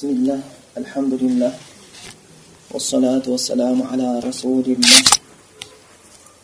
Bismillah, 0.00 0.40
والصلاه 2.72 3.22
والسلام 3.28 3.84
salatu 3.84 4.24
رسول 4.24 4.64
الله 4.64 4.88
ala 4.88 4.88
Resulillah. 4.88 5.04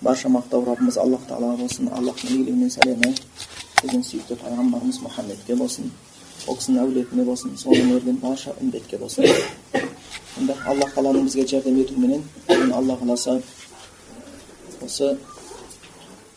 Barşa 0.02 0.28
maqtav 0.28 0.66
Rabbimiz 0.66 0.98
Allah 0.98 1.18
Ta'ala 1.28 1.64
olsun, 1.64 1.86
Allah'ın 1.86 2.28
iyiliğinin 2.28 2.68
selamı, 2.68 3.14
bizim 3.82 4.04
suyukta 4.04 4.34
Peygamberimiz 4.34 5.02
Muhammed'e 5.02 5.62
olsun, 5.62 5.92
o 6.46 6.56
kızın 6.56 6.76
болсын 7.26 7.28
olsun, 7.28 7.56
sonra 7.56 7.94
ördüğün 7.94 8.22
barşa 8.22 8.52
ümmetke 8.62 8.98
olsun. 8.98 9.24
Şimdi 10.34 10.54
Allah 10.66 10.90
Ta'ala'nın 10.94 11.26
bizge 11.26 11.46
cerdem 11.46 11.80
etümünün, 11.80 12.24
Allah 12.74 12.98
Ta'ala'sa, 12.98 13.40
осы 14.84 15.16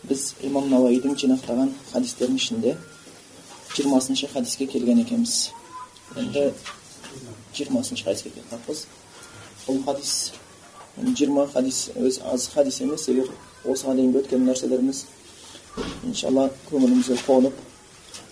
біз 0.08 0.22
имам 0.48 0.72
науаидің 0.72 1.20
жинақтаған 1.20 1.70
хадистердің 1.92 2.38
ішінде 2.40 2.72
жиырмасыншы 3.76 4.32
хадиске 4.34 4.66
келген 4.66 5.04
екенбіз 5.04 5.52
енді 6.16 6.54
жиырмасыншы 7.54 8.04
хадиске 8.06 8.30
келіп 8.30 8.52
қалыппыз 8.52 8.86
бұл 9.66 9.84
хадис 9.86 10.14
жиырма 11.16 11.48
хадис 11.54 11.90
өзі 11.96 12.22
аз 12.34 12.48
хадис 12.54 12.82
емес 12.82 13.08
егер 13.10 13.30
осыған 13.66 14.00
дейінгі 14.00 14.22
өткен 14.24 14.46
нәрселеріміз 14.48 15.04
иншалла 16.08 16.50
көңілімізге 16.70 17.20
қонып 17.26 17.60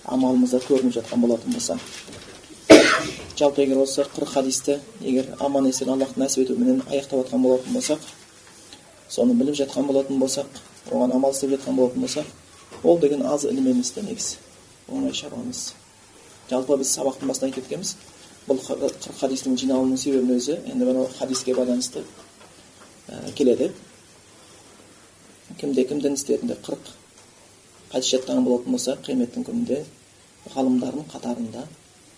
амалымызда 0.05 0.61
көрініп 0.67 0.97
жатқан 0.99 1.23
болатын 1.23 1.53
болса 1.53 1.79
жалпы 3.37 3.61
егер 3.63 3.83
осы 3.83 4.05
қырық 4.15 4.33
хадисті 4.33 4.79
егер 5.01 5.33
аман 5.39 5.67
есен 5.69 5.89
аллахтың 5.93 6.23
нәсіп 6.23 6.45
етуіменен 6.45 6.83
аяқтап 6.89 7.23
жатқан 7.23 7.43
болатын 7.43 7.73
болсақ 7.77 8.05
соны 9.09 9.33
біліп 9.37 9.55
жатқан 9.61 9.87
болатын 9.87 10.19
болсақ 10.19 10.61
оған 10.91 11.15
амал 11.15 11.31
істеп 11.35 11.55
жатқан 11.55 11.75
болатын 11.75 12.01
болсақ 12.01 12.83
ол 12.83 12.99
деген 12.99 13.25
аз 13.25 13.43
ілім 13.43 13.71
емес 13.71 13.91
та 13.91 14.01
негізі 14.01 14.37
оңай 14.89 15.13
шаруа 15.13 15.43
емес 15.43 15.73
жалпы 16.49 16.77
біз 16.77 16.93
сабақтың 16.97 17.31
басында 17.31 17.51
айтып 17.51 17.65
өткенбіз 17.65 17.95
бұл 18.47 18.61
хадистің 18.63 19.57
жиналуының 19.59 19.99
себебінің 19.99 20.39
өзі 20.39 20.55
енді 20.71 20.85
мынау 20.87 21.09
хадиске 21.17 21.53
байланысты 21.55 22.03
ә, 23.07 23.33
келеді. 23.35 23.73
Кімде 25.59 25.83
кім 25.89 25.99
дін 26.03 26.15
істерінде 26.15 26.55
қырық 26.63 26.93
хадис 27.91 28.11
жаттаған 28.13 28.47
болатын 28.47 28.77
болса 28.77 28.95
қияметтің 29.03 29.47
күнінде 29.49 29.81
ғалымдардың 30.53 31.09
қатарында 31.11 31.65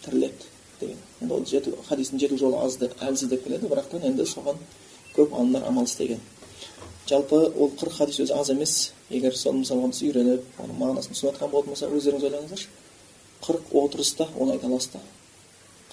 тіріледі 0.06 0.52
деген. 0.80 1.02
Енді 1.22 1.34
ол 1.34 1.46
жету 1.50 1.74
хадистің 1.90 2.22
жету 2.22 2.38
жолы 2.38 2.62
аз 2.62 2.78
әлсіз 2.78 3.30
деп 3.34 3.46
келеді 3.48 3.72
бірақтан 3.72 4.06
енді 4.12 4.28
соған 4.30 4.62
көп 5.16 5.34
ғалымдар 5.34 5.66
амал 5.66 5.90
істеген. 5.90 6.22
Жалпы 7.10 7.42
ол 7.58 7.72
қырық 7.74 8.04
хадис 8.04 8.20
өзі 8.22 8.38
аз 8.38 8.54
емес. 8.54 8.92
Егер 9.10 9.34
соны 9.34 9.64
мысалға 9.64 9.90
біз 9.90 10.04
үйреніп 10.06 10.60
оның 10.62 10.78
мағынасын 10.78 11.16
түсініп 11.16 11.34
жатқан 11.34 11.50
болатын 11.50 11.74
болса 11.74 11.90
өздеріңіз 11.90 12.28
ойлаңыздаршы. 12.30 12.68
қырық 13.42 13.74
отырыста 13.74 14.28
оны 14.38 14.52
айта 14.52 14.68
аласыз 14.68 14.92
да 14.94 15.00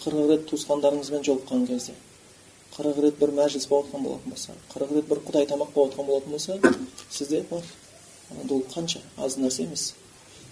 қырық 0.02 0.30
рет 0.30 0.46
туысқандарыңызбен 0.50 1.24
жолыққан 1.26 1.66
кезде 1.70 1.94
қырық 2.76 3.00
рет 3.04 3.18
бір 3.18 3.32
мәжіліс 3.38 3.68
болып 3.70 3.88
жатқан 3.88 4.04
болатын 4.04 4.30
болса 4.30 4.56
қырық 4.74 4.94
рет 4.96 5.08
бір 5.08 5.22
құдай 5.28 5.46
тамақ 5.48 5.72
болып 5.74 5.94
жатқан 5.94 6.06
болатын 6.06 6.32
болса 6.32 6.58
сізде 7.10 7.44
бар. 7.50 7.62
Ол 8.50 8.62
қанша? 8.74 9.00
аз 9.16 9.36
нәрсе 9.36 9.62
емес. 9.64 9.94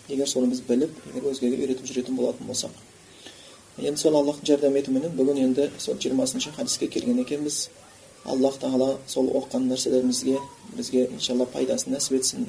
Егер 0.09 0.29
соны 0.29 0.47
біз 0.47 0.61
біліп 0.63 0.91
егер 1.11 1.31
өзгеге 1.31 1.59
үйретіп 1.59 1.87
жүретін 1.91 2.17
болатын 2.17 2.47
болсақ. 2.47 2.71
Енді 3.79 4.01
сол 4.01 4.17
аллахтың 4.17 4.47
жәрдем 4.47 4.77
етуіменен 4.79 5.17
бүгін 5.19 5.41
енді 5.43 5.71
сол 5.79 5.99
жиырмасыншы 5.99 6.53
хадиске 6.55 6.89
келген 6.89 7.19
екенбіз. 7.25 7.69
Аллах 8.25 8.61
тағала 8.63 8.99
сол 9.07 9.27
оқыған 9.29 9.67
нәрселерімізге 9.73 10.39
бізге 10.77 11.09
иншалла 11.11 11.47
пайдасын 11.51 11.93
нәсіп 11.97 12.21
етсін 12.21 12.47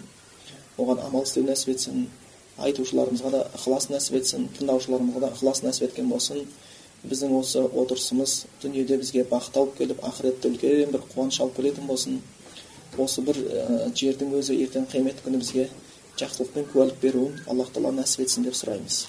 оған 0.78 1.02
амал 1.08 1.26
істеу 1.26 1.44
нәсіп 1.48 1.74
етсін 1.74 2.06
айтушыларымызға 2.68 3.32
да 3.34 3.42
ықылас 3.58 3.90
нәсіп 3.90 4.20
етсін 4.22 4.48
тыңдаушыларымызға 4.60 5.26
да 5.26 5.32
ықылас 5.34 5.64
нәсіп 5.66 5.90
еткен 5.90 6.10
болсын 6.10 6.46
біздің 7.05 7.35
осы 7.39 7.63
отырысымыз 7.65 8.35
дүниеде 8.63 8.99
бізге 9.01 9.25
бақыт 9.31 9.57
алып 9.57 9.77
келіп 9.79 10.03
ақыретте 10.05 10.51
үлкен 10.51 10.93
бір 10.95 11.05
қуаныш 11.15 11.41
алып 11.41 11.57
келетін 11.57 11.87
болсын 11.89 12.21
осы 12.99 13.25
бір 13.25 13.39
ә, 13.41 13.93
жердің 13.95 14.35
өзі 14.41 14.57
ертең 14.65 14.89
қиямет 14.93 15.23
күні 15.25 15.41
бізге 15.41 15.69
жақсылықпен 16.21 16.67
куәлік 16.73 16.99
беруін 17.03 17.39
аллах 17.49 17.71
тағала 17.75 17.95
нәсіп 18.01 18.27
етсін 18.27 18.49
деп 18.49 18.59
сұраймыз 18.59 19.05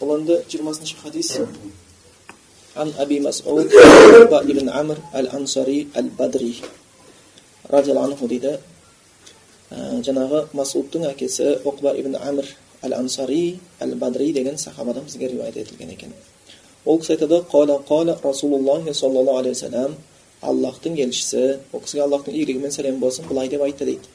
бұл 0.00 0.16
енді 0.18 0.40
жиырмасыншы 0.48 0.96
хадис 1.02 1.36
عن 2.78 2.92
أبي 2.98 3.20
مسعود 3.20 3.74
ابن 4.30 4.68
عمرو 4.68 5.02
الأنصاري 5.14 5.88
البدري 5.96 6.54
رضي 7.74 7.90
الله 7.90 8.04
عنه 8.06 8.28
дейді 8.28 8.52
жаңағы 10.06 10.46
масудтың 10.56 11.04
әкесі 11.10 11.58
оқба 11.68 11.92
ибн 12.00 12.14
әмір 12.16 12.46
әл 12.86 12.94
ансари 12.96 13.58
әл 13.84 13.94
бадри 14.00 14.32
деген 14.32 14.56
сахабадан 14.56 15.04
бізге 15.04 15.28
риуаят 15.28 15.56
етілген 15.56 15.90
екен 15.92 16.14
ол 16.85 16.99
кісі 16.99 17.13
айтады 17.15 17.43
қала 17.51 17.79
қала 17.87 18.17
расулуллахи 18.23 18.93
саллаллаху 18.93 19.39
алейхи 19.39 19.55
вассалам 19.55 19.95
аллахтың 20.41 20.97
елшісі 20.99 21.43
ол 21.73 21.81
кісіге 21.85 22.03
аллахтың 22.03 22.33
игілігі 22.35 22.59
мен 22.59 22.71
сәлемі 22.71 22.99
болсын 22.99 23.27
былай 23.29 23.47
деп 23.49 23.61
айтты 23.61 23.85
дейді. 23.85 24.07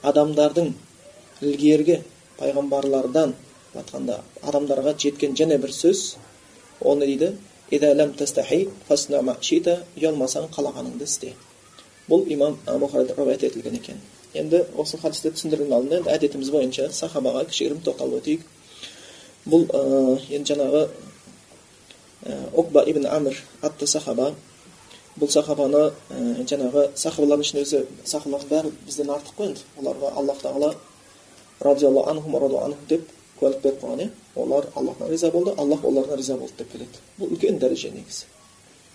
Адамдардың 0.00 0.70
ілгергі 1.44 1.98
пайғамбарлардан 2.38 3.34
айтқанда 3.76 4.14
адамдарға 4.40 4.94
жеткен 4.96 5.34
және 5.36 5.58
бір 5.60 5.74
сөз 5.76 6.16
оны 6.80 7.04
дейді 7.04 7.34
ұялмасаң 10.00 10.48
қалағаныңды 10.56 11.04
істе 11.04 11.34
бұл 12.08 12.24
имам 12.32 12.56
бұхарida 12.66 13.14
риуаят 13.18 13.44
етілген 13.44 13.76
екен. 13.76 14.00
Енді 14.34 14.64
осы 14.78 14.98
хадисті 15.00 15.32
түсіндірген 15.34 15.72
алдында 15.74 16.00
енді 16.00 16.12
әдетіміз 16.14 16.50
бойынша 16.54 16.88
сахабаға 16.94 17.44
кішігірім 17.50 17.82
тоқталып 17.86 18.20
өтейік 18.20 18.44
бұл 19.46 19.66
ә, 19.74 20.18
енді 20.30 20.52
жаңағы 20.52 20.82
оқба 22.54 22.84
ибн 22.90 23.06
амр 23.10 23.36
атты 23.62 23.86
сахаба 23.86 24.34
бұл 25.18 25.30
сахабаны 25.32 25.90
ә, 26.10 26.44
жаңағы 26.44 26.90
сахабалардың 26.94 27.46
ішінде 27.46 27.64
өзі 27.64 27.84
сахабалардың 28.04 28.50
бәрі 28.50 28.74
бізден 28.86 29.14
артық 29.16 29.38
қой 29.38 29.50
енді 29.52 29.64
оларға 29.80 30.12
аллах 30.20 30.42
тағала 30.44 30.74
радиаллаху 31.60 32.10
анхум 32.10 32.76
деп 32.88 33.08
куәлік 33.40 33.62
беріп 33.64 33.80
қойған 33.82 34.02
иә 34.04 34.08
олар 34.36 34.66
аллахтан 34.74 35.08
риза 35.10 35.30
болды 35.30 35.54
аллах 35.56 35.84
олардан 35.84 36.18
риза 36.18 36.36
болды 36.36 36.52
деп 36.58 36.72
келеді 36.72 37.00
бұл 37.18 37.32
үлкен 37.32 37.58
дәреже 37.58 37.90
негізі 37.94 38.26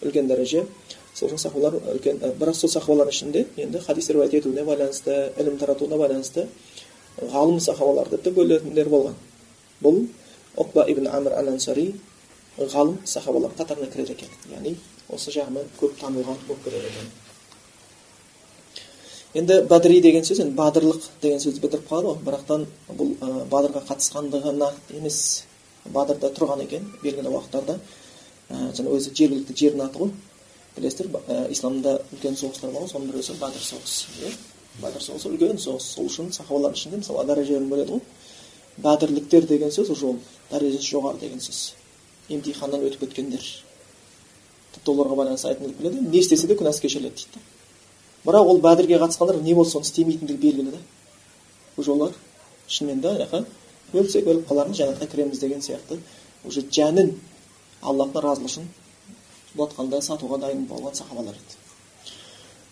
үлкен 0.06 0.28
дәреже 0.30 0.66
сол 1.16 1.38
сахабалар 1.38 1.80
үлкен 1.94 2.20
бірақ 2.40 2.56
сол 2.60 2.70
сахабалардың 2.70 3.14
ішінде 3.16 3.46
енді 3.58 3.80
хадис 3.88 4.10
риуаят 4.10 4.34
етуіне 4.34 4.64
байланысты 4.68 5.32
ілім 5.40 5.58
таратуына 5.58 5.98
байланысты 5.98 6.48
ғалым 7.22 7.60
сахабалар 7.60 8.10
деп 8.10 8.24
те 8.24 8.32
бөлінетіндер 8.36 8.90
болған 8.92 9.16
бұл 9.84 10.02
оқба 10.58 10.90
ибн 10.92 11.08
амр 11.08 11.32
әл 11.40 11.54
ансари 11.54 11.94
ғалым 12.58 12.98
сахабалар 13.06 13.52
қатарына 13.58 13.88
кіреді 13.94 14.12
екен 14.18 14.30
яғни 14.52 14.76
осы 15.10 15.32
жағымен 15.32 15.72
көп 15.80 15.96
танылған 16.02 16.38
болып 16.48 16.64
келеді 16.68 16.92
екен 16.92 17.10
енді 19.40 19.62
бадри 19.70 20.02
деген 20.02 20.24
сөз 20.24 20.40
енді 20.44 20.56
бадырлық 20.60 21.10
деген 21.22 21.40
сөзді 21.44 21.64
білдіріп 21.64 21.90
қалады 21.90 22.08
ғой 22.12 22.22
бірақтан 22.28 22.68
бұл 23.00 23.16
ә, 23.20 23.46
бадырға 23.52 23.82
қатысқандығына 23.90 24.70
емес 25.00 25.18
бадырда 25.92 26.32
тұрған 26.38 26.64
екен 26.64 26.88
белгілі 27.04 27.34
уақыттарда 27.34 27.76
ә, 27.76 28.72
жаңа 28.78 28.96
өзі 28.96 29.12
жергілікті 29.12 29.58
жердің 29.60 29.84
аты 29.90 30.06
ғой 30.06 30.12
білесіздер 30.76 31.10
ә, 31.28 31.52
исламда 31.52 31.98
үлкен 32.14 32.38
соғыстар 32.40 32.74
болған 32.74 32.92
соның 32.92 33.12
біреусі 33.12 33.38
бадыр 33.40 33.64
соғысы 33.64 34.12
иә 34.22 34.32
бадыр 34.82 35.04
соғысы 35.04 35.32
үлкен 35.32 35.60
соғыс 35.62 35.90
сол 35.96 36.10
үшін 36.10 36.32
сахабалардың 36.36 36.80
ішінде 36.80 37.02
мысалы 37.02 37.26
дәрежелерін 37.30 37.70
бөледі 37.72 37.96
ғой. 37.96 38.02
Бадірліктер 38.84 39.48
деген 39.48 39.72
сөз 39.72 39.92
уже 39.96 40.06
ол 40.12 40.20
дәрежесі 40.52 40.92
жоғары 40.92 41.20
деген 41.22 41.40
сөз. 41.40 41.74
Емтиханнан 42.30 42.84
өтіп 42.84 43.06
кеткендер. 43.06 43.44
Тіпті 44.76 44.92
оларға 44.92 45.20
байланысты 45.22 45.54
айтылып 45.54 45.78
келеді 45.80 46.08
не 46.10 46.20
істесе 46.20 46.48
де 46.48 46.60
күнәсі 46.60 46.84
кешіріледі 46.84 47.24
дейді 47.24 47.46
бірақ 48.26 48.50
ол 48.50 48.60
бәдірге 48.62 48.98
қатысқандар 49.00 49.42
не 49.42 49.54
болса 49.54 49.78
соны 49.78 49.86
істемейтіндігі 49.86 50.38
белгілі 50.42 50.72
да 50.72 50.80
уже 51.78 51.92
олар 51.92 52.14
шынымен 52.68 53.02
де 53.02 53.12
аяққа 53.12 53.44
өлсек 53.94 54.26
өліп 54.26 54.48
қалармыз 54.50 54.80
жәннатқа 54.80 55.08
кіреміз 55.12 55.40
деген 55.40 55.62
сияқты. 55.62 56.00
Уже 56.46 56.62
жәнін 56.62 57.14
аллахтың 57.82 58.26
разылығы 58.26 58.50
үшін 58.50 58.68
ұлатқанда 59.56 60.02
сатуға 60.02 60.40
дайын 60.44 60.66
болған 60.70 60.96
сахабалар 60.96 61.36
еді. 61.36 61.56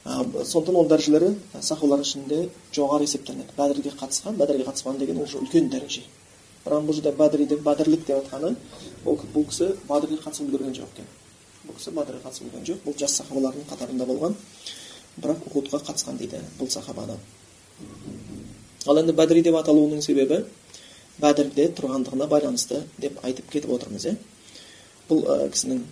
Сондықтан 0.03 0.75
ол 0.75 0.87
дәрежелері 0.91 1.31
сахабалардың 1.61 2.07
ішінде 2.07 2.39
жоғары 2.75 3.07
есептелінеді. 3.07 3.55
Бәдірге 3.57 3.95
қатысқан 3.99 4.37
бәдірге 4.39 4.67
қатысқан 4.67 4.99
деген 4.99 5.21
уже 5.23 5.39
үлкен 5.39 5.69
дәреже. 5.71 6.03
Бірақ 6.65 6.85
бұл 6.87 6.97
жерде 6.99 7.15
бәдри 7.15 7.47
деп 7.47 7.63
бәдірлік 7.63 8.05
деп 8.05 8.23
жатқаны 8.23 8.55
ол 9.05 9.19
бұл 9.33 9.47
кісі 9.47 9.73
бәдірге 9.87 10.19
қатысып 10.25 10.47
үлгерген 10.49 10.75
жоқ 10.75 10.91
екен. 10.95 11.07
Бұл 11.67 11.79
кісі 11.79 11.95
бәдірге 11.95 12.23
қатысып 12.27 12.47
үлгерген 12.49 12.67
жоқ 12.67 12.83
бұл 12.83 12.97
жас 12.99 13.15
сахабалардың 13.21 13.67
қатарында 13.71 14.07
болған 14.11 14.35
бірақ 15.21 15.45
ухудқа 15.47 15.79
қатысқан 15.85 16.17
дейді 16.17 16.39
бұл 16.57 16.69
сахабаны 16.73 17.17
ал 18.87 18.99
енді 18.99 19.13
бәдри 19.13 19.43
деп 19.45 19.55
аталуының 19.59 20.01
себебі 20.01 20.39
бәдірде 21.21 21.67
тұрғандығына 21.77 22.27
байланысты 22.31 22.81
деп 22.97 23.19
айтып 23.23 23.51
кетіп 23.53 23.75
отырмыз 23.75 24.07
иә 24.09 24.15
бұл 25.09 25.21
кісінің 25.53 25.83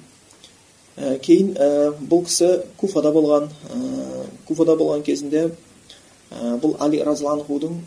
кейін 0.97 1.53
ә, 1.55 1.67
бұл 1.95 2.25
кісі 2.27 2.49
куфада 2.77 3.11
болған 3.15 3.47
ә, 3.47 4.25
куфада 4.47 4.75
болған 4.75 5.03
кезінде 5.07 5.47
ә, 5.47 6.57
бұл 6.61 6.75
али 6.83 6.99
разиаллахудың 7.05 7.77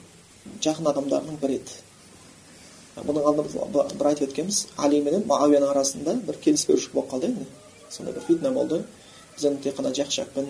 жақын 0.65 0.89
адамдарының 0.93 1.37
бірі 1.43 1.59
еді. 1.61 1.81
Бұның 3.05 3.27
алдында 3.29 3.87
бір 3.99 4.09
айтып 4.11 4.29
өткенбіз 4.31 4.61
али 4.79 5.01
менен 5.03 5.25
муавияның 5.29 5.73
арасында 5.75 6.15
бір 6.27 6.39
келіспеушілік 6.45 6.95
болып 6.95 7.11
қалды 7.13 7.31
енді. 7.33 7.47
Сондай 7.91 8.15
бір 8.15 8.27
фитна 8.29 8.53
болды. 8.55 8.83
Біз 9.35 9.47
енді 9.51 9.63
тек 9.65 9.77
қана 9.79 9.91
жақсы 9.91 10.23
жақпен 10.23 10.47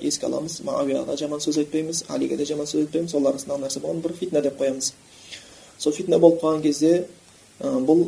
еске 0.00 0.26
аламыз. 0.28 0.60
Муавияға 0.64 1.16
жаман 1.18 1.42
сөз 1.42 1.58
айтпаймыз 1.64 2.04
алиге 2.08 2.36
де 2.38 2.46
жаман 2.46 2.68
сөз 2.70 2.84
айтпаймыз. 2.84 3.14
Олар 3.18 3.34
арасындағы 3.34 3.64
нәрсе 3.66 3.82
болған 3.82 4.04
бір 4.04 4.14
фитна 4.20 4.40
деп 4.44 4.60
қоямыз. 4.60 4.92
Сол 5.78 5.92
фитна 5.92 6.18
болып 6.22 6.40
қалған 6.44 6.62
кезде 6.62 7.06
бұл 7.60 8.06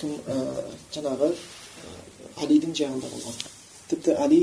кім 0.00 0.18
жаңағы 0.92 1.32
алидің 2.42 2.74
жағында 2.76 3.10
болған 3.12 3.38
тіпті 3.90 4.16
али 4.24 4.40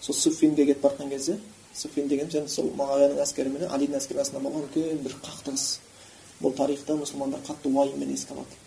сол 0.00 0.14
суффинге 0.14 0.66
кетіп 0.66 0.82
бара 0.82 1.08
кезде 1.10 1.38
суффин 1.74 2.08
деген 2.08 2.28
және 2.28 2.48
сол 2.48 2.68
мағауияның 2.76 3.22
әскері 3.24 3.52
менен 3.52 3.70
алидің 3.72 3.96
әскері 3.98 4.20
арасында 4.20 4.42
болған 4.44 4.66
үлкен 4.68 5.00
бір 5.04 5.14
қақтығыс 5.24 5.66
бұл 6.42 6.56
тарихта 6.56 6.96
мұсылмандар 6.98 7.40
қатты 7.46 7.72
уайыммен 7.72 8.12
еске 8.12 8.34
алады 8.34 8.58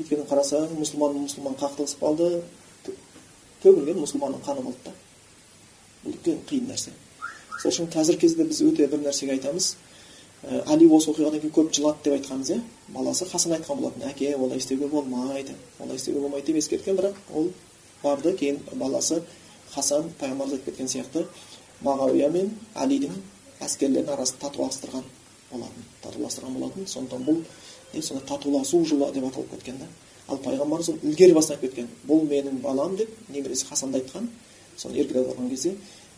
өйткені 0.00 0.26
қарасаң 0.28 0.74
мұсылман 0.76 1.16
мұсылман 1.22 1.56
қақтығысып 1.62 2.02
қалды 2.02 2.42
төгілген 3.62 4.02
мұсылманның 4.02 4.44
қаны 4.44 4.66
болды 4.66 4.84
да 4.84 4.92
бұл 6.04 6.16
үлкен 6.16 6.44
қиын 6.50 6.68
нәрсе 6.72 6.92
сол 7.62 7.70
үшін 7.70 7.90
қазіргі 7.94 8.26
кезде 8.26 8.44
біз 8.44 8.62
өте 8.66 8.88
бір 8.90 9.04
нәрсеге 9.06 9.36
айтамыз 9.36 9.74
ә, 10.42 10.62
али 10.74 10.88
осы 10.90 11.12
оқиғадан 11.12 11.40
кейін 11.40 11.54
көп 11.56 11.72
жылады 11.76 12.04
деп 12.04 12.16
айтқанбыз 12.18 12.50
иә 12.56 12.60
баласы 12.88 13.28
хасан 13.30 13.54
айтқан 13.56 13.78
болатын 13.78 14.08
әке 14.10 14.34
олай 14.36 14.58
істеуге 14.58 14.88
болмайды 14.88 15.54
олай 15.78 15.96
істеуге 15.96 16.20
болмайды 16.20 16.52
деп 16.52 16.56
ескерткен 16.56 16.98
бірақ 16.98 17.14
ол 17.34 17.52
барды 18.02 18.34
кейін 18.36 18.60
баласы 18.74 19.22
хасан 19.74 20.10
пайғамбарымыз 20.20 20.58
айтып 20.58 20.70
кеткен 20.70 20.88
сияқты 20.88 21.26
мағауия 21.84 22.30
мен 22.30 22.50
әлидің 22.74 23.14
әскерлерінің 23.66 24.14
арасын 24.14 24.40
татуластырған 24.42 25.04
болатын 25.50 25.86
татуластырған 26.02 26.56
болатын 26.58 26.86
сондықтан 26.86 27.26
бұл 27.28 27.42
не 27.94 28.20
татуласу 28.28 28.84
жылы 28.84 29.12
деп 29.12 29.26
аталып 29.30 29.50
кеткен 29.56 29.78
да 29.78 29.88
ал 30.28 30.38
пайғамбарымыз 30.38 30.90
оны 30.92 31.10
ілгері 31.10 31.34
бастан 31.34 31.56
айтып 31.56 31.74
кеткен 31.74 31.88
бұл 32.08 32.24
менің 32.28 32.60
балам 32.62 32.96
деп 32.96 33.10
немересі 33.28 33.66
хасанды 33.66 34.00
айтқан 34.00 34.28
соны 34.76 34.98
еркелеп 34.98 35.32
алған 35.34 35.50
кезде 35.50 35.74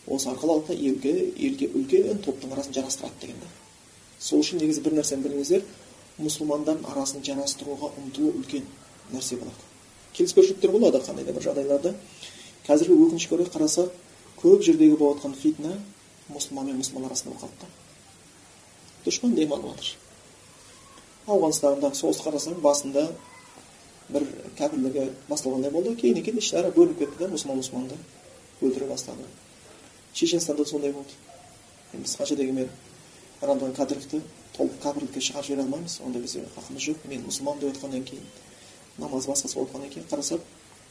осы 0.07 0.29
арқылы 0.29 0.53
алла 0.53 0.75
елге 0.75 1.13
елге 1.35 1.67
үлкен 1.67 2.21
топтың 2.25 2.53
арасын 2.53 2.73
жарастырады 2.73 3.21
деген 3.21 3.39
да 3.41 3.47
сол 4.19 4.39
үшін 4.39 4.61
негізі 4.61 4.83
бір 4.85 4.99
нәрсені 4.99 5.25
біліңіздер 5.25 5.63
мұсылмандардың 6.19 6.85
арасын 6.91 7.23
жарастыруға 7.25 7.91
ұмтылу 7.99 8.31
үлкен 8.39 8.67
нәрсе 9.11 9.39
болады 9.41 9.74
келіспеушіліктер 10.15 10.71
болады 10.71 11.03
қандай 11.03 11.25
да 11.27 11.35
бір 11.35 11.47
жағдайларда. 11.49 11.93
Қазіргі 12.67 12.97
өкінішке 13.07 13.35
орай 13.35 13.51
қарасақ 13.51 13.91
көп 14.41 14.63
жердегі 14.65 14.97
болып 14.97 15.21
жатқан 15.21 15.35
фитна 15.37 15.75
мұсылман 16.31 16.71
мен 16.71 16.81
мұсылман 16.81 17.09
арасында 17.09 17.35
болып 17.35 17.61
да 17.61 17.69
дұшпан 19.05 19.35
дем 19.37 19.53
алып 19.53 19.75
жатыр 19.75 20.05
ауғанстандағы 21.25 21.97
соғыс 21.97 22.21
қарасаң 22.25 22.59
басында 22.61 23.07
бір 24.09 24.25
кәпірлерге 24.59 25.07
басталғандай 25.29 25.71
болды. 25.73 25.95
Кейіннен 25.97 26.23
кейін 26.25 26.41
ішінара 26.41 26.69
бөлініп 26.75 26.99
кетті 27.01 27.23
да 27.23 27.29
мұсылман 27.31 27.61
мұсылманды 27.61 27.97
өлтіре 28.61 28.89
бастады. 28.89 29.25
Шешенстанда 30.13 30.63
да 30.63 30.69
сондай 30.69 30.93
болды. 30.93 31.09
Біз 31.93 32.15
қанша 32.19 32.37
дегенмен 32.37 32.69
рамзан 33.41 33.73
кадыровты 33.73 34.21
толық 34.57 34.77
кәпірлікке 34.83 35.23
шығарып 35.25 35.49
жібере 35.49 35.65
алмаймыз. 35.65 35.99
Ондай 36.05 36.21
бізде 36.21 36.45
хақымыз 36.55 36.85
жоқ. 36.85 37.07
Мен 37.09 37.25
мұсылман 37.25 37.59
деп 37.59 37.73
айтқаннан 37.73 38.05
кейін 38.05 38.29
намаз 38.97 39.27
басқасы 39.29 39.57
болып 39.57 39.71
қалғаннан 39.73 39.93
кейін 39.93 40.07
қарасақ 40.11 40.41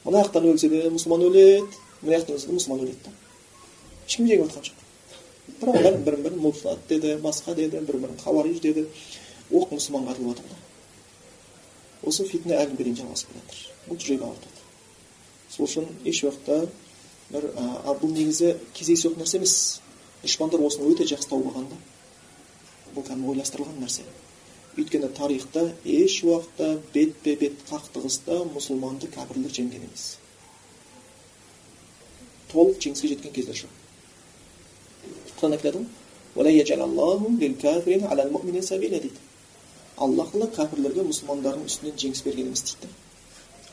мына 0.04 0.24
жақтан 0.24 0.48
өлсе 0.50 0.68
де 0.72 0.82
мұсылман 0.94 1.26
өледі 1.28 1.68
мына 2.02 2.18
жақтан 2.18 2.36
өлсе 2.36 2.48
де 2.48 2.56
мұсылман 2.58 2.82
өледі 2.84 3.04
да. 3.04 3.12
Ешкім 4.08 4.28
жеңіп 4.28 4.44
жатқан 4.48 4.66
жоқ. 4.68 4.82
Бірақ 5.60 5.78
олар 5.80 5.98
бірін 6.08 6.26
бірін 6.26 6.42
муртад 6.44 6.84
деді 6.88 7.16
басқа 7.24 7.54
деді 7.54 7.80
бір 7.80 8.00
бірін 8.02 8.18
хавариж 8.24 8.60
деді. 8.60 8.86
Оқ 9.52 9.72
мұсылманға 9.72 10.16
атылып 10.16 10.36
жатыр 10.36 10.50
да. 10.50 10.60
Осы 12.04 12.28
фитна 12.28 12.58
әлі 12.60 12.74
күнге 12.74 12.90
дейін 12.90 13.00
жалғасып 13.00 13.32
келе 13.32 13.44
жатыр 13.44 13.64
бұл 13.88 14.00
жүрек 14.04 14.28
ауыртады 14.28 14.64
сол 15.54 15.68
үшін 15.68 15.86
еш 16.08 16.22
уақытта 16.24 16.66
бір 17.30 17.46
а 17.56 17.94
бұл 18.00 18.12
негізі 18.14 18.54
кездейсоқ 18.74 19.18
нәрсе 19.20 19.38
емес. 19.38 19.80
Дұшпандар 20.24 20.62
осыны 20.64 20.88
өте 20.90 21.06
жақсы 21.08 21.28
тауып 21.30 21.50
алған 21.52 21.68
да. 21.70 21.78
Бұл 22.94 23.06
кәдімгі 23.06 23.30
ойластырылған 23.34 23.80
нәрсе. 23.84 24.06
Өйткені 24.78 25.08
тарихта 25.16 25.62
еш 25.84 26.22
уақытта 26.24 26.80
бетпе 26.94 27.36
бет 27.40 27.64
қақтығыста 27.70 28.40
мұсылманды 28.54 29.10
кәпірлер 29.14 29.52
жеңген 29.54 29.82
емес. 29.86 30.04
Толық 32.52 32.80
жеңіске 32.82 33.08
жеткен 33.14 33.32
кездер 33.34 33.56
жоқ 33.64 33.72
алла 39.96 40.24
тағала 40.26 40.48
кәпірлерге 40.56 41.04
мұсылмандардың 41.06 41.68
үстінен 41.68 41.98
жеңіс 41.98 42.24
берген 42.26 42.48
емес 42.48 42.62
дейді. 42.66 42.88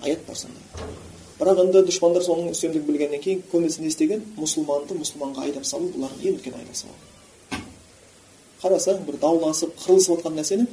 Аят 0.06 0.22
бар 0.28 0.38
сондай 0.38 0.62
бірақ 1.40 1.64
енді 1.64 1.82
дұшпандар 1.88 2.22
соның 2.22 2.52
үстемдігін 2.54 2.86
білгеннен 2.86 3.22
кейін 3.24 3.42
көбінесе 3.50 3.82
не 3.82 3.90
істеген? 3.90 4.22
Мұсылманды 4.38 4.94
мұсылманға 5.00 5.48
айдап 5.48 5.66
салу 5.66 5.90
бұлардың 5.96 6.28
ең 6.30 6.38
үлкен 6.38 6.60
айласы 6.60 6.92
қарасаң 8.62 9.02
бір 9.08 9.18
дауласып 9.24 9.74
қырылысып 9.82 10.20
жатқан 10.20 10.38
нәрсені 10.38 10.68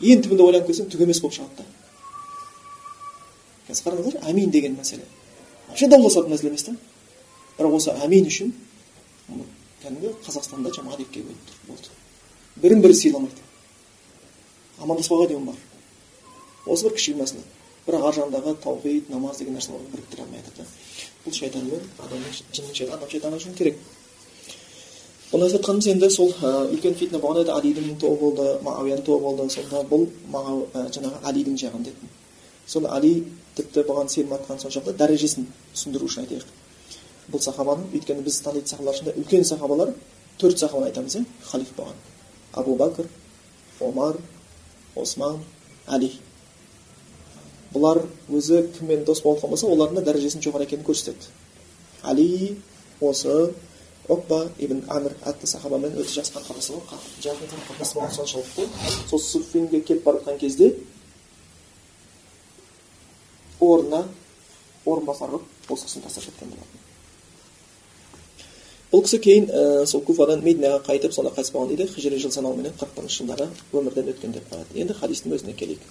ең 0.00 0.22
түбінде 0.22 0.44
ойланып 0.44 0.68
келсең 0.70 0.88
түк 0.92 1.02
емес 1.04 1.20
болып 1.22 1.36
шығады 1.38 1.62
да 1.62 1.64
қазір 3.68 3.84
қараңыздар 3.88 4.28
әмин 4.30 4.50
деген 4.54 4.76
мәселе 4.78 5.04
вообще 5.68 5.88
дауласатын 5.88 6.32
мәселе 6.32 6.52
емес 6.52 6.66
та 6.68 6.74
бірақ 7.58 7.74
осы 7.80 7.94
әмин 8.06 8.28
үшін 8.30 8.52
кәдімгі 9.82 10.14
қазақстанда 10.26 10.72
жамағат 10.76 11.02
екіге 11.04 11.26
бөлініп 11.26 11.68
болды 11.68 11.88
бірін 12.62 12.82
бірі 12.84 12.94
сыйламайды 13.00 13.42
амандаспауға 14.78 15.28
дейін 15.32 15.50
бар 15.50 15.58
осы 16.66 16.88
бір 16.88 16.94
кішкене 16.96 17.22
мәселе 17.22 17.44
бірақ 17.86 18.08
ар 18.08 18.18
жағындағы 18.20 18.56
таухид 18.62 19.10
намаз 19.10 19.42
деген 19.42 19.58
нәрсе 19.58 19.74
біріктіре 19.92 20.22
алмай 20.22 20.42
жатыр 20.46 20.62
да 20.62 20.68
бұл 21.24 21.34
шайтан 21.34 21.64
мен 21.68 21.82
адамның 21.98 22.92
адам 22.94 23.10
шайтаны 23.10 23.40
үшін 23.42 23.58
керек 23.58 23.78
бұны 25.32 25.48
айтып 25.48 25.58
жатқанымыз 25.58 25.90
енді 25.92 26.10
сол 26.10 26.32
үлкен 26.72 26.94
фитна 26.94 27.18
болған 27.18 27.42
еді. 27.42 27.52
Алидің 27.56 27.98
тобы 28.00 28.16
болды 28.20 28.46
мағауияның 28.64 29.04
тобы 29.04 29.20
болды. 29.24 29.50
Сонда 29.52 29.82
бұл 29.90 30.06
жаңағы 30.74 31.20
алидің 31.28 31.58
жағында 31.60 31.92
еді 31.92 32.14
сонда 32.68 32.92
али 32.92 33.24
тіпті 33.56 33.82
бұған 33.88 34.10
сенім 34.12 34.34
артқан 34.36 34.60
соншалықты 34.60 34.92
дәрежесін 35.00 35.46
түсіндіру 35.72 36.08
үшін 36.08 36.26
айтайық. 36.26 36.48
Бұл 37.32 37.40
сахабаның 37.40 37.88
өйткені 37.96 38.24
біз 38.26 38.40
танитын 38.44 38.68
сахабалар 38.68 38.94
ішінде 38.98 39.14
үлкен 39.16 39.44
сахабалар 39.48 39.94
төрт 40.40 40.60
сахабаны 40.60 40.90
айтамыз 40.90 41.16
иә 41.16 41.24
халиф 41.48 41.72
болған. 41.76 41.96
Абу 42.52 42.76
бәкір 42.76 43.08
омар 43.80 44.18
осман 44.96 45.40
али. 45.86 46.12
Бұлар 47.72 48.02
өзі 48.28 48.66
кіммен 48.76 49.04
дос 49.04 49.22
болып 49.24 49.48
болса 49.48 49.66
олардың 49.66 50.02
да 50.02 50.12
дәрежесінің 50.12 50.44
жоғары 50.44 50.68
екенін 50.68 50.84
көрсетеді. 50.84 51.32
Али 52.02 52.58
осы 53.00 53.54
оқба 54.08 54.48
ибн 54.58 54.82
әмір 54.88 55.14
атты 55.28 55.46
сахабамен 55.46 55.98
өте 56.00 56.14
жақсы 56.16 56.32
қарым 56.32 56.62
жақын 57.22 57.50
қарым 57.52 57.94
болған 57.94 58.14
соншалықты 58.16 58.66
сол 59.10 59.20
суффинге 59.20 59.80
келіп 59.80 60.04
бара 60.04 60.18
жатқан 60.18 60.38
кезде 60.38 60.74
орнына 63.60 64.06
орынбасар 64.86 65.28
қылып 65.30 65.72
осы 65.72 65.84
кісіні 65.86 66.04
тастап 66.04 66.24
кеткен 66.24 66.48
болатын 66.54 66.86
бұл 68.92 69.04
кісі 69.04 69.18
кейін 69.20 69.48
ә, 69.52 69.86
сол 69.86 70.00
куфадан 70.00 70.40
мединаға 70.44 70.80
қайтып 70.86 71.12
сонда 71.12 71.34
қайтыс 71.36 71.52
болған 71.52 71.74
дейді 71.74 71.90
хижри 71.92 72.18
жыл 72.22 72.32
санауыменен 72.32 72.78
қырық 72.80 72.94
бірінші 72.96 73.18
жылдары 73.22 73.50
өмірден 73.72 74.08
өткен 74.14 74.32
деп 74.32 74.48
қояды 74.48 74.80
енді 74.80 74.96
хадистің 74.96 75.36
өзіне 75.36 75.52
келейік 75.52 75.84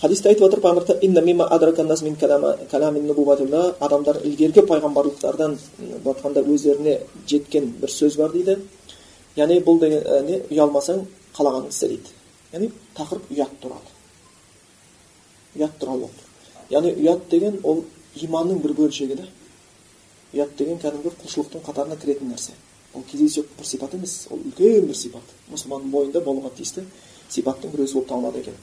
хадисте 0.00 0.28
айтып 0.28 0.44
жатыр 0.44 0.60
пайғамбар 0.60 0.84
адамдар 3.80 4.20
ілгергі 4.24 4.66
пайғамбарлықтардан 4.68 5.58
былай 5.78 6.14
айтқанда 6.14 6.44
өздеріне 6.44 7.00
жеткен 7.26 7.72
бір 7.80 7.90
сөз 7.90 8.16
бар 8.16 8.32
дейді. 8.32 8.58
Яғни 9.36 9.60
бұл 9.64 9.80
деген 9.80 10.26
не 10.26 10.40
ұялмасаң 10.50 11.06
қалағаныңды 11.36 11.72
істе 11.72 11.88
дейді. 11.88 12.14
Яғни 12.52 12.70
тақырып 12.96 13.30
ұят 13.32 13.60
туралы 13.60 13.96
ұят 15.56 15.78
туралы 15.80 16.08
яғни 16.70 16.92
ұят 17.00 17.28
деген 17.30 17.60
ол 17.64 17.84
иманның 18.20 18.60
бір 18.62 18.74
бөлшегі 18.76 19.16
да. 19.16 19.26
Ұят 20.34 20.56
деген 20.58 20.78
кәдімгі 20.82 21.12
құлшылықтың 21.22 21.62
қатарына 21.64 21.96
кіретін 22.00 22.32
нәрсе. 22.32 22.52
Ол 22.94 23.04
кездейсоқ 23.10 23.52
бір 23.58 23.66
сипат 23.66 23.94
емес 23.94 24.26
ол 24.30 24.40
үлкен 24.40 24.88
бір 24.88 24.96
сипат. 24.96 25.22
Мұсылманның 25.52 25.92
бойында 25.92 26.20
болуға 26.24 26.50
тиісті 26.56 26.84
сипаттың 27.30 27.72
бір 27.72 27.84
өзі 27.86 27.98
болып 27.98 28.08
табылады 28.08 28.42
екен. 28.42 28.54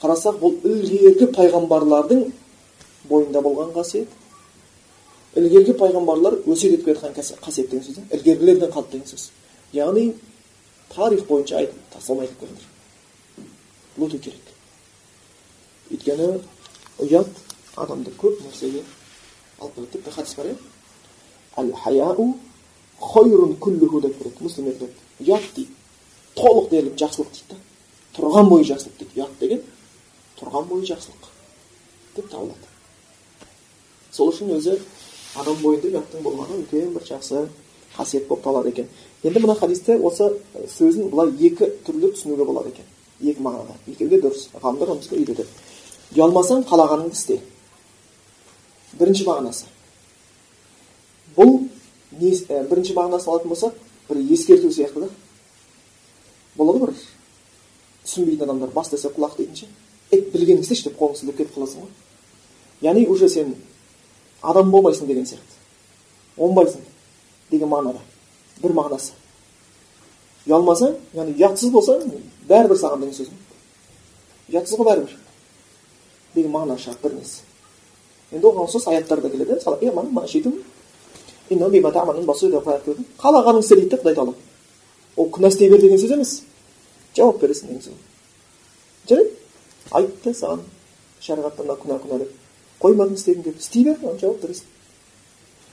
Қарасақ 0.00 0.38
бұл 0.40 0.56
ілгергі 0.64 1.26
пайғамбарлардың 1.36 2.24
бойында 3.10 3.42
болған 3.44 3.72
қасиет. 3.74 4.08
Ілгергі 5.36 5.74
пайғамбарлар 5.78 6.40
өсиет 6.46 6.78
етіп 6.78 6.84
келе 6.88 6.98
жатқан 7.00 7.42
қасиет 7.44 7.70
деген 7.70 7.84
сөз 7.84 8.00
ілгергілерден 8.16 8.72
қалды 8.72 8.96
деген 8.96 9.08
сөз. 9.12 9.30
Яғни 9.72 10.14
тарих 10.94 11.26
бойынша 11.28 11.60
айтып 11.60 11.78
тасталмай 11.92 12.26
кетіп 12.26 12.40
келе 12.40 13.46
бұл 13.98 14.08
өте 14.08 14.18
керек. 14.24 14.46
Өйткені 15.90 16.40
ұят 17.04 17.28
адамды 17.76 18.10
көп 18.18 18.40
нәрсеге 18.46 18.82
алып 19.60 19.74
келеді 19.74 19.92
тіпті 19.92 20.10
хадис 20.16 20.34
бар 20.38 20.46
иә? 20.46 20.56
Деп 24.80 24.92
ұят 25.20 25.44
дейді. 25.56 25.72
Толық 26.36 26.70
дерлік 26.70 26.96
жақсылық 26.96 27.30
дейді 27.34 27.50
да. 27.50 27.56
Тұрған 28.16 28.48
бойы 28.48 28.64
жақсылық 28.64 28.96
дейді. 28.98 29.12
Ұят 29.20 29.32
деген 29.40 29.60
тұрған 30.40 30.68
бойы 30.70 30.88
жақсылық 30.90 31.30
деп 32.16 32.30
табылады 32.30 32.70
сол 34.12 34.32
үшін 34.32 34.54
өзі 34.56 34.78
адам 35.38 35.60
бойында 35.62 35.90
ұяттың 35.92 36.24
болғаны 36.24 36.62
үлкен 36.62 36.94
бір 36.94 37.06
жақсы 37.06 37.46
қасиет 37.96 38.26
болып 38.28 38.44
табылады 38.44 38.70
екен. 38.70 38.88
Енді 39.22 39.42
мына 39.44 39.54
хадисте 39.58 39.96
осы 39.98 40.30
сөзін 40.76 41.10
былай 41.10 41.30
екі 41.46 41.68
түрлі 41.86 42.12
түсінуге 42.14 42.44
болады 42.44 42.72
екен. 42.72 42.86
Екі 43.20 43.42
мағынада. 43.42 43.76
Екеуі 43.86 44.10
де 44.10 44.20
дұрыс. 44.22 44.48
Ғалымдар 44.54 44.94
оны 44.94 45.06
үйретеді 45.10 45.46
ұялмасаң 46.14 46.64
қалағаныңды 46.66 47.14
істе. 47.14 47.40
Бірінші 48.98 49.26
мағынасы. 49.28 49.68
Бұл 51.36 51.68
не, 52.18 52.32
ә, 52.32 52.64
бірінші 52.70 52.96
мағынасын 52.96 53.30
алатын 53.30 53.52
болсақ 53.52 53.76
бір 54.08 54.22
ескерту 54.34 54.72
сияқты 54.72 55.04
да. 55.04 55.10
Болады 56.56 56.80
бір 56.86 56.94
түсінбейтін 58.06 58.48
адамдар. 58.48 58.72
Бас 58.74 58.90
десе 58.90 59.12
құлақ 59.14 59.36
дейтін 59.36 59.62
ше. 59.62 59.68
Ет 60.10 60.32
білгеніңді 60.32 60.66
істеші 60.66 60.88
деп 60.88 60.98
қолыңды 61.00 61.20
сілтеп 61.20 61.36
кетіп 61.38 61.56
қаласың 61.56 61.84
ғой 61.84 61.90
яғни 62.82 63.06
уже 63.08 63.28
сен 63.28 63.54
адам 64.42 64.70
болмайсың 64.70 65.06
деген 65.06 65.26
сияқты. 65.26 65.58
Оңбайсың 66.38 66.80
деген 67.50 67.68
мағынада. 67.68 68.00
Бір 68.62 68.72
мағынасы. 68.72 69.12
Ұялмасаң 70.46 70.96
яғни 71.14 71.36
ұятсыз 71.36 71.70
болсаң 71.74 72.06
бәрібір 72.48 72.80
саған 72.80 73.04
деген 73.04 73.14
сөз 73.14 73.28
ұятсыз 74.50 74.78
ғой 74.78 74.88
бәрібір. 74.88 75.16
Деген 76.34 76.52
мағына 76.54 76.78
шығады 76.80 77.02
бір 77.04 77.18
несі 77.20 77.42
енді 78.30 78.46
оған 78.46 78.68
ұқсас 78.68 78.86
аяттар 78.88 79.20
да 79.20 79.30
келеді. 79.30 79.58
Қалағаның 83.18 83.60
істе 83.60 83.74
дейді 83.74 83.90
да 83.90 83.96
құдай 83.98 84.14
тағала 84.14 84.34
ол 85.16 85.30
күнә 85.34 85.48
істей 85.50 85.70
бер 85.70 85.80
деген 85.82 85.98
сөз 85.98 86.12
емес. 86.14 86.42
Жауап 87.16 87.42
бересің 87.42 87.66
деген 87.66 87.82
сөз. 87.82 87.94
Жарайды. 89.08 89.39
Айтты 89.90 90.34
саған 90.34 90.62
шариғатта 91.20 91.64
мына 91.64 91.76
күнә 91.82 91.98
күнә 92.04 92.18
деп 92.22 92.32
қоймадың 92.82 93.18
істегің 93.18 93.44
келіп 93.44 93.60
істей 93.60 93.84
бер 93.84 93.98
жауап 94.20 94.42
бересің 94.44 94.66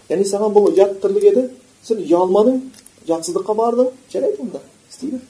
яғни 0.10 0.28
саған 0.28 0.54
бұл 0.56 0.70
ұят 0.72 0.98
тірлік 1.04 1.28
еді 1.32 1.44
сен 1.84 2.02
ұялмадың 2.04 2.60
ұятсыздыққа 3.08 3.56
бардың 3.62 3.92
жарайды 4.12 4.42
онда 4.44 4.62
істей 4.90 5.12
бер 5.14 5.22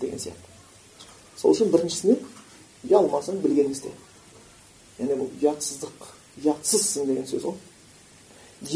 деген 0.00 0.18
сияқты 0.18 1.40
сол 1.40 1.54
үшін 1.54 1.72
біріншісіне 1.72 2.18
ұялмасаң 2.88 3.40
білгеніңді 3.44 3.78
істе 3.78 3.94
яғни 4.98 5.18
бұл 5.22 5.30
ұятсыздық 5.40 6.08
ұятсызсың 6.44 7.08
деген 7.08 7.26
сөз 7.30 7.46
ғой 7.48 7.56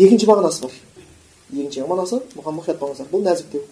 екінші 0.07 0.29
мағынасы 0.31 0.67
бар 0.67 0.77
екінші 1.53 1.87
мағынасы 1.89 2.21
бұған 2.37 2.59
мұқият 2.61 2.79
болыңыздар 2.81 3.11
бұл 3.13 3.25
нәзіктеу 3.27 3.65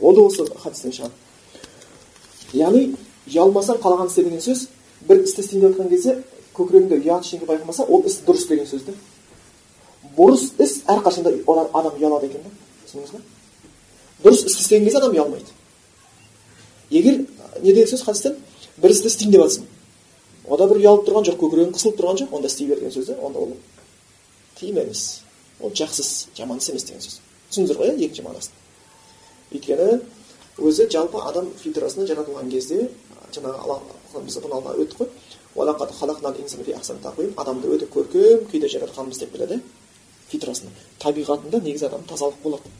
ол 0.00 0.16
да 0.16 0.26
осы 0.26 0.46
хадистен 0.62 0.94
шығады 0.96 2.58
яғни 2.58 2.84
ұялмасаң 3.28 3.80
қалаған 3.82 4.10
істе 4.10 4.24
деген 4.26 4.42
сөз 4.42 4.66
бір 5.08 5.22
істі 5.24 5.42
істейін 5.42 5.64
деп 5.64 5.76
жатқан 5.76 5.88
кезде 5.92 6.16
көкірегіңде 6.56 6.98
ұят 7.02 7.24
ештеңе 7.24 7.46
байқамаса 7.48 7.86
ол 7.86 8.04
іс 8.06 8.20
дұрыс 8.26 8.48
деген 8.48 8.66
сөз 8.68 8.84
да 8.88 8.94
бұрыс 10.16 10.50
іс 10.58 10.82
әрқашанда 10.90 11.32
адам 11.46 11.96
ұялады 11.98 12.28
екен 12.28 12.44
да 12.44 12.52
түсіндіңіз 12.86 13.14
ба 13.14 13.20
дұрыс 14.24 14.44
іс 14.46 14.58
істеген 14.60 14.84
кезде 14.88 14.98
адам 14.98 15.14
ұялмайды 15.16 15.54
егер 16.90 17.24
не 17.62 17.72
деген 17.72 17.88
сөз 17.92 18.04
хадистен 18.04 18.36
бір 18.82 18.94
істі 18.94 19.12
істейін 19.12 19.32
деп 19.32 19.44
жатрсың 19.46 19.66
ода 20.48 20.68
бір 20.68 20.82
ұялып 20.82 21.06
тұрған 21.08 21.28
жоқ 21.28 21.40
көкірегің 21.42 21.74
қысылып 21.76 21.98
тұрған 22.00 22.20
жоқ 22.22 22.36
онда 22.38 22.50
істей 22.50 22.68
бер 22.68 22.80
деген 22.80 22.94
сөз 22.94 23.10
да 23.12 23.18
онда 23.22 23.44
ол 23.44 23.56
тиім 24.58 24.80
емес 24.82 25.22
ол 25.60 25.70
жақсы 25.70 26.02
іс 26.02 26.12
жаман 26.36 26.58
іс 26.58 26.70
емес 26.72 26.88
деген 26.88 27.04
сөз 27.04 27.20
түсіндіңіздер 27.50 27.80
ғой 27.82 27.92
иә 27.92 28.08
екінші 28.08 28.26
мағынасын 28.26 28.52
өйткені 29.52 30.00
өзі 30.58 30.88
жалпы 30.90 31.22
адам 31.28 31.52
фитрасына 31.62 32.08
жаратылған 32.08 32.50
кезде 32.50 32.88
жаңағы 33.34 33.62
біз 34.14 34.38
бұны 34.42 34.54
алда 34.58 34.70
өттік 34.82 34.98
қой 37.16 37.32
адамды 37.36 37.68
өте 37.74 37.86
көркем 37.86 38.46
күйде 38.50 38.68
жаратқанбыз 38.72 39.18
деп 39.18 39.32
келеді 39.32 39.60
фитрасына 40.30 40.70
табиғатында 41.02 41.60
негізі 41.64 41.86
адам 41.88 42.02
тазалық 42.08 42.38
болады 42.42 42.70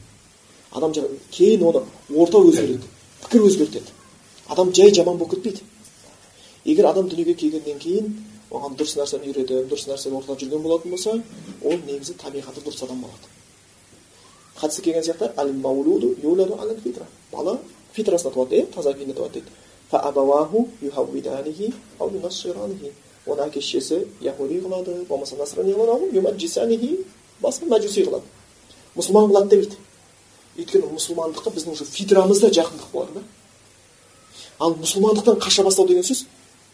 адам 0.71 0.93
кейін 1.31 1.63
оны 1.63 1.81
орта 2.15 2.37
өзгереді 2.37 2.85
пікір 3.23 3.45
өзгертеді 3.49 3.91
адам 4.47 4.73
жай 4.73 4.93
жаман 4.93 5.17
болып 5.17 5.33
кетпейді 5.35 5.61
егер 6.65 6.85
адам 6.91 7.09
дүниеге 7.09 7.33
келгеннен 7.33 7.79
кейін 7.79 8.13
оған 8.51 8.77
дұрыс 8.77 8.95
нәрсені 8.97 9.29
үйретіп 9.29 9.69
дұрыс 9.69 9.87
нәрсені 9.89 10.17
ортада 10.17 10.39
жүрген 10.43 10.63
болатын 10.63 10.91
болса 10.91 11.11
ол 11.63 11.77
негізі 11.85 12.15
табиғаты 12.21 12.63
дұрыс 12.65 12.83
адам 12.85 13.01
болады 13.05 13.25
хадисте 14.55 14.81
келген 14.81 15.03
сияқты 15.03 15.33
бала 17.31 17.59
фитрасында 17.93 18.33
туады 18.33 18.55
иә 18.59 18.65
таза 18.73 18.93
күйінде 18.93 19.13
туады 19.13 19.39
дейді 19.39 19.49
оны 23.29 23.45
әке 23.45 23.61
шешесі 23.61 24.07
яхуди 24.21 24.59
қылады 24.63 25.05
болмаса 25.05 25.35
насрани 25.35 25.73
қылады 25.73 27.05
басқа 27.41 27.65
мәжуси 27.71 28.03
қылады 28.05 28.25
мұсылман 28.95 29.29
қылады 29.29 29.49
демейді 29.49 29.77
өйткені 30.59 30.89
мұсылмандыққа 30.95 31.53
біздің 31.55 31.75
уже 31.75 31.85
фитрамызда 31.85 32.49
жақындық 32.51 32.91
болады 32.91 33.19
да 33.19 33.23
ал 34.59 34.75
мұсылмандықтан 34.75 35.39
қаша 35.39 35.63
бастау 35.63 35.87
деген 35.87 36.03
сөз 36.03 36.25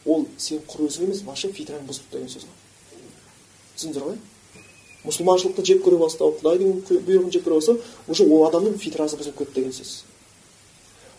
ол 0.05 0.25
сен 0.37 0.61
құр 0.67 0.87
өзің 0.87 1.09
емес 1.09 1.21
вообще 1.25 1.51
фитраң 1.51 1.85
бұзылды 1.85 2.17
деген 2.17 2.29
сөз 2.29 2.47
ғой 2.47 2.55
түсіндіңіздер 3.75 4.07
ғой 4.07 4.17
мұсылманшылықты 5.05 5.65
жек 5.65 5.83
көре 5.85 5.99
бастау 6.01 6.33
құдайдың 6.39 6.81
бұйрығын 6.89 7.31
жек 7.33 7.45
көре 7.45 7.59
бастау 7.59 7.79
уже 8.07 8.25
ол 8.25 8.47
адамның 8.49 8.79
фитрасы 8.81 9.19
бұзылып 9.19 9.43
кетті 9.43 9.59
деген 9.59 9.75
сөз 9.77 9.93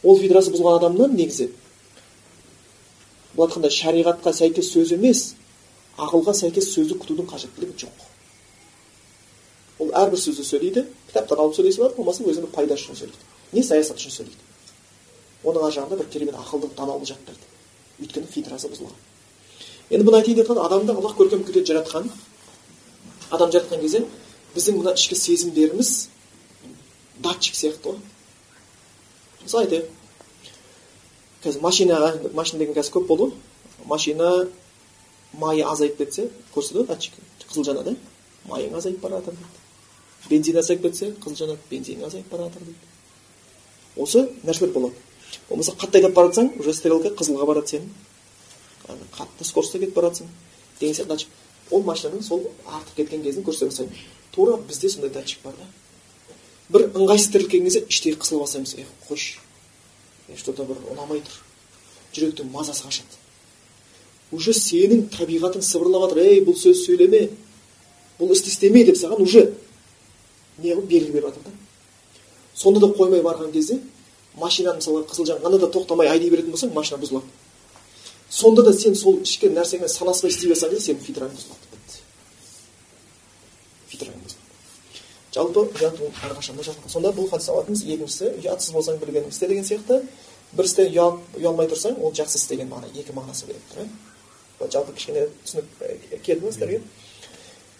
ол 0.03 0.19
фитрасы 0.19 0.51
бұзылған 0.55 0.81
адамнан 0.81 1.15
негізі 1.15 1.53
былай 3.37 3.49
айтқанда 3.49 3.71
шариғатқа 3.71 4.33
сәйкес 4.33 4.71
сөз 4.73 4.93
емес 4.97 5.23
ақылға 6.01 6.35
сәйкес 6.37 6.71
сөзді 6.75 6.97
күтудің 7.03 7.29
қажеттілігі 7.31 7.77
жоқ. 7.85 8.05
Ол 9.81 9.93
әрбір 9.93 10.21
сөзді 10.21 10.45
сөйлейді 10.45 10.87
кітаптан 11.09 11.43
алып 11.45 11.57
сөйлесе 11.57 11.83
алады 11.83 11.97
болмаса 11.99 12.25
өзінің 12.25 12.53
пайдасы 12.55 12.87
үшін 12.87 13.01
сөйлейді 13.03 13.57
не 13.57 13.63
саясат 13.63 14.01
үшін 14.01 14.15
сөйлейді. 14.17 14.43
Оның 15.45 15.67
ар 15.67 15.75
жағында 15.77 15.99
бір 16.01 16.09
керемет 16.13 16.39
ақылды 16.41 16.71
даналығы 16.77 17.11
жатып 17.13 17.29
тұрады 17.29 17.45
өйткені 18.01 18.33
фитрасы 18.33 18.71
бұзылған. 18.73 18.97
Енді 19.91 20.07
бұны 20.09 20.21
айтайын 20.21 20.41
деп 20.41 20.49
жатқан 20.49 20.65
адамды 20.65 20.97
аллах 20.97 21.17
көркем 21.17 21.45
күте 21.47 21.63
жаратқан 21.65 22.09
адам 23.31 23.53
жаратқан 23.53 23.81
кезде 23.81 24.03
біздің 24.57 24.81
мына 24.81 24.97
ішкі 24.97 25.17
сезімдеріміз 25.21 25.93
датчик 27.23 27.55
сияқты 27.55 27.93
ғой. 27.93 28.01
Мысалы 29.45 29.67
айтайық 29.67 30.06
қазір 31.45 31.61
машинаға 31.63 32.33
машина 32.35 32.59
деген 32.63 32.75
қазір 32.75 32.97
көп 32.97 33.07
болды 33.07 33.29
ғой. 33.29 33.33
Машина 33.87 34.49
майы 35.33 35.65
азайып 35.65 35.99
кетсе 35.99 36.31
көрсетеді 36.55 36.87
датчик. 36.87 37.15
Қызыл 37.47 37.65
жанады 37.65 37.97
майың 38.49 38.75
азайып 38.77 39.01
бара 39.01 39.21
жатыр 39.21 39.35
дейді. 39.35 39.63
Бензин 40.31 40.59
азайып 40.59 40.83
кетсе 40.83 41.13
қызыл 41.21 41.37
жанады 41.45 41.59
бензин 41.71 42.05
азайып 42.05 42.31
бара 42.31 42.49
жатыр 42.49 42.63
дейді. 42.63 42.79
Осы 43.97 44.29
нәрселер 44.45 44.73
болады. 44.73 44.95
Болмаса 45.49 45.73
қатты 45.73 46.01
айдап 46.01 46.15
бара 46.15 46.33
жатсаң 46.33 46.53
уже 46.61 46.75
стрелка 46.75 47.15
қызылға 47.15 47.47
барады 47.47 47.77
сенің. 47.77 47.89
Қатты 49.17 49.45
скоростьта 49.45 49.79
кетіп 49.79 49.95
бара 49.95 50.11
жатсың 50.11 50.29
деген 50.81 50.95
сияқты 50.95 51.09
датчик. 51.09 51.29
Ол 51.71 51.83
машинаның 51.83 52.23
сол 52.23 52.51
артып 52.67 52.97
кеткен 52.97 53.23
кезін 53.23 53.45
көрсете 53.47 53.71
бастайды 53.71 53.97
тура 54.35 54.57
бізде 54.57 54.89
сондай 54.89 55.11
датчик 55.11 55.43
бар 55.43 55.55
да. 55.59 55.67
Бір 56.69 56.89
ыңғайсыз 56.93 57.33
тірлік 57.33 57.51
келген 57.51 57.67
кезде 57.67 57.85
іштей 57.89 58.15
қысыла 58.15 58.45
бастаймыз 58.45 58.75
ей 58.77 58.87
қойшы. 59.09 59.41
Что 60.35 60.53
то 60.53 60.65
бір 60.65 60.81
ұнамай 60.91 61.23
тұр. 61.23 61.39
Жүректің 62.17 62.51
мазасы 62.51 62.83
қашады. 62.87 63.21
Уже 64.33 64.53
сенің 64.57 65.07
табиғатың 65.15 65.63
сыбырлап 65.63 66.09
жатыр. 66.09 66.25
Ей 66.25 66.43
бұл 66.45 66.59
сөз 66.59 66.83
сөйлеме. 66.87 67.29
Бұл 68.19 68.33
істі 68.35 68.51
істеме 68.51 68.85
деп 68.85 68.99
саған 68.99 69.23
уже 69.23 69.53
не 70.59 70.73
қылып 70.73 70.87
белгі 70.91 71.13
беріп 71.13 71.31
жатыр 71.31 71.43
да. 71.47 71.51
Сонда 72.55 72.81
да 72.81 72.93
қоймай 72.97 73.23
барған 73.23 73.53
кезде 73.53 73.81
машинаны 74.35 74.81
мысалға 74.81 75.07
қызыл 75.11 75.27
жанғанда 75.31 75.59
да 75.59 75.69
тоқтамай 75.71 76.09
айдай 76.09 76.31
беретін 76.31 76.51
болсаң 76.55 76.73
машина 76.73 76.99
бұзылады. 77.03 77.29
Сонда 78.31 78.63
да 78.63 78.73
сен 78.73 78.95
сол 78.97 79.21
ішкі 79.23 79.51
нәрсемен 79.55 79.89
санаспай 79.89 80.31
істей 80.31 80.51
берсең 80.51 80.73
де 80.73 80.81
сенің 80.83 81.05
фитраң 81.05 81.31
бұзылады 81.31 81.71
бітті 81.73 82.01
фитраң 83.93 84.17
бұзылады 84.25 84.43
жалпы 85.37 85.67
ұят 85.69 86.01
ол 86.01 86.13
әрқашан 86.25 86.57
да 86.57 86.75
сонда 86.89 87.13
бұл 87.13 87.29
хадис 87.31 87.51
алатынымыз 87.53 87.83
екіншісі 87.85 88.31
ұятсыз 88.41 88.73
болсаң 88.73 88.99
білгеніңді 89.03 89.35
істе 89.35 89.49
деген 89.51 89.65
сияқты. 89.69 90.01
Бір 90.57 90.65
істе 90.65 90.87
ұялмай 90.89 91.69
тұрсаң 91.69 92.01
ол 92.01 92.15
жақсы 92.17 92.41
іс 92.41 92.47
деген 92.49 92.71
мағына 92.71 92.89
екі 92.97 93.13
мағынасы 93.13 93.51
беріп 93.51 93.75
тұр 93.75 93.85
иә 93.85 94.71
жалпы 94.73 94.95
кішкене 94.97 95.27
түсінік 95.45 96.23
келді 96.25 96.47
ма 96.47 96.53
сіздерге? 96.53 96.81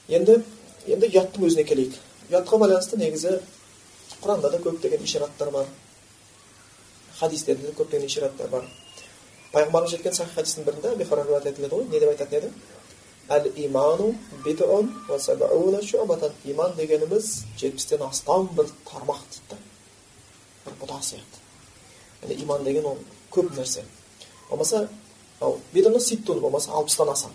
Енді 0.09 0.41
енді 0.87 1.09
ұяттың 1.09 1.47
өзіне 1.49 1.65
келейік. 1.65 1.97
Ұятқа 2.29 2.59
байланысты 2.61 2.99
негізі 3.01 3.39
құранда 4.21 4.51
да 4.53 4.61
көптеген 4.61 5.05
ишараттар 5.07 5.51
бар. 5.55 5.67
Хадистерде 7.19 7.71
де 7.71 7.77
көптеген 7.79 8.07
ишараттар 8.07 8.51
бар. 8.53 8.69
Пайғамбарымыз 9.55 9.97
жеткен 9.97 10.15
сахи 10.15 10.37
хадистің 10.37 10.67
бірінде 10.67 10.93
етіледі 10.99 11.73
ғой. 11.73 11.89
Не 11.89 12.01
деп 12.01 12.11
айтатын 12.11 12.39
еді? 12.39 12.53
Әл 13.29 13.47
иману 13.57 14.15
иман 16.45 16.73
дегеніміз 16.77 17.45
жетпістен 17.59 18.03
астам 18.07 18.49
бір 18.57 18.69
тармақ 18.87 19.23
дейді 19.33 19.59
бір 20.67 20.77
бұта 20.83 21.01
сияқты 21.03 21.43
яғни 22.23 22.43
иман 22.43 22.65
деген 22.65 22.87
ол 22.87 22.99
көп 23.35 23.51
нәрсе 23.57 23.83
болмаса 24.51 24.89
ситтун 26.01 26.41
болмаса 26.41 26.71
алпыстан 26.71 27.09
аса 27.09 27.29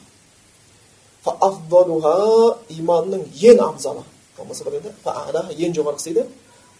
иманның 2.69 3.27
ең 3.51 3.59
абзалы 3.67 4.03
болмаса 4.37 4.63
бір 4.63 4.79
енді 4.79 5.65
ең 5.67 5.75
жоғарғысы 5.75 6.13
дейді 6.13 6.27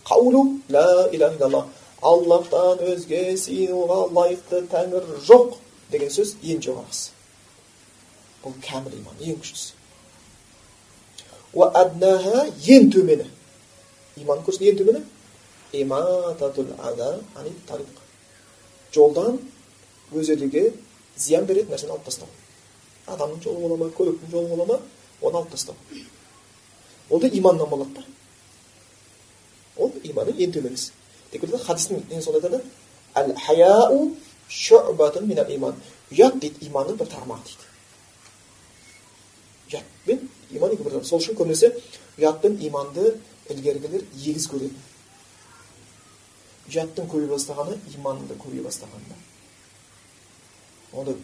қаулу 0.08 0.60
ла 0.70 1.10
иляха 1.12 1.36
илlalloh 1.36 1.66
аллахтан 2.02 2.80
өзге 2.94 3.36
сыйынуға 3.38 4.08
лайықты 4.16 4.64
тәңір 4.72 5.04
жоқ 5.28 5.58
деген 5.92 6.10
сөз 6.10 6.38
ең 6.42 6.64
жоғарғысы 6.66 7.21
бұл 8.44 8.54
кәміл 8.66 8.94
иман 9.00 9.16
ең 9.22 9.38
күштісі 9.42 9.74
ең 12.76 12.92
төмені 12.94 13.28
иманның 14.22 14.46
көрсін 14.48 14.64
ең 14.72 14.76
төмені 14.82 15.02
жолдан 18.92 19.40
өзеліге 20.12 20.64
зиян 21.18 21.46
беретін 21.48 21.72
нәрсені 21.74 21.94
алып 21.96 22.06
тастау 22.08 22.28
адамның 23.08 23.44
жолы 23.44 23.60
бола 23.64 23.78
ма 23.80 23.88
көліктің 23.96 24.32
жолы 24.32 24.48
бола 24.52 24.66
ма 24.66 24.80
оны 25.22 25.38
алып 25.38 25.52
тастау 25.52 25.76
ол 27.10 27.20
да 27.20 27.28
иманнан 27.28 27.70
болады 27.70 27.94
да 27.96 28.04
ол 29.78 29.92
иманның 30.04 30.44
ең 30.44 30.56
төменгісі 30.58 30.92
тек 31.32 31.48
хадистің 31.68 32.04
ең 32.12 32.24
соңында 32.26 32.52
айтады 32.52 32.60
әл 33.16 33.36
хаяу 33.46 34.00
иман 35.56 35.76
ұят 36.12 36.40
дейді 36.44 36.68
иманның 36.68 37.00
бір 37.00 37.08
тармағы 37.16 37.48
дейді 37.48 37.71
ұят 39.72 39.88
пен 40.06 40.30
иман 40.52 40.76
екі 40.76 40.84
бір 40.84 41.04
сол 41.08 41.20
үшін 41.22 41.38
көбінесе 41.40 41.72
ұят 42.20 42.42
пен 42.44 42.58
иманды 42.62 43.16
ілгергілер 43.50 44.04
егіз 44.26 44.48
көреді 44.52 44.76
ұяттың 46.72 47.08
көбейе 47.12 47.32
бастағаны 47.32 47.78
иманның 47.96 48.40
көбейе 48.40 48.64
бастағанында 48.68 49.16
оны 51.02 51.16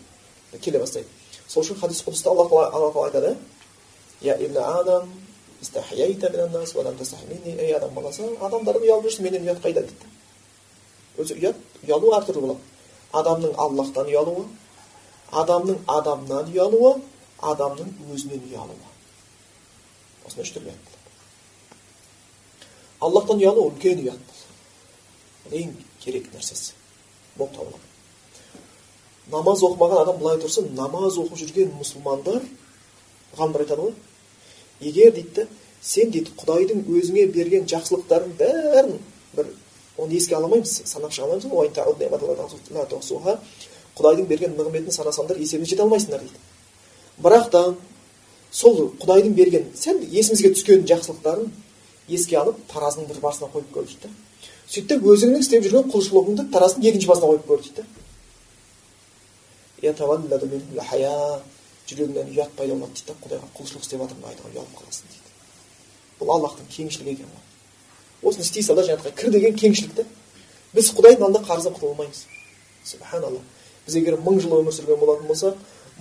келе 0.62 0.80
бастайды 0.80 1.08
сол 1.48 1.64
үшін 1.64 1.80
хадис 1.82 2.04
құдыста 2.08 2.32
алла 2.32 2.48
тағала 2.50 3.08
айтады 3.08 3.38
я 4.22 4.36
адам 4.36 5.10
адам 7.78 7.94
баласы 7.96 8.24
адамдардан 8.40 8.84
ұялып 8.84 9.08
жүрсің 9.08 9.24
менен 9.24 9.48
ұят 9.48 9.62
қайда 9.64 9.82
дейді 9.82 10.06
өзі 11.18 11.38
ұят 11.40 11.58
ұялу 11.88 12.14
әртүрлі 12.20 12.42
болады 12.46 12.62
адамның 13.18 13.56
аллахтан 13.58 14.12
ұялуы 14.12 14.46
адамның 15.42 15.80
адамнан 15.88 16.52
ұялуы 16.54 16.92
адамның 17.42 17.92
өзінен 18.14 18.46
ұялуы 18.50 18.78
осындай 20.26 20.46
үш 20.46 20.54
түрлі 20.56 20.74
аллахтан 23.06 23.42
ұялу 23.42 23.68
үлкен 23.70 24.02
ұят 24.06 25.54
ең 25.54 25.76
керек 26.02 26.32
нәрсесі 26.34 26.74
болып 27.38 27.54
табылады 27.60 27.86
намаз 29.32 29.62
оқымаған 29.68 30.02
адам 30.02 30.18
былай 30.22 30.42
тұрсын 30.42 30.74
намаз 30.76 31.20
оқып 31.22 31.38
жүрген 31.44 31.72
мұсылмандар 31.78 32.42
пайғамбар 33.36 33.66
айтады 33.66 33.82
ғой 33.86 33.94
егер 34.90 35.14
дейді 35.14 35.48
сен 35.82 36.12
дейді 36.12 36.34
құдайдың 36.42 36.86
өзіңе 36.90 37.28
берген 37.38 37.70
жақсылықтардың 37.70 38.36
бәрін 38.42 39.00
бір 39.38 39.54
оны 39.98 40.18
еске 40.18 40.36
ала 40.36 40.50
алмаймыз 40.50 40.82
санап 40.90 41.14
шыға 41.14 41.38
алмаймыз 41.38 41.46
құдайдың 43.98 44.28
берген 44.30 44.54
нығметін 44.54 44.94
санасаңдар 44.94 45.40
есебіне 45.42 45.70
жете 45.70 45.82
алмайсыңдар 45.82 46.22
дейді 46.22 46.47
бірақ 47.24 47.50
та 47.52 47.62
сол 48.52 48.92
құдайдың 49.02 49.34
берген 49.38 49.66
сәл 49.76 49.98
есімізге 50.02 50.54
түскен 50.56 50.86
жақсылықтарын 50.92 51.52
еске 52.08 52.38
алып 52.40 52.58
таразының 52.72 53.06
бір 53.12 53.18
басына 53.26 53.48
қойып 53.54 53.70
көр 53.74 53.86
дейді 53.90 54.10
сөйтіп 54.68 55.02
өзіңнің 55.14 55.42
істеп 55.44 55.62
жүрген 55.66 55.92
құлшылығыңды 55.94 56.44
тараздың 56.54 56.82
екінші 56.92 57.08
басына 57.12 57.28
қойып 57.34 57.46
көр 57.48 57.60
дейді 57.68 57.84
жүрегіңнен 61.88 62.34
ұят 62.36 62.52
пайда 62.58 62.76
болады 62.76 62.94
дейді 62.94 63.08
да 63.08 63.14
құдайға 63.24 63.48
құлшылық 63.56 63.84
істеп 63.86 64.02
жатырмын 64.02 64.28
айтуға 64.28 64.50
ұялып 64.52 64.74
қаласың 64.76 65.08
дейді. 65.08 65.30
Бұл 66.20 66.32
аллахтың 66.36 66.66
кеңшілігі 66.74 67.14
екен 67.14 67.30
ғой. 67.32 67.44
Осыны 68.28 68.44
істей 68.44 68.64
сала 68.64 68.84
жәннатқа 68.84 69.14
кір 69.16 69.32
деген 69.32 69.56
кеңшілік 69.56 69.94
та 69.96 70.04
біз 70.76 70.92
құдайдың 70.98 71.24
алдында 71.24 71.44
қарыздан 71.48 71.78
құтыла 71.78 71.94
алмаймыз 71.94 72.26
субханалла. 72.84 73.42
Біз 73.86 73.96
егер 73.96 74.20
мың 74.20 74.42
жыл 74.44 74.58
өмір 74.60 74.76
сүрген 74.76 75.00
болатын 75.00 75.28
болсақ 75.32 75.56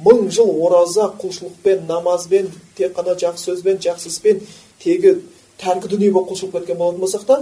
мың 0.04 0.28
жыл 0.34 0.50
ораза 0.66 1.08
құлшылықпен 1.20 1.86
намазбен 1.88 2.50
тек 2.76 2.92
қана 2.96 3.16
жақсы 3.16 3.50
сөзбен 3.50 3.80
жақсы 3.80 4.10
іспен 4.12 4.42
тегі 4.82 5.14
тәркі 5.60 5.88
дүние 5.92 6.12
болып 6.12 6.32
құлшылық 6.32 6.60
еткен 6.60 6.78
болатын 6.80 7.00
болсақ 7.00 7.24
та 7.26 7.38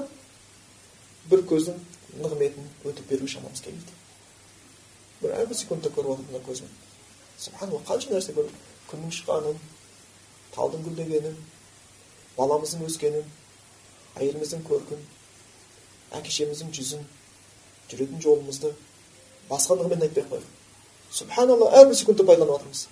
бір 1.31 1.43
көздің 1.51 1.81
нығметін 2.23 2.69
өтіп 2.85 3.11
беруге 3.11 3.33
шамамыз 3.33 3.65
келмейді. 3.65 3.97
Бір 5.23 5.35
әрбір 5.41 5.59
секундта 5.59 5.91
көріп 5.91 6.15
отырмын 6.15 6.31
мына 6.31 6.45
көзбен 6.47 6.71
субханалла 7.43 7.83
қанша 7.89 8.13
нәрсе 8.13 8.37
көріп 8.37 8.55
күннің 8.91 9.15
шыққанын 9.19 9.59
талдың 10.55 10.85
гүлдегенін 10.87 11.39
баламыздың 12.39 12.85
өскенін 12.87 13.27
әйеліміздің 14.21 14.63
көркін 14.69 15.01
әке 16.15 16.31
шешеміздің 16.31 16.75
жүзін 16.79 17.09
жүретін 17.91 18.23
жолымызды 18.23 18.71
басқа 19.49 19.81
нығметін 19.81 20.07
айтпай 20.07 20.25
ақ 20.25 20.31
қояйық. 20.35 20.53
Субханалла 21.15 21.71
әрбір 21.81 21.97
секундты 21.99 22.27
пайдаланып 22.27 22.59
жатырмыз 22.59 22.89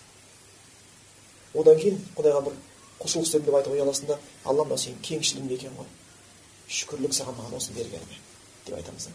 одан 1.59 1.81
кейін 1.81 1.99
құдайға 2.17 2.45
бір 2.47 2.59
құлшылық 3.03 3.27
істедім 3.27 3.47
деп 3.49 3.57
айтуға 3.59 3.79
ұяласың 3.81 4.11
да 4.13 4.19
алла 4.45 4.65
мынау 4.65 4.79
сенің 4.79 5.01
кеңшілігің 5.09 5.55
екен 5.57 5.75
ғой 5.79 5.89
шүкірлік 6.69 7.17
саған 7.17 7.37
маған 7.39 7.59
осыны 7.59 7.81
бергеніңе 7.81 8.19
деп 8.67 8.77
айтамыз 8.79 9.09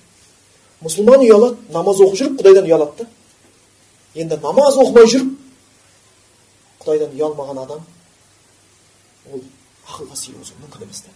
мұсылман 0.83 1.23
ұялады 1.25 1.71
намаз 1.73 2.01
оқып 2.03 2.19
жүріп 2.19 2.41
құдайдан 2.41 2.67
ұялады 2.67 3.03
да 3.03 3.07
енді 4.21 4.39
намаз 4.43 4.77
оқымай 4.83 5.07
жүріп 5.13 5.31
құдайдан 6.83 7.15
ұялмаған 7.15 7.63
адам 7.63 7.85
ол 9.31 9.41
ақылға 9.87 10.19
сыйуы 10.19 10.43
мүмкін 10.61 10.85
емес 10.85 11.05
та 11.07 11.15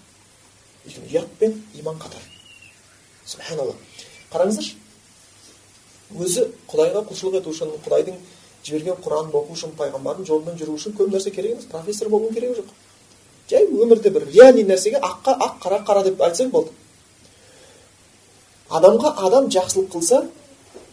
өйткені 0.86 1.12
ұят 1.12 1.36
пен 1.39 1.60
иман 1.77 1.99
қатар 2.01 2.23
субханалла 3.25 3.75
қараңыздаршы 4.32 4.80
өзі 6.19 6.47
құдайға 6.71 7.04
құлшылық 7.08 7.39
ету 7.39 7.54
үшін 7.54 7.71
құдайдың 7.86 8.17
жіберген 8.65 9.00
құранын 9.06 9.36
оқу 9.36 9.56
үшін 9.56 9.74
пайғамбардың 9.80 10.28
жолымен 10.28 10.58
жүру 10.60 10.76
үшін 10.78 10.95
көп 10.97 11.12
нәрсе 11.13 11.32
керек 11.34 11.56
емес 11.56 11.69
профессор 11.71 12.10
болудың 12.10 12.36
керегі 12.36 12.60
жоқ. 12.60 12.69
Жай 13.50 13.65
өмірде 13.65 14.12
бір 14.13 14.28
реальный 14.30 14.63
нәрсеге 14.67 15.02
аққа 15.02 15.38
ақ 15.47 15.58
қара 15.63 15.80
қара 15.88 16.04
деп 16.04 16.21
айтсаң 16.21 16.52
болды. 16.52 16.71
Адамға 18.69 19.15
адам 19.26 19.50
жақсылық 19.52 19.89
қылса 19.95 20.21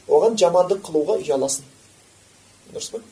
оған 0.08 0.38
жамандық 0.40 0.80
қылуға 0.86 1.18
ұяласың. 1.22 1.66
Дұрыс 2.72 2.90
па? 2.94 3.02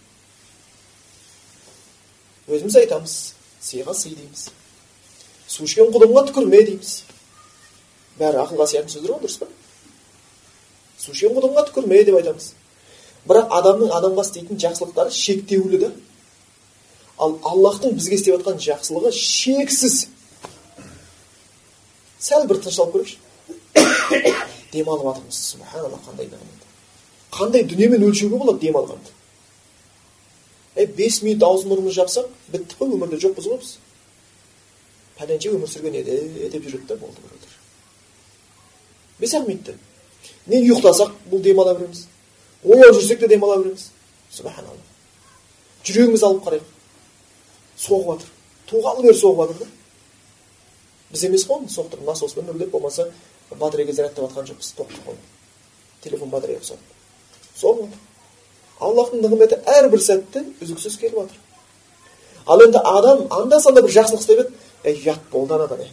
Өзіміз 2.49 2.81
айтамыз 2.81 3.15
сыйға 3.63 3.95
сый 3.95 4.17
дейміз. 4.17 4.49
Су 5.47 5.69
ішкен 5.69 5.93
құдығыңа 5.95 6.27
түкірме 6.31 6.63
дейміз. 6.71 6.97
Бәрі 8.19 8.43
ақылға 8.43 8.67
сиятын 8.73 8.95
сөздер 8.97 9.15
ғой 9.15 9.23
дұрыс 9.27 9.39
па? 9.43 9.49
Су 10.99 11.13
ішкен 11.13 11.35
құдығыңа 11.37 11.65
түкірме 11.69 12.03
деп 12.09 12.19
айтамыз. 12.21 12.51
Бірақ 13.27 13.55
адамның 13.59 13.95
адамға 13.97 14.27
істейтін 14.27 14.61
жақсылықтары 14.63 15.15
шектеулі 15.15 15.81
да. 15.83 15.91
Ал 17.19 17.39
аллахтың 17.53 17.97
бізге 17.97 18.21
істеп 18.21 18.39
жатқан 18.39 18.61
жақсылығы 18.63 19.13
шексіз. 19.17 20.07
Сәл 22.21 22.47
бір 22.47 22.63
тынышталып 22.63 22.97
көрейікші. 22.97 23.19
Демалып 24.73 25.11
жатырмыз. 25.11 25.43
Субханалла 25.53 26.01
қандай 26.07 26.31
қандай 27.37 27.67
дүниемен 27.69 28.05
өлшеуге 28.07 28.39
болады 28.41 28.65
демалғанды 28.65 29.13
е 30.77 30.87
бес 30.87 31.23
минут 31.25 31.43
аузы 31.43 31.69
мұрнымызды 31.69 31.97
жапсақ 32.03 32.31
біттік 32.53 32.79
қой 32.81 32.93
өмірде 32.93 33.19
жоқпыз 33.23 33.49
ғой 33.49 33.61
біз. 33.63 33.77
Пәленше 35.17 35.53
өмір 35.57 35.71
сүрген 35.73 35.97
еді 36.03 36.17
деп 36.53 36.67
жүреді 36.67 36.91
да 36.91 36.99
болды 37.01 37.23
біреулер. 37.25 37.55
Бес 39.21 39.35
ақ 39.35 39.47
минутта 39.49 39.77
не 40.47 40.61
ұйықтасақ 40.63 41.13
бұл 41.31 41.43
демала 41.43 41.75
береміз 41.75 42.07
ояу 42.65 42.93
жүрсек 42.95 43.21
те 43.21 43.29
демала 43.29 43.59
береміз 43.63 43.91
субханалла 44.31 44.83
жүрегіміз 45.87 46.25
алып 46.27 46.45
қарайық 46.47 46.69
соғып 47.83 48.13
жатыр 48.13 48.31
туғалы 48.71 49.07
бері 49.07 49.19
соғып 49.21 49.53
жатыр 49.53 49.67
да 49.67 49.71
біз 51.11 51.25
емес 51.29 51.47
қой 51.47 51.61
оны 51.61 51.73
соқтырып 51.73 52.07
насоспен 52.07 52.51
үрлеп 52.51 52.71
болмаса 52.71 53.11
батарейка 53.51 53.93
зарядтап 53.93 54.29
жатқан 54.29 54.49
жоқпыз 54.53 54.73
тоқтық 54.79 55.07
қой 55.07 55.19
телефон 56.03 56.31
батарея 56.31 56.61
ұқсап 56.61 56.79
сол 57.57 57.89
аллахтың 58.81 59.23
нығметі 59.25 59.61
әрбір 59.67 60.03
сәтте 60.03 60.45
үздіксіз 60.61 60.99
келіп 61.01 61.21
жатыр 61.21 61.39
ал 62.47 62.63
енді 62.67 62.83
адам 62.85 63.27
анда 63.31 63.61
санда 63.61 63.83
бір 63.83 63.95
жақсылық 63.99 64.21
істеп 64.23 64.43
еді 64.45 64.53
ей 64.85 64.99
ұят 65.05 65.31
болды 65.33 65.55
анадан 65.55 65.87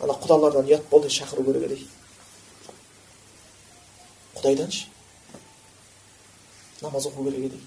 ана 0.00 0.18
құдалардан 0.20 0.68
ұят 0.68 0.88
болды 0.90 1.10
шақыру 1.10 1.46
керек 1.46 1.70
еді 1.70 1.86
құдайданшы. 4.44 4.86
Намаз 6.84 7.08
оқу 7.08 7.24
керек 7.24 7.48
еді 7.48 7.60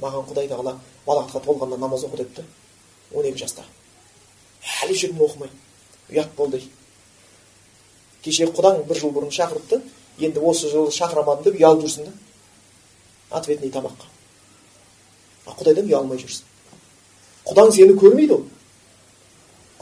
маған 0.00 0.26
құдай 0.30 0.48
тағала 0.48 0.78
балағатқа 1.06 1.44
толғанда 1.44 1.76
намаз 1.76 2.06
оқы 2.06 2.22
депті. 2.22 2.44
Он 3.12 3.26
екі 3.26 3.42
жаста 3.42 3.66
әлі 4.82 4.96
жүрмін 4.98 5.24
оқымай. 5.26 5.50
Ұят 6.12 6.34
болды. 6.36 6.62
Кеше 8.22 8.46
құдаң 8.50 8.84
бір 8.86 9.00
жыл 9.00 9.12
бұрын 9.14 9.32
шақырыпты. 9.34 9.80
Енді 10.22 10.40
осы 10.40 10.70
жылы 10.70 10.92
шақырамадым 10.94 11.44
деп 11.48 11.58
ұялып 11.60 11.84
жүрсің 11.86 12.06
да. 12.06 12.12
Ответный 13.38 13.72
тамаққа. 13.72 14.06
А 15.46 15.56
құдайдан 15.58 15.88
ұялмай 15.88 16.20
жүрсің. 16.20 16.46
Құдаң 17.48 17.72
сені 17.74 17.96
көрмейді 17.98 18.36
ол. 18.36 18.44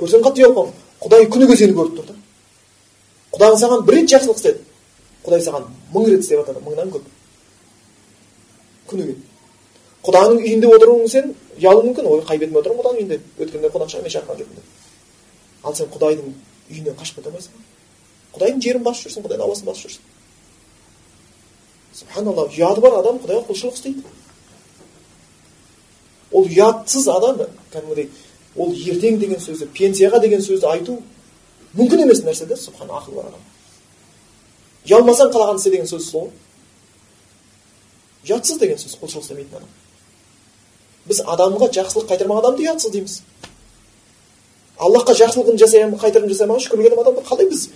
Көрсең 0.00 0.24
қатты 0.24 0.44
ұялып 0.44 0.56
қалдың. 0.60 0.74
Құдай 1.04 1.28
күніге 1.34 1.56
сені 1.60 1.76
көріп 1.76 1.98
тұр 1.98 2.10
да. 2.12 2.16
Құдаң 3.34 3.58
саған 3.60 3.84
бір 3.88 4.00
рет 4.00 4.12
жақсылық 4.14 4.40
істеді. 4.40 4.64
Құдай 5.30 5.46
саған 5.46 5.70
мың 5.94 6.10
рет 6.10 6.26
істеп 6.26 6.42
жатады 6.42 6.66
мыңнан 6.66 6.90
көп. 6.90 7.06
Күніге. 8.90 9.16
Құданың 10.02 10.42
үйінде 10.42 10.74
отыруың 10.74 11.08
сен 11.08 11.34
ұялуың 11.60 11.92
мүмкін 11.92 12.10
ой 12.10 12.22
қай 12.26 12.42
бетіме 12.42 12.58
отырмын 12.58 12.82
құданың 12.82 13.02
үйінде. 13.04 13.20
Өткенде 13.38 13.70
қонақшыға 13.70 14.02
мен 14.02 14.14
шақырған 14.16 14.40
жоқпын 14.40 14.58
деп 14.58 14.78
ал 15.62 15.74
сен 15.74 15.90
құдайдың 15.92 16.32
үйінен 16.70 16.96
қашып 16.96 17.20
кете 17.20 17.28
алмайсың 17.28 17.52
құдайдың 18.34 18.62
жерін 18.64 18.84
басып 18.86 19.10
жүрсің 19.10 19.26
құдайдың 19.26 19.44
ауасын 19.44 19.66
басып 19.68 19.90
жүрсің. 19.90 20.02
Субханалла 22.00 22.46
ұяты 22.48 22.80
бар 22.80 22.96
адам 23.00 23.20
құдайға 23.20 23.44
құлшылық 23.50 23.76
істейді. 23.76 24.04
Ол 26.32 26.48
ұятсыз 26.48 27.08
адам 27.12 27.42
кәдімгідей 27.74 28.08
ол 28.56 28.72
ертең 28.72 29.18
деген 29.20 29.42
сөзді 29.42 29.68
пенсияға 29.76 30.20
деген 30.22 30.40
сөзді 30.40 30.70
айту 30.70 31.00
мүмкін 31.74 32.06
емес 32.06 32.24
нәрсе 32.24 32.46
да 32.46 32.56
субхан 32.56 32.88
ақылы 32.88 33.20
бар 33.20 33.32
адам. 33.32 33.42
Ұялмасаң 34.88 35.32
қалаған 35.34 35.60
істе 35.60 35.70
деген 35.74 35.88
сөз 35.90 36.08
сол 36.10 36.30
ұятсыз 38.24 38.60
деген 38.60 38.78
сөз 38.80 38.96
құлшылық 39.00 39.24
істемейтін 39.24 39.58
адам 39.60 39.68
біз 41.08 41.20
адамға 41.34 41.70
жақсылық 41.76 42.08
қайтармаған 42.10 42.44
адамды 42.44 42.66
ұятсыз 42.66 42.94
дейміз 42.94 43.20
аллахқа 44.80 45.16
жақсылығын 45.20 45.60
жасай 45.60 45.84
қайтарым 46.00 46.32
жасай 46.32 46.46
алмаған 46.46 46.64
шүкірлік 46.66 46.98
адамды 47.04 47.24
қалай 47.28 47.48
біз 47.50 47.66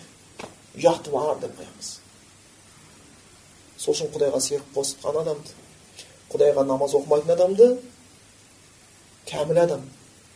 ұяты 0.76 1.12
бар 1.12 1.38
деп 1.42 1.56
қоямыз 1.58 1.90
сол 3.78 3.94
үшін 3.94 4.12
құдайға 4.14 4.40
серік 4.40 4.68
қосқан 4.76 5.20
адамды 5.20 5.52
құдайға 6.32 6.64
намаз 6.66 6.96
оқымайтын 6.96 7.34
адамды 7.36 7.68
кәміл 9.28 9.60
адам 9.64 9.84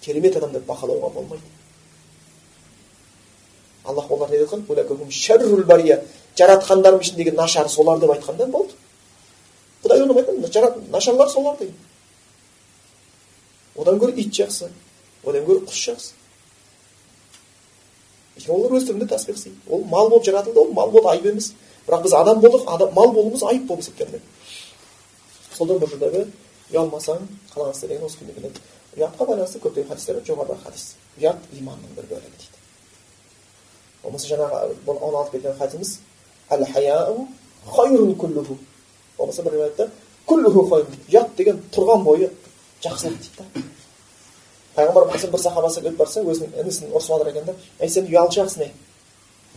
керемет 0.04 0.36
адам 0.36 0.52
деп 0.52 0.68
бақылауға 0.68 1.12
болмайды 1.14 1.56
аллах 3.84 4.10
олар 4.10 4.30
не 4.30 4.42
айтқан 4.42 4.64
жаратқандарым 6.38 7.00
ішіндегі 7.02 7.32
нашар 7.36 7.68
солар 7.68 7.98
деп 8.00 8.10
айтқанда 8.14 8.46
болды 8.46 8.74
құдай 9.82 10.02
оны 10.02 10.14
айтқан 10.20 10.90
нашарлар 10.90 11.28
солар 11.30 11.56
деген 11.58 11.74
одан 13.76 13.98
гөрі 13.98 14.20
ит 14.20 14.32
жақсы 14.34 14.70
одан 15.24 15.44
гөрі 15.44 15.66
құс 15.66 15.82
жақсы 15.88 16.12
олар 18.48 18.72
өз 18.78 18.86
түрінде 18.88 19.08
тәсбих 19.10 19.36
істейді 19.36 19.58
ол 19.68 19.84
мал 19.84 20.08
болып 20.10 20.24
жаратылды 20.24 20.60
ол 20.60 20.72
мал 20.72 20.90
болды 20.90 21.08
айып 21.10 21.26
емес 21.26 21.52
бірақ 21.86 22.02
біз 22.02 22.14
адам 22.14 22.40
болдық 22.40 22.64
адам, 22.66 22.92
мал 22.94 23.12
болуымыз 23.12 23.42
айып 23.42 23.66
болып 23.66 23.82
есептелінеді 23.82 24.22
содан 25.56 25.78
бұл 25.82 25.90
жердегі 25.90 26.26
ұялмасаң 26.72 27.26
қалаған 27.52 27.74
істе 27.74 27.88
деген 27.88 28.06
осы 28.06 28.18
келеді 28.18 28.60
ұятқа 28.96 29.26
байланысты 29.26 29.60
көптеген 29.62 29.88
хадистер 29.90 30.22
жоғарыдағы 30.26 30.64
хадис 30.64 30.94
ұят 31.18 31.50
иманның 31.58 31.96
бір 31.96 32.08
бөлігі 32.12 32.30
дейді 32.38 32.58
болмаса 34.02 34.30
жаңағы 34.30 34.76
оны 34.86 35.16
алып 35.18 35.32
келген 35.32 35.58
хадисіміз 35.58 35.98
күллуху 38.22 38.58
болмаса 39.18 39.42
бір 39.42 39.52
риwаятта 39.52 39.90
күллуху 40.26 40.66
ұят 41.08 41.34
деген 41.36 41.62
тұрған 41.74 42.04
бойы 42.04 42.30
жақсылық 42.82 43.18
дейді 43.18 43.36
да 43.38 43.62
пайғамбар 44.76 45.08
бір 45.32 45.42
сахабасы 45.42 45.82
келіп 45.82 45.98
барса 45.98 46.22
өзінің 46.22 46.60
інісін 46.62 46.92
ұрысып 46.92 47.16
жатыр 47.16 47.32
екен 47.32 47.44
да 47.48 47.54
ей 47.80 47.90
сен 47.90 48.06
ұялшақсың 48.06 48.62
ей 48.64 48.72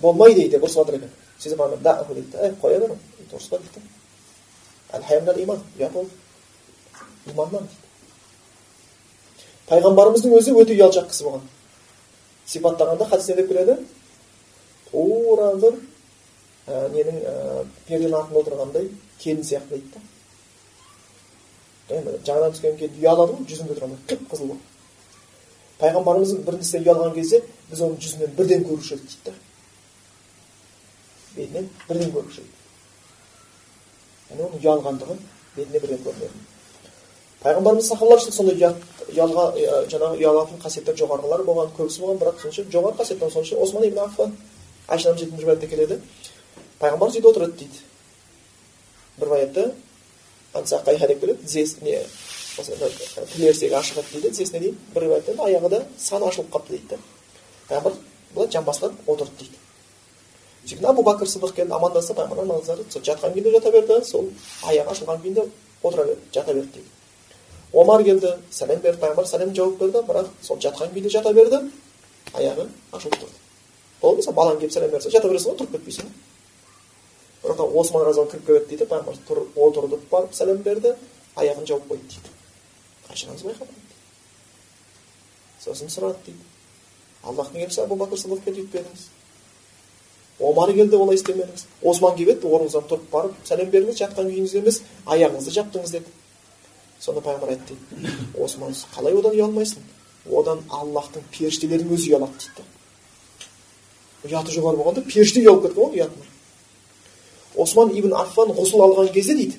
болмайды 0.02 0.50
деп 0.50 0.64
ұрысып 0.64 0.82
жатыр 0.84 1.00
екен 1.00 1.12
сөйтіп 1.40 1.62
ана 1.62 1.78
дейді 2.14 2.38
ей 2.42 2.56
қоя 2.62 2.80
бер 2.80 2.96
ұрыспа 3.32 3.60
дейді 3.62 5.06
хая 5.08 5.22
иман 5.44 5.64
ұят 5.80 5.96
ол 5.96 6.08
иманнан 7.32 7.68
дейді 7.68 7.82
пайғамбарымыздың 9.70 10.36
өзі 10.36 10.56
өте 10.58 10.76
ұялшақ 10.76 11.08
кісі 11.12 11.28
болған 11.28 11.46
сипаттағанда 12.52 13.08
хадисте 13.08 13.36
деп 13.38 13.48
келеді 13.48 13.78
тура 14.92 15.54
бір 15.62 15.78
ненің 16.96 17.20
ә, 17.22 17.36
перденің 17.88 18.18
артында 18.20 18.44
отырғандай 18.44 18.90
келін 19.20 19.44
сияқты 19.48 19.78
дейді 19.78 19.92
да. 19.96 20.00
Енді 21.98 22.16
жаңадан 22.28 22.56
түскен 22.56 22.80
келін 22.80 23.02
ұялады 23.02 23.36
ғой 23.36 23.50
жүзінде 23.52 23.78
алмайды. 23.82 24.08
Қып 24.08 24.24
қызыл 24.32 24.54
болып. 24.54 24.66
Пайғамбарымыздың 25.82 26.46
бір 26.48 26.60
нәрседен 26.62 26.88
ұялған 26.88 27.14
кезде 27.18 27.44
біз 27.72 27.84
оның 27.84 28.02
жүзінен 28.06 28.34
бірден 28.38 28.66
көруші 28.70 28.96
едік 28.96 29.12
дейді 29.12 29.22
да. 29.26 29.38
Бетінен 31.36 31.70
бірден 31.90 32.16
көруші 32.16 32.44
едік 32.46 32.58
яғни 34.32 34.46
оның 34.48 34.62
ұялғандығын 34.62 35.22
бетіне 35.56 35.80
бірден 35.82 36.02
көрінеді 36.06 36.30
пайғамбарымыз 37.42 37.88
сахабалар 37.90 38.22
үшін 38.22 38.36
сондай 38.36 38.60
ұят 38.60 38.78
ұялға 39.12 39.46
жаңағы 39.92 40.20
ұялатын 40.22 40.62
қасиеттер 40.62 40.98
жоғарғылар 41.02 41.44
болған 41.48 41.72
көбісі 41.78 42.04
болған 42.04 42.22
бірақ 42.22 42.44
соның 42.44 42.70
жоғары 42.76 43.00
қасиеттен 43.02 43.34
соның 43.34 43.48
ішінде 43.48 43.64
осман 43.66 43.88
ибн 43.88 44.04
аффан 44.06 44.36
айша 44.88 45.16
риwаятта 45.16 45.68
келеді. 45.68 46.00
Пайғамбарымыз 46.82 47.18
үйде 47.18 47.30
отырады 47.30 47.58
дейді 47.62 47.80
бір 49.22 49.34
аятта 49.38 49.72
ансақайха 50.54 51.08
деп 51.08 51.22
келеді 51.22 51.46
тізесі 51.46 51.84
не 51.86 52.04
тілерсегі 53.36 53.76
ашық 53.76 54.00
еді 54.02 54.14
дейді 54.14 54.30
тізесіне 54.30 54.60
дейін 54.60 54.78
бір 54.94 55.04
риwаятта 55.04 55.36
аяғы 55.46 55.70
да 55.70 55.82
саны 55.98 56.28
ашылып 56.28 56.50
қалыпты 56.54 56.78
дейді 56.78 56.88
да 56.90 56.98
пайғамбар 57.70 57.94
былай 58.36 58.52
жамбасынан 58.52 58.98
отырды 59.08 59.32
дейді 59.40 59.58
сөйтіп 60.66 60.88
абу 60.90 61.04
бәкір 61.06 61.30
сыдық 61.30 61.54
келді 61.56 61.74
амандасты 61.78 62.16
пайғамбар 62.18 62.66
сол 62.90 63.02
жатқан 63.02 63.34
күйінде 63.36 63.52
жата 63.58 63.72
берді 63.72 64.02
сол 64.06 64.28
аяғы 64.64 64.92
ашылған 64.96 65.22
күйінде 65.22 65.46
отыра 65.84 66.06
берді 66.06 66.22
жата 66.34 66.54
берді 66.54 66.72
дейді 66.76 66.90
омар 67.74 68.04
келді 68.04 68.34
сәлем 68.52 68.82
берді 68.82 69.02
пайғамбар 69.02 69.30
сәлем 69.30 69.56
жауап 69.56 69.80
берді 69.80 70.04
бірақ 70.10 70.28
сол 70.42 70.60
жатқан 70.60 70.92
күйінде 70.94 71.10
жата 71.10 71.34
берді 71.34 71.62
аяғы 72.34 72.68
ашылып 72.92 73.16
тұрды 73.22 73.40
болды 74.02 74.22
мысалы 74.22 74.36
балаң 74.36 74.60
келіп 74.60 74.76
сәлем 74.76 74.92
берсе 74.92 75.12
жата 75.12 75.32
бересің 75.32 75.54
ғой 75.54 75.60
тұрып 75.62 75.78
кетпейсің 75.78 76.12
бірақ 77.44 77.58
та 77.58 77.64
осман 77.64 78.06
разы 78.06 78.26
кіріп 78.32 78.46
келеді 78.46 78.68
дейді 78.70 78.86
пайғамбар 78.92 79.18
тұр 79.28 79.46
отырды 79.56 79.98
барып 80.12 80.36
сәлем 80.38 80.62
берді 80.66 80.96
аяғын 81.36 81.66
жауып 81.68 81.88
қойды 81.90 82.06
дейді 82.14 82.30
қашаныңыз 83.08 83.44
байқамады 83.48 83.82
сосын 85.64 85.90
сұрады 85.90 86.22
дейді 86.26 86.46
аллахтың 87.24 87.66
елшісі 87.66 87.82
абу 87.86 87.98
бәкір 88.02 88.22
сыдыққа 88.22 88.54
өйтпедіңіз 88.54 89.08
омар 90.42 90.74
келді 90.74 90.98
олай 90.98 91.16
істемедіңіз 91.20 91.66
осман 91.92 92.16
келіп 92.18 92.38
еді 92.38 92.50
орныңыздан 92.50 92.88
тұрып 92.90 93.10
барып 93.12 93.34
сәлем 93.46 93.70
бердіңіз 93.74 94.00
жатқан 94.02 94.30
күйіңізде 94.32 94.62
емес 94.62 94.82
аяғыңызды 95.06 95.54
жаптыңыз 95.58 95.94
деді 95.98 96.14
сонда 97.00 97.22
пайғамбар 97.26 97.54
айтты 97.54 97.78
дейді 97.92 98.16
осман 98.42 98.74
қалай 98.96 99.18
одан 99.20 99.38
ұялмайсың 99.38 99.86
одан 100.42 100.64
аллахтың 100.70 101.28
періштелерінің 101.36 101.94
өзі 101.98 102.16
ұялады 102.16 102.42
дейді 102.42 102.64
ұяты 104.32 104.56
жоғары 104.58 104.82
болғанда 104.82 105.06
періште 105.06 105.46
ұялып 105.46 105.68
кеткен 105.68 105.82
ғой 105.84 106.02
ұятына 106.02 106.31
осман 107.64 107.94
ибн 107.98 108.14
аффан 108.24 108.52
ғұсыл 108.58 108.80
алған 108.88 109.12
кезде 109.14 109.36
дейді 109.36 109.58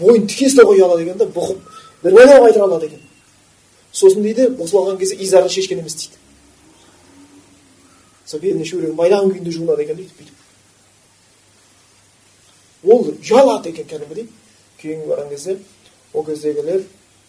бойын 0.00 0.26
тіке 0.28 0.46
ұстауға 0.48 0.72
ұялады 0.76 1.02
екен 1.04 1.18
да 1.18 1.26
бұқып 1.34 1.58
бір 2.02 2.12
өлең 2.22 2.44
айта 2.48 2.60
алады 2.64 2.86
екен 2.86 3.02
сосын 3.92 4.22
дейді 4.22 4.42
ғұсыл 4.58 4.82
алған 4.82 4.98
кезде 5.00 5.16
изарын 5.24 5.52
шешкен 5.52 5.78
емес 5.82 5.94
дейді 6.02 6.16
сол 8.26 8.40
беліне 8.40 8.64
шөлегін 8.68 8.96
байлаған 8.98 9.32
күйінде 9.32 9.50
жуынады 9.56 9.82
екен 9.86 9.96
дейді 10.02 10.12
бүйтіп 10.18 10.36
ол 12.92 13.00
ұялады 13.10 13.72
екен 13.72 13.86
кәдімгідей 13.88 14.26
кейін 14.82 15.00
барған 15.08 15.28
кезде 15.32 15.58
ол 16.12 16.24
кездегілер 16.24 16.80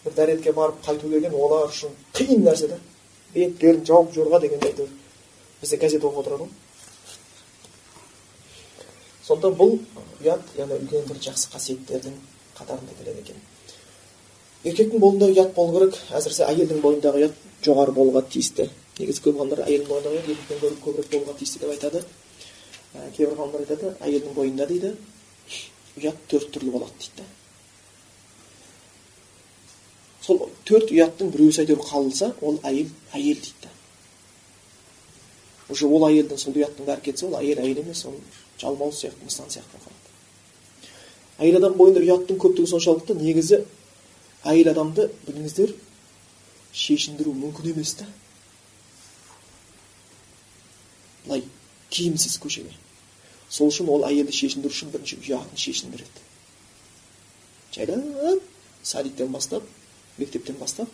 бір 0.06 0.14
дәретке 0.16 0.54
барып 0.54 0.84
қайту 0.86 1.10
деген 1.10 1.34
олар 1.34 1.70
үшін 1.70 1.90
қиын 2.14 2.44
нәрсе 2.46 2.68
да 2.70 2.78
беттерін 3.34 3.86
жауып 3.86 4.14
жорға 4.16 4.40
дегенде 4.44 4.68
әйтеуір 4.70 4.92
бізде 5.62 5.78
газет 5.78 6.04
оқып 6.04 6.20
отырады 6.24 6.44
ғой 6.44 6.50
сондықтан 9.30 9.56
бұл 9.60 9.76
ұят 10.24 10.54
яғни 10.58 10.80
үлкен 10.82 11.06
бір 11.06 11.20
жақсы 11.22 11.52
қасиеттердің 11.54 12.16
қатарында 12.58 12.96
келеді 12.98 13.22
екен. 13.22 13.42
Еркектің 14.66 15.00
бойында 15.00 15.30
ұят 15.30 15.54
болу 15.56 15.76
керек. 15.78 16.00
Әсіресе 16.18 16.48
әйелдің 16.50 16.82
бойындағы 16.84 17.22
ұят 17.22 17.36
жоғары 17.64 17.94
болуға 17.96 18.24
тиісті. 18.34 18.66
Негізі 18.98 19.24
көп 19.28 19.38
ғалымдар 19.40 19.62
әйелдің 19.68 19.92
бойындағы 19.94 20.18
ұят 20.18 20.32
еркектен 20.34 20.62
гөрі 20.64 20.80
көбірек 20.84 21.12
болуға 21.14 21.38
тиісті 21.40 21.62
деп 21.62 21.76
айтады. 21.76 22.04
Ә, 22.90 23.06
кейбір 23.16 23.38
ғалымдар 23.38 23.64
айтады 23.68 23.94
әйелдің 24.02 24.36
бойында 24.36 24.68
дейді 24.68 24.96
ұят 26.00 26.26
төрт 26.32 26.52
түрлі 26.56 26.74
болады 26.74 26.98
дейді. 27.00 27.28
Сол 30.26 30.44
төрт 30.66 30.92
ұяттың 30.92 31.32
біреусі 31.34 31.64
әйтеуір 31.64 31.86
қалса 31.86 32.34
ол 32.42 32.60
әйел 32.66 32.90
әйел 33.14 33.40
дейді. 33.46 33.72
Уже 35.70 35.88
ол 35.88 36.10
әйелдің 36.10 36.42
сол 36.42 36.58
ұяттың 36.58 36.90
бәрі 36.90 37.06
кетсе 37.08 37.30
ол 37.30 37.38
әйел 37.40 37.62
әйел 37.64 37.84
емес 37.86 38.04
ол 38.10 38.18
жалмауыз 38.62 39.02
сияқты 39.02 39.26
нысан 39.26 39.50
сияқты 39.50 39.80
қалады 39.84 40.00
әйел 41.40 41.60
адам 41.62 41.78
бойында 41.80 42.04
ұяттың 42.04 42.40
көптігі 42.44 42.72
соншалықты 42.74 43.16
негізі 43.20 43.64
әйел 44.44 44.72
адамды 44.74 45.10
біліңіздер 45.28 45.74
шешіндіру 46.76 47.34
мүмкін 47.38 47.72
емес 47.74 47.96
та 48.00 48.08
былай 51.26 51.44
киімсіз 51.90 52.38
көшеге 52.44 52.74
сол 53.50 53.72
үшін 53.72 53.90
ол 53.94 54.06
әйелді 54.08 54.36
шешіндіру 54.36 54.74
үшін 54.76 54.92
бірінші 54.94 55.22
ұятын 55.24 55.58
шешіндіреді 55.64 56.20
жайлап 57.76 58.44
садиктен 58.84 59.32
бастап 59.34 59.64
мектептен 60.18 60.58
бастап 60.60 60.90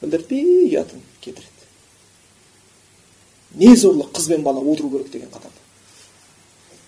білдіртпей 0.00 0.68
ұятын 0.68 1.00
кетіреді 1.24 1.66
не 3.58 3.74
зорлық 3.76 4.12
қыз 4.16 4.28
бен 4.34 4.42
бала 4.46 4.60
отыру 4.60 4.90
керек 4.92 5.10
деген 5.12 5.30
қатарда 5.32 5.67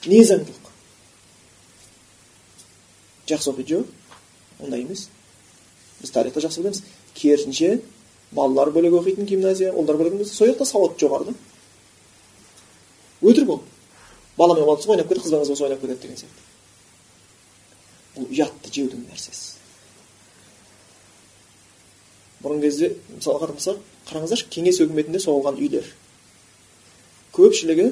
не 0.07 0.23
заңдылық 0.25 0.71
жақсы 3.29 3.51
оқиды 3.53 3.75
жоқ 3.75 3.87
ондай 4.65 4.81
емес 4.85 5.09
біз 6.01 6.11
тарихта 6.15 6.41
жақсы 6.41 6.63
білеміз 6.63 6.83
керісінше 7.15 7.81
балалар 8.33 8.71
бөлек 8.73 8.97
оқитын 9.01 9.29
гимназия 9.29 9.73
ұлдар 9.73 9.97
бөлек 10.01 10.27
сол 10.29 10.49
жақта 10.49 10.65
сауат 10.65 10.99
жоғары 11.01 11.31
да 11.31 11.35
өтірік 13.21 13.49
ол 13.57 13.63
баламен 14.37 14.65
баласы 14.65 14.89
ойнап 14.91 15.09
кетеді 15.09 15.27
қызбен 15.27 15.43
қыз 15.43 15.49
болса 15.53 15.65
ойнап 15.65 15.81
кетеді 15.81 16.01
деген 16.03 16.17
сияқты 16.17 16.41
бұл 18.17 18.27
ұятты 18.33 18.73
жеудің 18.75 19.07
нәрсесі 19.11 19.61
бұрынғы 22.41 22.71
кезде 22.71 22.95
мысалы 23.13 23.43
қарасақ 23.43 23.83
қараңыздаршы 24.09 24.49
кеңес 24.51 24.81
өкіметінде 24.81 25.21
соғылған 25.21 25.61
үйлер 25.61 25.87
көпшілігі 27.37 27.91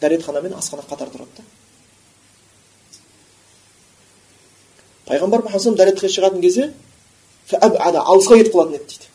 дәретхана 0.00 0.42
мен 0.42 0.54
асхана 0.58 0.82
қатар 0.88 1.10
тұрады 1.12 1.38
да. 1.38 1.44
Пайғамбар 5.08 5.44
мұхаммад 5.46 5.78
дәретке 5.80 6.10
шығатын 6.12 6.42
кезде 6.44 6.72
алысқа 7.52 8.38
кетіп 8.38 8.54
қалатын 8.54 8.76
еді 8.76 8.84
дейді. 8.84 9.06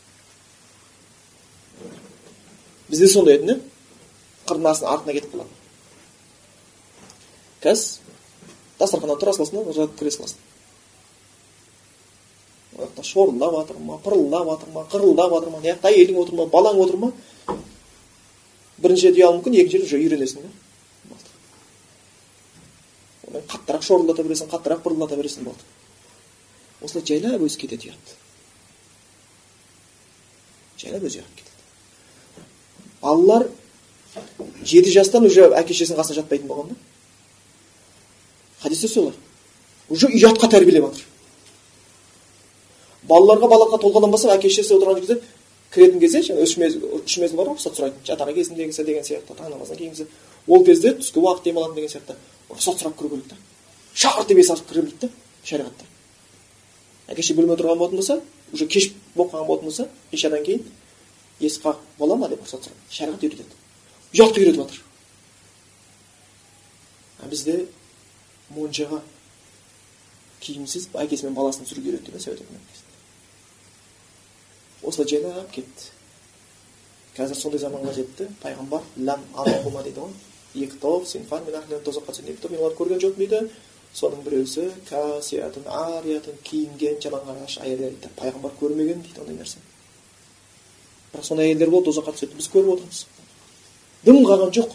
Бізде 2.88 3.08
сондай 3.08 3.38
еді 3.38 3.60
қырдың 4.48 4.86
артына 4.94 5.12
кетіп 5.18 5.36
қалады. 5.36 5.52
Қазір 7.62 8.02
дастарханнан 8.78 9.20
тұра 9.20 9.36
саласың 9.36 9.64
да 9.64 9.76
жатып 9.78 9.98
кіре 10.00 10.10
саласың 10.10 10.42
ол 12.74 12.84
жақта 12.84 13.04
шорылдап 13.06 13.54
жатыр 13.54 13.78
ма 13.78 13.98
пырылдап 14.02 14.48
жатыр 14.50 14.68
ма 14.74 14.86
қырылдап 14.90 15.30
жатыр 15.30 15.50
ма 15.50 15.58
мына 15.58 15.70
жақта 15.70 15.92
әйелің 15.92 16.18
отыр 16.22 16.34
ма 16.34 16.46
балаң 16.50 16.80
отыр 16.82 16.96
ма? 16.96 17.12
Бірінші 18.78 19.08
рет 19.08 19.18
ұялуы 19.20 19.38
мүмкін 19.38 19.58
екінші 19.60 19.78
рет 19.78 19.86
уже 19.86 20.00
үйренесің 20.02 20.42
да. 20.42 20.50
Қаттырақ 23.50 23.82
шорылдата 23.86 24.24
бересің 24.26 24.50
қаттырақ 24.52 24.82
пырылдата 24.84 25.16
бересің 25.18 25.48
болды 25.48 25.62
осылай 26.82 27.04
жайлап 27.08 27.44
өзі 27.46 27.60
кетеді 27.60 27.90
ұят 27.90 28.14
жайлап 30.82 31.06
өзі 31.08 31.22
ұят 31.22 31.32
кетеді 31.38 32.46
балалар 33.02 33.48
жеті 34.64 34.92
жастан 34.94 35.26
уже 35.28 35.48
әке 35.52 35.74
шешесінің 35.74 36.00
қасына 36.00 36.20
жатпайтын 36.20 36.48
болған 36.50 36.72
да 36.72 36.76
хадисте 38.62 38.88
солай 38.88 39.14
уже 39.88 40.08
ұятқа 40.08 40.50
тәрбиелеп 40.50 40.88
жатыр 40.88 41.06
балаларға 43.08 43.50
балаға 43.50 43.80
толғаннан 43.82 44.12
бастап 44.14 44.36
әке 44.38 44.48
шешесі 44.48 44.78
отырған 44.78 45.00
кезде 45.02 45.20
кіретін 45.74 46.00
кезде 46.00 46.22
жаңағы 46.28 46.46
үш 46.46 46.56
мезгіл 46.60 47.02
үш 47.02 47.16
мезгіл 47.20 47.40
бар 47.40 47.50
ғой 47.50 47.58
рұқсат 47.58 47.76
сұрайды 47.76 48.06
жатағы 48.08 48.34
кезіндегісі 48.38 48.86
деген 48.86 49.04
сияқты 49.04 49.36
таң 49.36 49.50
намазынан 49.52 49.80
кейінгісі 49.80 50.06
ол 50.46 50.64
кезде 50.64 50.94
түскі 50.98 51.20
уақыт 51.20 51.44
демалатын 51.48 51.76
деген 51.76 51.90
сияқты. 51.90 52.16
Рұқсат 52.50 52.80
сұрап 52.80 52.96
кіру 52.98 53.10
керек 53.10 53.28
та. 53.28 53.36
Шақырт 53.94 54.28
деп 54.28 54.38
есік 54.38 54.54
ашып 54.54 54.68
кіре 54.68 54.82
береді 54.82 55.06
да 55.06 55.10
шариғатта. 55.44 55.84
Әке 57.08 57.22
шеше 57.22 57.36
бөлмеде 57.38 57.62
тұрған 57.62 57.78
болатын 57.78 58.00
болса 58.00 58.20
уже 58.52 58.66
кеш 58.66 58.90
болып 59.14 59.32
қалған 59.32 59.46
болатын 59.46 59.68
болса 59.68 59.88
ишадан 60.12 60.44
кейін 60.44 60.64
есік 61.40 61.64
қағып 61.64 61.98
бола 61.98 62.16
ма 62.16 62.28
деп 62.28 62.44
рұқсат 62.44 62.68
сұрайды 62.68 62.96
шариғат 62.98 63.24
үйретеді. 63.24 63.60
Ұятқа 64.14 64.40
үйретіп 64.40 64.60
жатыр. 64.62 64.82
А 67.20 67.28
бізде 67.28 67.66
моншаға 68.50 69.02
киімсіз 70.40 70.90
әкесі 70.94 71.28
мен 71.28 71.38
баласын 71.38 71.64
түсіруге 71.64 71.94
үйретті 71.94 72.12
да 72.12 72.20
совет 72.20 72.44
үкіметі 72.44 72.84
осылай 74.84 75.08
жайлап 75.08 75.50
кетті. 75.52 75.90
Қазір 77.16 77.38
сондай 77.38 77.60
заманға 77.62 77.94
жетті. 77.96 78.28
Пайғамбар 78.42 78.84
ләм 78.98 79.22
арахума 79.38 79.82
дейді 79.86 80.02
ғой. 80.02 80.14
Екі 80.54 80.78
топ 80.80 81.06
синфан 81.06 81.44
мен 81.46 81.80
тозаққа 81.84 82.14
түседі 82.14 82.32
екі 82.34 82.42
топ 82.42 82.50
мен 82.54 82.60
оларды 82.60 82.78
көрген 82.78 83.02
жоқпын 83.02 83.22
дейді 83.24 83.40
соның 83.94 84.24
біреусі 84.26 84.68
касиятын 84.88 85.66
ариятын 85.70 86.38
киінген 86.46 86.98
жалаңаш 87.02 87.58
әйелдер 87.62 87.94
дейді 87.94 88.10
пайғамбар 88.18 88.54
көрмеген 88.60 89.02
дейді 89.06 89.22
ондай 89.22 89.36
нәрсе 89.38 89.62
бірақ 91.12 91.28
сондай 91.28 91.50
әйелдер 91.52 91.70
болды 91.70 91.90
тозаққа 91.90 92.16
түседі 92.16 92.38
біз 92.40 92.50
көріп 92.54 92.72
отырмыз 92.74 93.04
дым 94.06 94.20
қалған 94.26 94.54
жоқ 94.58 94.74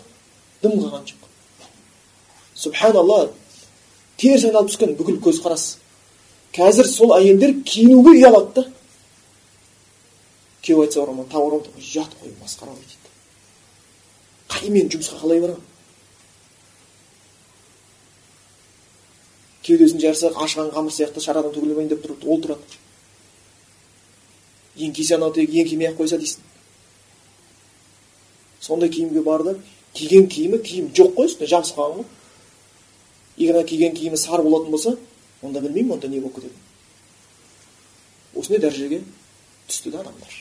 дым 0.63 0.77
қалған 0.79 1.05
жоқ 1.11 1.27
субханалла 2.63 3.19
теріс 4.17 4.45
айналып 4.47 4.71
түскен 4.71 4.95
бүкіл 4.99 5.19
көзқарас 5.27 5.65
қазір 6.55 6.87
сол 6.87 7.15
әйелдер 7.17 7.57
киінуге 7.63 8.15
ұялады 8.19 8.61
да 8.61 8.65
күйеуі 10.63 10.87
айтса 10.87 11.03
барамын 11.03 11.27
ұят 11.27 12.15
қой 12.19 12.33
масқара 12.41 12.71
ғой 12.71 12.83
дейді 12.87 13.11
қай 14.49 14.71
мен 14.73 14.89
жұмысқа 14.91 15.21
қалай 15.21 15.43
барамын 15.43 15.68
кеудесін 19.63 19.99
жарса 20.03 20.31
ашыған 20.35 20.71
қамыр 20.75 20.93
сияқты 20.93 21.23
шарадан 21.23 21.53
төгілмейін 21.55 21.89
деп 21.91 22.05
тұрып 22.05 22.25
ол 22.25 22.41
тұрады. 22.43 22.79
Еңкейсе 24.77 25.17
анау 25.17 25.33
тек 25.35 25.49
еңкеймей 25.49 25.91
ақ 25.91 25.99
қойса 25.99 26.19
дейсің. 26.21 26.45
Сондай 28.61 28.89
киімге 28.89 29.21
барды. 29.23 29.57
Киген 29.93 30.29
киімі 30.29 30.61
киім 30.63 30.89
жоқ 30.95 31.15
қой 31.17 31.27
үстіне 31.27 31.49
жабысып 31.49 31.77
қалған 31.77 32.01
ғой. 32.01 32.09
Егер 33.37 33.65
киген 33.65 33.95
киімі 33.95 34.17
сары 34.17 34.43
болатын 34.43 34.71
болса 34.71 34.97
онда 35.41 35.61
білмеймін 35.61 35.97
онда 35.97 36.07
не 36.07 36.19
болып 36.19 36.35
кететінін 36.35 36.65
осындай 38.35 38.61
дәрежеге 38.61 39.01
түсті 39.67 39.91
да 39.93 40.03
адамдар. 40.03 40.33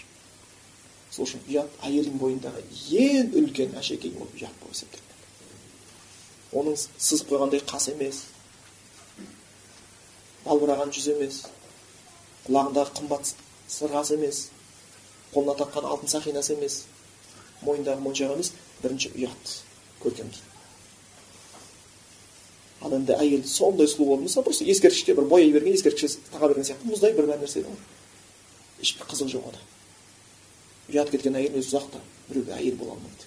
Сол 1.10 1.26
үшін 1.26 1.44
ұят 1.48 1.78
әйелдің 1.86 2.18
бойындағы 2.20 2.62
ең 3.00 3.32
үлкен 3.40 3.76
әшекей 3.80 4.12
ол 4.18 4.28
ұят 4.34 4.54
болып 4.60 4.76
есептеледі. 4.76 5.16
Оның 6.58 6.76
сызып 6.78 7.32
қойғандай 7.32 7.64
қас 7.68 7.88
емес 7.92 8.22
балбыраған 10.44 10.92
жүз 10.94 11.08
емес. 11.14 11.40
Құлағындағы 12.46 12.94
қымбат 12.98 13.32
сырғасы 13.68 14.18
емес. 14.18 14.42
Қолына 15.34 15.56
таққан 15.58 15.88
алтын 15.88 16.12
сақинасы 16.14 16.54
емес. 16.56 16.82
Мойнындағы 17.62 18.04
моншағы 18.04 18.38
емес 18.38 18.52
бірінші 18.82 19.10
ұят 19.16 19.56
көркем 20.02 20.30
дейді 20.30 20.46
ал 22.78 22.92
енді 22.94 23.16
әйел 23.18 23.42
сондай 23.50 23.88
сұлу 23.90 24.12
болатын 24.12 24.28
болса 24.28 24.42
просто 24.46 24.64
ескерткішке 24.70 25.16
бір 25.18 25.26
бояй 25.26 25.50
берген 25.50 25.74
ескерткішке 25.74 26.22
таға 26.30 26.52
берген 26.52 26.68
сияқты 26.68 26.86
мұздай 26.86 27.16
бір 27.16 27.26
бәрі 27.26 27.42
нәрсе 27.42 27.64
ешбір 28.78 29.08
қызығы 29.10 29.32
жоқ 29.34 29.48
ода 29.50 29.64
ұят 30.88 31.10
кеткен 31.12 31.36
әйел 31.36 31.58
өзі 31.58 31.72
ұзақта 31.72 32.00
біреуге 32.28 32.54
әйел 32.56 32.76
бола 32.80 32.94
алмайды. 32.94 33.26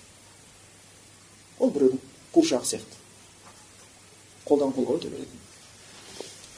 Ол 1.59 1.71
біреудің 1.75 2.01
қуыршағы 2.33 2.69
сияқты. 2.69 2.97
Қолдан 4.47 4.73
қолға 4.73 4.97
өте 4.97 5.11
береді. 5.13 5.40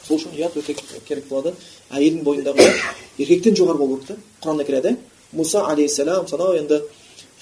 Сол 0.06 0.18
үшін 0.18 0.36
ұят 0.36 0.56
өте 0.60 0.76
керек 1.08 1.28
болады. 1.28 1.54
Әйелдің 1.90 2.24
бойындағы 2.24 2.68
еркектен 3.18 3.56
жоғары 3.56 3.78
болу 3.78 3.98
керек 4.02 4.18
та 4.40 4.48
құранда 4.48 4.64
келеді. 4.68 4.96
Мұса 5.34 5.64
алейхисалам 5.70 6.28
сонау 6.28 6.54
енді 6.58 6.82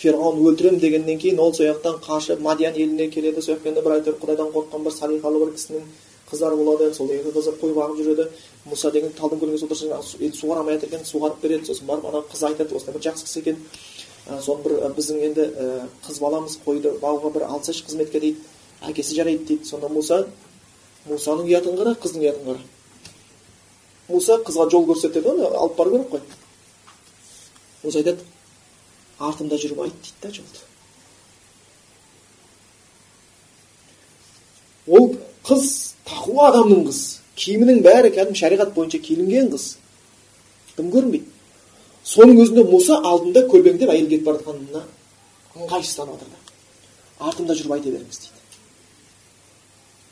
ферғауын 0.03 0.41
өлтіремін 0.49 0.81
дегеннен 0.81 1.19
кейін 1.19 1.41
ол 1.43 1.53
сол 1.55 1.67
жақтан 1.67 1.99
қашып 2.03 2.41
мадиян 2.41 2.75
еліне 2.75 3.11
келеді. 3.11 3.43
Сол 3.43 3.57
жақта 3.57 3.69
енді 3.69 3.83
бір 3.85 3.99
әйтеуір 3.99 4.19
құдайдан 4.23 4.53
қорыққан 4.55 4.87
бір 4.87 4.97
салиқалы 4.97 5.43
бір 5.43 5.53
кісінің 5.57 5.85
қыздары 6.31 6.57
болады. 6.57 6.95
Сол 6.95 7.09
деген 7.09 7.35
қыздар 7.35 7.59
қой 7.61 7.75
бағып 7.77 8.01
жүреді. 8.01 8.29
Мұса 8.71 8.93
деген 8.93 9.13
талдың 9.19 9.43
көліне 9.43 9.61
отырса 9.67 10.01
енді 10.21 10.39
суғара 10.39 10.63
алмай 10.63 10.79
жатыр 10.79 10.89
екен? 10.89 11.05
Суғарып 11.05 11.43
береді. 11.43 11.67
Сосын 11.69 11.87
барып 11.87 12.09
ана 12.09 12.23
қыз 12.33 12.47
айтады 12.49 12.77
осындай 12.77 12.97
бір 12.97 13.05
жақсы 13.11 13.27
кісі 13.27 13.39
екен. 13.43 13.57
Соны 14.41 14.63
бір 14.65 14.79
біздің 14.97 15.21
енді 15.29 15.49
қыз 16.07 16.21
баламыз 16.23 16.59
қойды 16.65 16.95
бағуға 17.03 17.35
бір 17.37 17.47
алсайшы 17.51 17.85
қызметке 17.85 18.21
дейді. 18.23 18.39
Әкесі 18.89 19.19
жарайды 19.19 19.45
дейді. 19.51 19.69
Сонда 19.69 19.91
мұса 19.93 20.25
мұсаның 21.09 21.49
ұятын 21.51 21.79
қара 21.79 21.95
қыздың 22.03 22.23
ұятын 22.27 22.45
қара. 22.51 22.63
Мұса 24.11 24.39
қызға 24.47 24.69
жол 24.71 24.87
көрсетеді 24.91 25.33
оны 25.33 25.49
алып 25.49 25.77
бару 25.79 25.97
керек 25.97 26.11
қой. 26.13 26.23
Мұса 27.83 28.03
айтады 28.03 28.25
артымда 29.19 29.59
жүріп 29.63 29.83
айт 29.87 29.99
дейді 30.03 30.23
да 30.23 30.31
жолды. 30.37 30.59
Ол 34.87 35.13
қыз 35.47 35.69
тақуа 36.07 36.51
адамның 36.51 36.87
қыз. 36.89 37.03
Киімінің 37.43 37.83
бәрі 37.83 38.13
кәдімгі 38.15 38.39
шариғат 38.43 38.75
бойынша 38.77 38.99
киінген 39.03 39.51
қыз. 39.55 39.77
Дым 40.77 40.91
көрінбейді? 40.93 41.29
Соның 42.05 42.43
өзінде 42.43 42.67
мұса 42.67 42.99
алдында 43.07 43.45
көлбеңдеп 43.51 43.91
әйел 43.93 44.09
кетіп 44.11 44.27
бара 44.27 44.41
жатқанына 44.41 44.83
ыңғайсызданып 45.55 46.17
жатыр 46.19 46.33
да 46.33 47.29
артымда 47.29 47.55
жүріп 47.55 47.77
айта 47.77 47.93
беріңіз 47.93 48.19
дейді. 48.25 48.42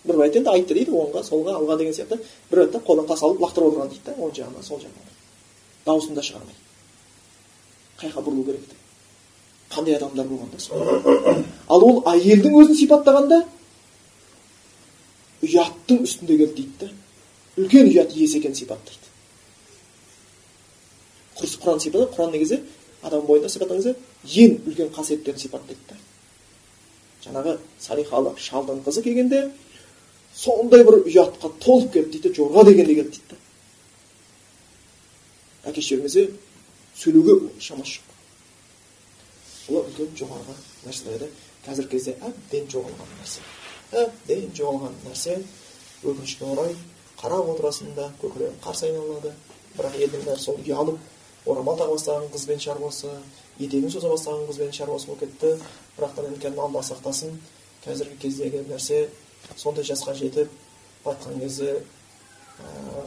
Бір 0.04 0.22
енді 0.24 0.48
айтты 0.48 0.74
дейді 0.74 0.92
оңға 0.96 1.22
солға 1.26 1.56
алға 1.58 1.76
деген 1.80 1.94
сияқты 1.94 2.20
бір 2.50 2.64
бәйт 2.64 2.80
қолдан 2.86 3.06
тас 3.06 3.22
алып 3.22 3.42
лақтырып 3.44 3.72
отырған 3.72 3.90
дейді 3.92 4.04
да 4.06 4.14
оң 4.16 4.32
жағына 4.36 4.62
сол 4.64 4.80
жағына 4.80 5.10
дауысын 5.86 6.14
да 6.14 6.22
шығармай 6.24 6.56
қай 8.00 8.10
жаққа 8.10 8.24
бұрылу 8.24 8.44
керек 8.46 8.76
қандай 9.70 9.96
адамдар 9.96 10.26
болған 10.26 10.50
да 10.52 10.58
сол 10.58 10.78
ал 11.68 11.84
ол 11.84 12.02
әйелдің 12.14 12.56
өзін 12.62 12.80
сипаттағанда 12.80 13.42
ұяттың 15.44 16.02
үстінде 16.06 16.36
келді 16.40 16.62
дейді 16.62 16.74
да 16.80 16.90
үлкен 17.60 17.92
ұят 17.92 18.16
иесі 18.16 18.40
екенін 18.40 18.56
сипаттайды 18.56 19.08
құран 21.40 21.80
сипаттайды 21.80 22.14
құран 22.16 22.32
негізі 22.34 22.60
адам 23.02 23.26
бойында 23.26 23.48
сипаттаған 23.52 23.82
кезде 23.82 24.44
ең 24.44 24.58
үлкен 24.68 24.92
қасиеттерін 24.96 25.40
сипаттайды 25.40 25.80
да 25.88 25.96
жаңағы 27.24 27.56
салихалы 27.80 28.34
шалдың 28.40 28.82
қызы 28.84 29.04
келгенде 29.04 29.50
сондай 30.40 30.84
бір 30.88 31.02
ұятқа 31.04 31.52
толып 31.60 31.92
келді 31.98 32.18
дейді 32.18 32.34
жорға 32.40 32.64
дегенде 32.70 32.94
келді 33.02 33.18
дейді. 33.18 33.28
Да 33.30 33.36
әке 35.70 35.82
шешемізде 35.82 36.30
сөйлеуге 36.96 37.52
шамасы 37.60 38.00
жоқ 38.00 38.06
бұл 39.70 39.84
үлкен 39.84 40.14
жоғарғы 40.18 40.54
нәрселер 40.86 41.26
еді 41.26 41.28
қазіргі 41.66 41.90
кезде 41.92 42.14
әбден 42.24 42.66
жоғалған 42.72 43.10
нәрсе. 43.20 43.42
Әбден 43.92 44.48
жоғалған 44.56 44.96
нәрсе. 45.04 45.36
Өкінішке 46.00 46.46
орай 46.48 46.74
қарап 47.20 47.50
отырасың 47.52 47.92
да 47.94 48.08
көкірегің 48.22 48.56
қарс 48.64 48.82
айналады. 48.88 49.34
Бірақ 49.76 49.98
елдің 50.00 50.24
бәрі 50.26 50.40
сол 50.40 50.58
ұялып 50.64 50.98
орамал 51.46 51.76
таға 51.78 51.94
бастаған 51.94 52.32
қызбен 52.32 52.62
шаруасы 52.64 53.12
етегін 53.60 53.92
соза 53.92 54.08
бастаған 54.08 54.48
қызбен 54.48 54.72
шаруасы 54.74 55.06
болып 55.12 55.26
кетті. 55.26 55.52
Бірақтан 55.98 56.32
енді 56.32 56.54
алла 56.56 56.82
сақтасын. 56.82 57.36
Қазіргі 57.84 58.16
кездегі 58.24 58.64
нәрсе 58.68 59.06
сондай 59.56 59.84
жасқа 59.84 60.14
жетіп 60.18 60.50
айтқан 61.04 61.40
кезде 61.40 61.76
ә, 61.76 63.04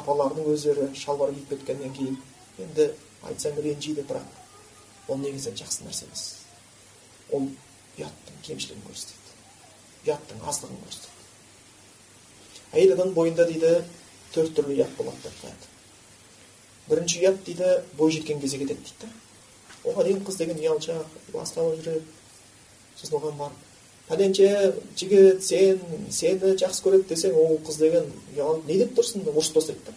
апалардың 0.00 0.50
өздері 0.52 0.90
шалбар 0.98 1.32
киіп 1.34 1.54
кеткеннен 1.54 1.94
кейін 1.96 2.18
енді 2.66 2.90
айтсаң 3.28 3.60
ренжиді 3.64 4.04
бірақ 4.08 5.08
ол 5.08 5.18
негізінен 5.22 5.58
жақсы 5.60 5.86
нәрсе 5.86 6.06
емес. 6.06 6.26
Ол 7.32 7.48
ұяттың 7.98 8.44
кемшілігін 8.46 8.84
көрсетеді 8.86 9.34
ұяттың 10.06 10.44
аздығын 10.48 10.84
көрсетеді. 10.84 11.16
Әйел 12.72 12.94
адамның 12.94 13.16
бойында 13.16 13.46
дейді 13.48 13.74
төрт 14.34 14.54
түрлі 14.56 14.78
ұят 14.78 14.96
болады 14.98 15.24
деп 15.24 15.42
қояды 15.42 15.70
бірінші 16.90 17.20
ұят 17.22 17.42
дейді 17.46 17.70
бой 17.98 18.12
жеткен 18.14 18.40
кезде 18.42 18.58
кетеді 18.58 18.82
дейді 18.86 19.10
оған 19.84 20.06
дейін 20.06 20.22
қыз 20.26 20.38
деген 20.40 20.58
ұялшақ 20.58 21.18
болып 21.32 21.82
жүреді 21.84 22.00
сосын 22.98 23.18
оған 23.18 23.36
барып 23.38 23.69
пәленше 24.10 24.74
жігіт 24.98 25.44
сен 25.46 25.80
сені 26.10 26.54
жақсы 26.58 26.84
көреді 26.84 27.08
десең 27.12 27.36
ол 27.38 27.58
қыз 27.66 27.78
деген 27.78 28.08
ұялып 28.34 28.66
не 28.66 28.78
деп 28.82 28.96
тұрсың? 28.98 29.22
Ұрысып 29.30 29.60
тастайды 29.60 29.86
да 29.86 29.94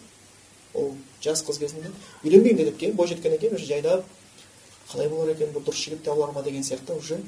ол 0.74 0.94
жас 1.22 1.44
қыз 1.46 1.60
кезінде 1.62 1.90
үйленбеймін 2.24 2.70
деп 2.70 2.78
кейін 2.78 2.96
бойжеткеннен 2.98 3.42
кейін 3.42 3.58
уже 3.58 3.66
жайлап 3.66 4.06
қалай 4.92 5.10
болар 5.10 5.34
екен 5.34 5.54
бұл 5.56 5.66
дұрыс 5.66 5.82
жігіт 5.88 6.04
таба 6.06 6.24
алар 6.24 6.36
ма 6.36 6.44
деген 6.46 6.64
сияқты 6.64 6.98
уже 6.98 7.20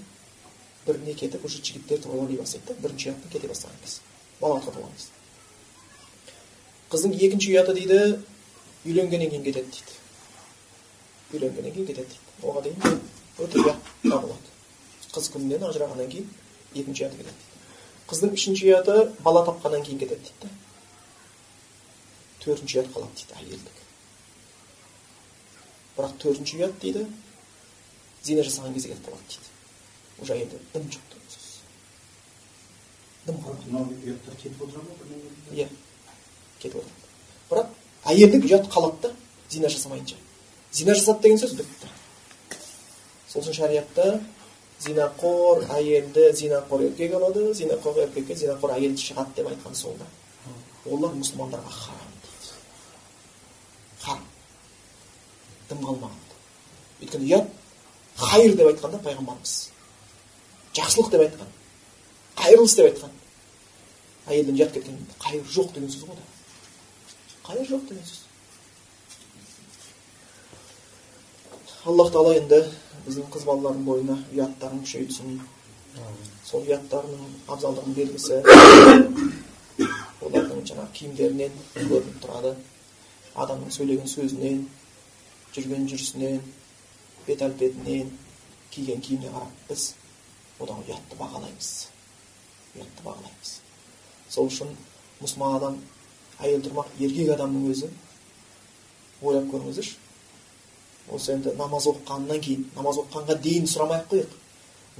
бір 0.85 0.99
не 1.05 1.13
кетіп 1.13 1.45
уже 1.45 1.61
жігіттер 1.61 2.01
туралы 2.01 2.25
ойлай 2.27 2.37
бастайды 2.37 2.73
да 2.73 2.87
бірінші 2.87 3.09
ұяттан 3.09 3.31
кете 3.33 3.47
бастаған 3.49 3.81
кез. 3.81 3.99
Балағатқа 4.41 4.75
толған 4.77 4.91
қыздың 6.91 7.15
екінші 7.17 7.53
ұяты 7.55 7.73
дейді 7.73 7.99
үйленгеннен 8.85 9.29
кейін 9.31 9.43
кетеді 9.43 9.69
дейді. 9.73 9.93
Үйленгеннен 11.33 11.73
кейін 11.73 11.87
кетеді 11.87 12.07
дейді. 12.07 12.19
Оған 12.45 12.61
дейін 12.67 12.99
өте 13.41 13.63
ұят 13.63 13.79
табылады 14.03 14.53
қыз 15.15 15.31
күнінен 15.33 15.65
ажырағаннан 15.69 16.11
кейін 16.11 16.29
екінші 16.75 17.05
ұяты 17.05 17.17
кетеді. 17.17 17.33
Дейді 17.35 17.55
қыздың 18.09 18.35
үшінші 18.37 18.67
ұяты 18.69 18.95
бала 19.25 19.41
тапқаннан 19.47 19.83
кейін 19.85 19.99
кетеді 20.03 20.29
дейді 20.29 20.53
төртінші 22.43 22.77
ұят 22.79 22.89
қалады 22.93 23.13
дейді 23.17 23.33
әйелдік. 23.41 23.77
Бірақ 25.95 26.13
төртінші 26.21 26.59
ұят 26.59 26.75
дейді 26.83 27.05
зина 28.23 28.45
жасаған 28.45 28.75
кезде 28.75 28.91
кетіп 28.93 29.09
қалады 29.09 29.25
дейді. 29.31 29.47
Уже 30.21 30.35
әйелде 30.35 30.59
дым 30.73 30.85
жоқ 30.93 31.03
деген 31.09 31.29
сөз. 31.33 31.47
Дым 33.25 33.35
қалмайды 33.41 33.93
иә 34.05 34.19
кетіп 34.43 34.61
отырады 36.77 37.05
бірақ 37.49 37.67
әйелдік 38.13 38.45
ұят 38.49 38.69
қалады 38.69 39.07
да 39.07 39.13
зина 39.49 39.69
жасамайынша. 39.69 40.15
Зина 40.71 40.93
жасады 40.93 41.21
деген 41.25 41.39
сөз 41.41 41.55
бітті. 41.57 41.89
Сол 43.29 43.41
үшін 43.41 43.57
шариғатта 43.57 44.19
зинақор 44.83 45.63
әйелді 45.77 46.31
зинақор 46.35 46.83
еркек 46.89 47.13
алады 47.15 47.53
зинақор 47.55 48.01
еркекке 48.03 48.35
зинақор 48.35 48.75
әйел 48.75 48.97
шығады 48.99 49.37
деп 49.37 49.47
айтқан 49.51 49.75
сол 49.75 49.95
да 49.99 50.07
олар 50.85 51.15
мұсылмандарға 51.15 51.71
харам 51.71 52.11
дейді 52.25 52.51
харам 54.03 54.25
дым 55.69 55.85
қалмаған 55.87 56.19
өйткені 57.01 57.29
ұят 57.29 57.47
хайыр 58.19 58.57
деп 58.59 58.71
айтқан 58.73 58.97
да 58.97 59.01
пайғамбарымыз 59.07 59.55
жақсылық 60.75 61.11
деп 61.15 61.25
айтқан 61.29 61.55
қайырлы 62.35 62.67
іс 62.67 62.75
деп 62.75 62.91
айтқан 62.91 63.17
әйелден 64.27 64.59
ұят 64.59 64.75
кеткен 64.75 65.01
қайыр 65.23 65.47
жоқ 65.55 65.73
деген 65.73 65.91
сөз 65.93 66.07
ғой 66.09 66.19
да 66.19 66.25
қайыр 67.47 67.69
жоқ 67.71 67.87
деген 67.89 68.05
сөз 68.11 68.24
аллах 71.85 72.07
тағала 72.09 72.33
енді 72.39 72.57
біздің 73.05 73.27
қыз 73.29 73.43
балалардың 73.45 73.83
бойына 73.85 74.15
ұяттарын 74.33 74.79
күшейтсін 74.81 75.35
сол 76.47 76.63
ұяттарының 76.65 77.27
абзалдығының 77.53 77.97
белгісі 77.99 78.39
олардың 80.25 80.63
жаңағы 80.65 80.95
киімдерінен 80.97 81.59
көрініп 81.75 82.15
тұрады. 82.23 82.55
Адамның 83.37 83.69
сөйлеген 83.75 84.09
сөзінен 84.09 84.63
жүрген 85.53 85.85
жүрісінен 85.91 86.39
бет 87.27 87.43
әлпетінен 87.45 88.09
киген 88.73 89.03
киіміне 89.05 89.29
қарап 89.35 89.69
біз 89.69 89.83
одан 90.57 90.81
ұятты 90.87 91.19
бағалаймыз. 91.19 91.69
Ұятты 92.79 93.05
бағалаймыз. 93.05 93.51
Сол 94.33 94.49
үшін 94.49 94.73
мұсылман 95.21 95.59
адам 95.59 95.77
әйел 96.41 96.65
тұрмақ 96.65 96.97
еркек 96.97 97.35
адамның 97.37 97.69
өзі 97.75 97.91
ойлап 99.21 99.53
көріңіздерші. 99.53 100.04
Осы 101.11 101.35
енді 101.35 101.53
намаз 101.59 101.87
оқығаннан 101.91 102.41
кейін 102.41 102.65
намаз 102.75 102.99
оқығанға 103.03 103.37
дейін 103.43 103.67
сұрамай 103.69 104.01
ақ 104.01 104.07
қояйық. 104.11 104.35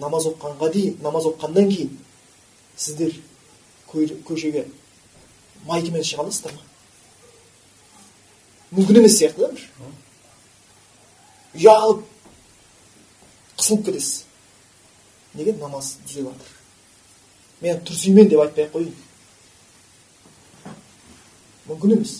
Намаз 0.03 0.27
оқығанға 0.31 0.71
дейін 0.73 0.97
намаз 1.03 1.29
оқығаннан 1.31 1.71
кейін 1.71 1.93
сіздер 2.77 3.15
көшеге 3.91 4.65
майкамен 5.65 6.03
шыға 6.03 6.25
аласыздар 6.25 6.53
ма? 6.53 6.61
Мүмкін 8.75 9.01
емес 9.01 9.17
сияқты 9.19 9.45
да 9.45 9.51
бір. 9.53 9.65
Ұялып 11.55 12.03
қысылып 13.57 13.87
кетесіз. 13.87 14.25
Неге 15.33 15.55
намаз 15.61 15.95
түзеп 16.05 16.29
жатыр 16.29 16.55
мен 17.61 17.81
тұрсимен 17.87 18.29
деп 18.29 18.41
айтпай 18.43 18.67
ақ 18.67 18.73
қояйын. 18.75 18.95
Мүмкін 21.69 21.95
емес. 21.95 22.17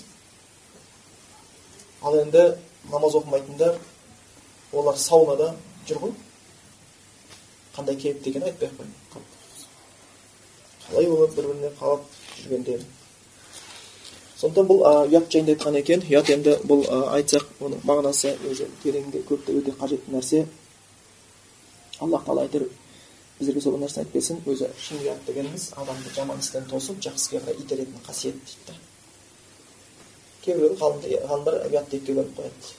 Ал 2.01 2.17
енді 2.21 2.45
намаз 2.91 3.15
оқымайтындар 3.19 3.79
олар 4.73 4.97
саунада 4.97 5.53
жүр 5.87 6.01
ғой. 6.03 6.13
Қандай 7.75 7.95
кейіпте 7.99 8.29
екенін 8.29 8.49
айтпай 8.49 8.69
ақ 8.69 8.77
қояйын. 8.79 9.31
Қалай 10.85 11.09
олар 11.09 11.33
бір 11.35 11.49
біріне 11.49 11.71
қалап 11.79 12.05
жүргендерін 12.43 12.85
сондықтан 14.39 14.67
бұл 14.67 14.81
ұят 14.83 15.29
жайында 15.31 15.53
айтқан 15.55 15.77
екен. 15.79 16.01
Ұят 16.09 16.29
енді 16.33 16.55
бұл 16.67 16.83
айтсақ 17.15 17.45
оның 17.63 17.83
мағынасы 17.87 18.35
өзі 18.49 18.67
тереңде 18.83 19.23
көпте 19.29 19.55
өте 19.55 19.73
қажетті 19.79 20.11
нәрсе. 20.11 20.45
Аллах 21.99 22.25
тағала 22.25 22.43
айтыр 22.45 22.67
біздерге 23.39 23.61
сол 23.61 23.77
нәрсені 23.79 24.03
айтып 24.03 24.13
берсін 24.13 24.41
өзі 24.45 24.69
шын 24.79 24.99
ұят 25.03 25.23
дегеніміз 25.27 25.69
адамды 25.79 26.11
жаман 26.15 26.43
істен 26.43 26.67
тосып 26.69 26.99
жақсы 27.03 27.23
іске 27.23 27.39
қарай 27.39 27.61
итеретін 27.63 28.03
қасиет 28.07 28.35
дейді. 28.35 28.77
Кейбіреулер 30.45 30.77
ғалымдар 30.79 31.55
ұятты 31.69 31.99
екіге 31.99 32.21
бөліп 32.21 32.39
қояды 32.39 32.73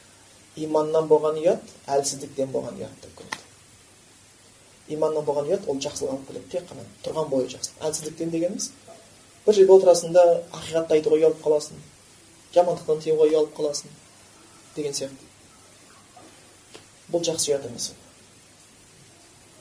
иманнан 0.66 1.08
болған 1.10 1.40
ұят 1.42 1.74
әлсіздіктен 1.96 2.52
болған 2.54 2.78
ұят 2.80 3.02
деп 3.02 3.18
көреді 3.18 4.94
иманнан 4.96 5.26
болған 5.26 5.50
ұят 5.50 5.68
ол 5.68 5.80
жақсылық 5.82 6.14
алып 6.14 6.28
келеді 6.30 6.50
тек 6.54 6.68
қана 6.70 6.86
тұрған 7.04 7.28
бойы 7.32 7.50
жақсылық 7.52 7.86
әлсіздіктен 7.88 8.32
дегеніміз 8.32 8.70
бір 9.46 9.58
жерде 9.58 9.72
отырасың 9.76 10.14
да 10.16 10.24
ақиқатты 10.60 10.96
айтуға 10.96 11.20
ұялып 11.20 11.42
қаласың 11.44 11.82
жамандықтан 12.54 13.02
тыюға 13.04 13.28
ұялып 13.30 13.52
қаласың 13.58 13.92
деген 14.76 14.96
сияқты 14.96 15.24
бұл 17.12 17.26
жақсы 17.26 17.52
ұят 17.52 17.68
емес 17.68 17.92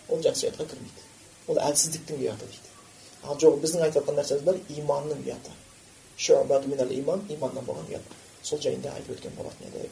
ол 0.10 0.22
жақсы 0.22 0.48
ұятқа 0.48 0.70
кірмейді 0.72 1.06
ол 1.52 1.62
әлсіздіктің 1.68 2.24
ұяты 2.24 2.50
дейді 2.50 2.74
ал 3.26 3.38
жоқ 3.42 3.60
біздің 3.62 3.86
айтып 3.86 4.02
жатқан 4.02 4.20
нәрсеміз 4.22 4.46
бар 4.48 4.60
иманның 4.80 5.22
ұяты 5.26 5.54
иман 6.18 7.22
иманнан 7.30 7.66
болған 7.66 7.90
ұят 7.90 8.16
сол 8.44 8.60
жайында 8.62 8.94
айтып 8.94 9.16
өткен 9.18 9.36
болатын 9.38 9.68
еді 9.68 9.90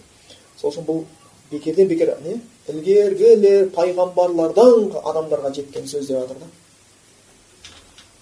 сол 0.60 0.72
үшін 0.72 0.86
бұл 0.88 1.04
бекерден 1.52 1.88
бекер 1.88 2.16
не 2.24 2.40
ілгергілер 2.68 3.70
пайғамбарлардан 3.76 4.92
адамдарға 5.04 5.54
жеткен 5.56 5.88
сөз 5.88 6.08
деп 6.08 6.20
жатыр 6.20 6.38
да 6.40 6.48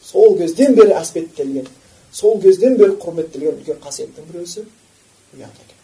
сол 0.04 0.38
кезден 0.38 0.76
бері 0.76 0.96
әспеттелген 1.02 1.68
сол 2.12 2.42
кезден 2.42 2.78
бері 2.78 2.98
құрметтелген 3.04 3.62
үлкен 3.62 3.80
қасиеттің 3.86 4.32
біреусі 4.32 4.66
ұят 5.38 5.62
екен 5.66 5.78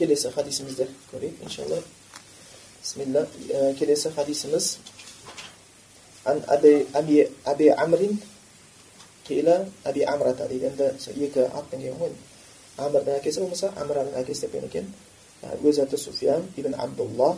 келесі 0.00 0.30
хадисімізді 0.32 0.88
көрейік 1.12 1.42
иншалла 1.44 1.82
бисмилля 2.80 3.26
Ә, 3.50 3.74
келесі 3.78 4.10
хадисіміз 4.14 4.78
ан 6.24 6.42
әби 6.56 6.74
әби 6.94 7.20
әби 7.44 7.70
амрин 7.84 8.18
қила 9.28 9.60
әби 9.84 10.04
амрата 10.14 10.48
дейді 10.48 10.72
енді 10.72 10.90
сол 10.98 11.22
екі 11.28 11.46
аттан 11.46 11.80
келген 11.80 12.00
ғой 12.02 12.16
әмірдің 12.78 13.20
әкесі 13.20 13.40
болмаса 13.40 13.72
әмраның 13.76 14.18
әкесі 14.24 14.46
деп 14.46 14.52
келген 14.52 14.68
екен 14.72 14.92
Ә, 15.40 15.54
өз 15.64 15.78
аты 15.80 15.96
суфиян 15.96 16.42
ибн 16.60 16.74
абдулла 16.76 17.30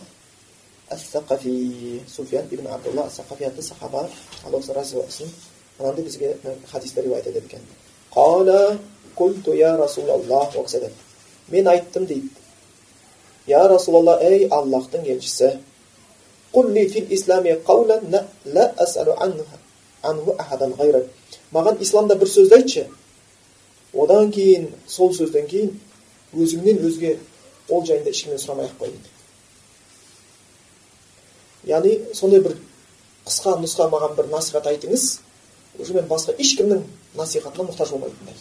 ас 0.91 1.05
сақафи 1.12 2.01
суфиян 2.11 2.49
ибн 2.51 2.66
абдулла 2.66 3.05
ас 3.07 3.20
сақафи 3.20 3.45
атты 3.47 3.62
сахаба 3.62 4.09
алла 4.45 4.59
осы 4.59 4.72
разы 4.74 4.97
болсын 4.97 5.30
мынандай 5.78 6.05
бізге 6.05 6.37
хадисте 6.72 7.03
риуаят 7.03 7.26
етеді 7.26 7.47
екен 7.47 7.61
қала 8.12 8.78
культу 9.14 9.55
я 9.55 9.76
расулаллах 9.76 10.57
ол 10.57 10.64
кісі 10.64 10.78
айтады 10.78 10.95
мен 11.49 11.68
айттым 11.68 12.07
дейді 12.07 12.28
я 13.47 13.68
расулалла 13.68 14.18
ей 14.20 14.49
аллахтың 14.49 15.07
елшісі 15.07 15.61
قل 16.53 16.74
لي 16.74 16.88
في 16.88 16.99
الإسلام 16.99 17.47
قولا 17.65 18.01
لا, 18.09 18.26
لا 18.45 18.84
أسأل 18.84 19.09
عنه 19.09 19.45
عنه 20.03 20.36
أحدا 20.39 20.65
غيرك 20.80 21.07
маған 21.53 21.80
исламда 21.84 22.18
бір 22.20 22.28
сөзді 22.28 22.55
айтшы 22.59 22.84
одан 23.95 24.32
кейін 24.36 24.68
сол 24.91 25.13
сөзден 25.15 25.47
кейін 25.47 25.70
өзіңнен 26.36 26.82
өзге 26.88 27.18
ол 27.70 27.86
жайында 27.88 28.11
ешкімнен 28.11 28.41
сұрамай 28.41 28.68
ақ 28.68 28.76
қой 28.82 28.89
дейді 28.91 29.09
яғни 31.72 31.93
сондай 32.18 32.41
бір 32.43 32.53
қысқа 33.28 33.55
нұсқа 33.63 33.88
маған 33.93 34.11
бір 34.20 34.26
насихат 34.34 34.65
айтыңыз 34.74 35.03
уже 35.80 35.91
мен 35.95 36.07
басқа 36.11 36.36
ешкімнің 36.36 36.82
насихатына 37.15 37.63
мұқтаж 37.72 37.89
болмайтындай 37.95 38.38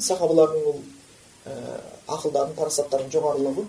сахабалардың 0.00 0.62
ол 0.72 0.78
ә, 1.44 1.52
ақылдарын 2.16 2.56
парасаттарының 2.56 3.12
жоғарылығы 3.12 3.64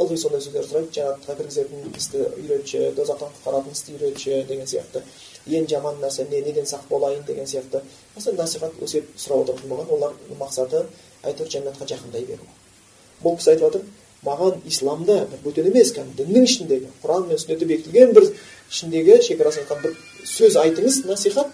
ылғи 0.00 0.16
сондай 0.16 0.40
сөздер 0.40 0.64
сұрайды 0.66 0.94
жәннатқа 0.96 1.36
кіргізетін 1.36 1.90
істі 1.98 2.22
үйретші 2.40 2.82
тозақтан 2.96 3.32
құтқаратын 3.36 3.74
істі 3.76 3.96
үйретші 3.98 4.38
деген 4.48 4.66
сияқты. 4.66 5.02
Ең 5.46 5.66
жаман 5.68 5.98
нәрсе 6.00 6.24
не 6.30 6.40
неден 6.40 6.66
сақ 6.66 6.88
болайын 6.88 7.24
деген 7.26 7.46
сияқты. 7.46 7.82
Осындай 8.16 8.46
насихат 8.46 8.78
өсиет 8.80 9.10
сұрап 9.16 9.44
отыратын 9.44 9.68
болған 9.68 9.92
олардың 9.98 10.40
мақсаты 10.40 10.84
әйтеуір 11.22 11.52
жәннатқа 11.56 11.88
жақындай 11.92 12.24
беру. 12.24 12.48
Бұл 13.22 13.36
кісі 13.36 13.52
айтып 13.52 13.66
жатыр 13.66 13.84
маған 14.24 14.62
исламда 14.70 15.18
бір 15.30 15.44
бөтен 15.44 15.68
емес 15.68 15.92
кәдімгі 15.96 16.22
діннің 16.22 16.48
ішіндегі 16.48 16.90
құран 17.02 17.28
мен 17.28 17.40
сүннетте 17.42 17.66
бекітілген 17.66 18.12
бір 18.16 18.28
ішіндегі 18.70 19.18
шекарасын 19.26 19.64
айтқан 19.64 19.82
бір 19.82 19.96
сөз 20.30 20.58
айтыңыз 20.62 21.00
насихат 21.08 21.50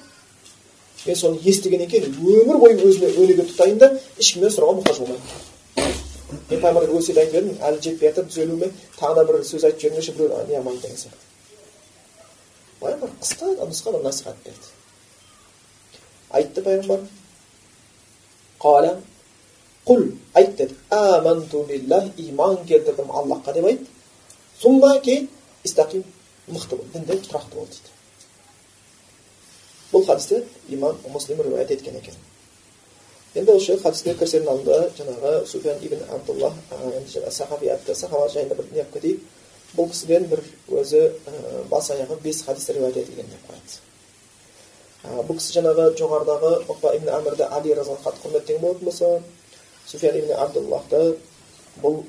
мен 1.06 1.16
соны 1.16 1.40
естігеннен 1.44 1.88
кейін 1.88 2.18
өмір 2.18 2.60
бойы 2.60 2.76
өзіме 2.84 3.14
өнеге 3.14 3.48
тұтайын 3.48 3.80
да 3.80 3.94
ешкімнен 4.20 4.52
сұрауға 4.52 4.82
мұқтаж 4.82 5.00
болмаймын. 5.00 5.57
Мен 6.28 6.60
пайғамбарға 6.60 6.98
өсиет 6.98 7.18
айтып 7.22 7.38
едім 7.40 7.62
әлі 7.64 7.82
жетпей 7.84 8.10
жатыр 8.10 8.26
түзелуіме 8.28 8.68
тағы 8.98 9.14
да 9.18 9.24
бір 9.30 9.44
сөз 9.48 9.64
айтып 9.68 9.80
жібермеші 9.84 10.12
біреу 10.18 10.42
не 10.48 10.56
қылмайын 10.58 10.80
деген 10.82 10.98
сияқты 11.02 11.24
пайғамбар 12.80 13.14
қысқа 13.22 13.46
нұсқа 13.70 13.94
бір 13.94 14.02
насихат 14.04 14.42
берді 14.44 14.68
айтты 16.40 16.64
пайғамбар 16.66 17.06
қала 18.60 18.92
құл 19.88 20.04
айт 20.34 20.56
деді 20.56 20.76
аманту 20.90 21.64
биллах 21.68 22.10
иман 22.16 22.56
келтірдім 22.66 23.10
аллахқа 23.10 23.54
деп 23.56 23.70
айт 23.72 23.86
сумма 24.60 24.98
кейін 25.00 25.28
истақим 25.64 26.04
мықты 26.48 26.76
бол 26.76 26.92
дінде 26.92 27.20
тұрақты 27.24 27.54
бол 27.54 27.68
дейді 27.72 27.94
бұл 29.92 30.06
хадисте 30.06 30.44
имам 30.68 30.98
муслим 31.08 31.40
риуаят 31.42 31.70
еткен 31.70 31.96
екен 31.96 32.14
енді 33.34 33.52
осы 33.52 33.76
хадиске 33.82 34.14
кірісердің 34.16 34.48
алдында 34.52 34.78
жаңағы 34.96 35.32
суфян 35.46 35.82
ибн 35.84 36.00
абдуллах 36.14 36.54
сахаби 37.30 37.68
атты 37.68 37.94
сахаба 37.94 38.28
жайында 38.32 38.56
бір 38.56 38.70
не 38.72 38.80
қылып 38.80 38.92
кетейік 38.94 39.20
бұл 39.76 39.90
кісіден 39.92 40.24
бір 40.30 40.40
өзі 40.80 41.02
бас 41.68 41.90
аяғы 41.92 42.16
бес 42.22 42.40
хадис 42.46 42.68
риуаят 42.72 42.96
етілген 42.96 43.28
деп 43.28 43.50
қояды 43.50 45.26
бұл 45.28 45.36
кісі 45.36 45.58
жаңағы 45.58 45.90
жоғарыдағы 46.00 46.52
ұқба 46.72 46.94
ибн 46.96 47.10
әмірді 47.18 47.50
али 47.58 47.74
разиаллаху 47.76 48.14
құрметтеген 48.22 48.62
болатын 48.62 48.88
болса 48.88 49.10
суфиян 49.86 50.16
ибн 50.22 50.32
абдуллахты 50.46 51.02
бұл 51.82 52.00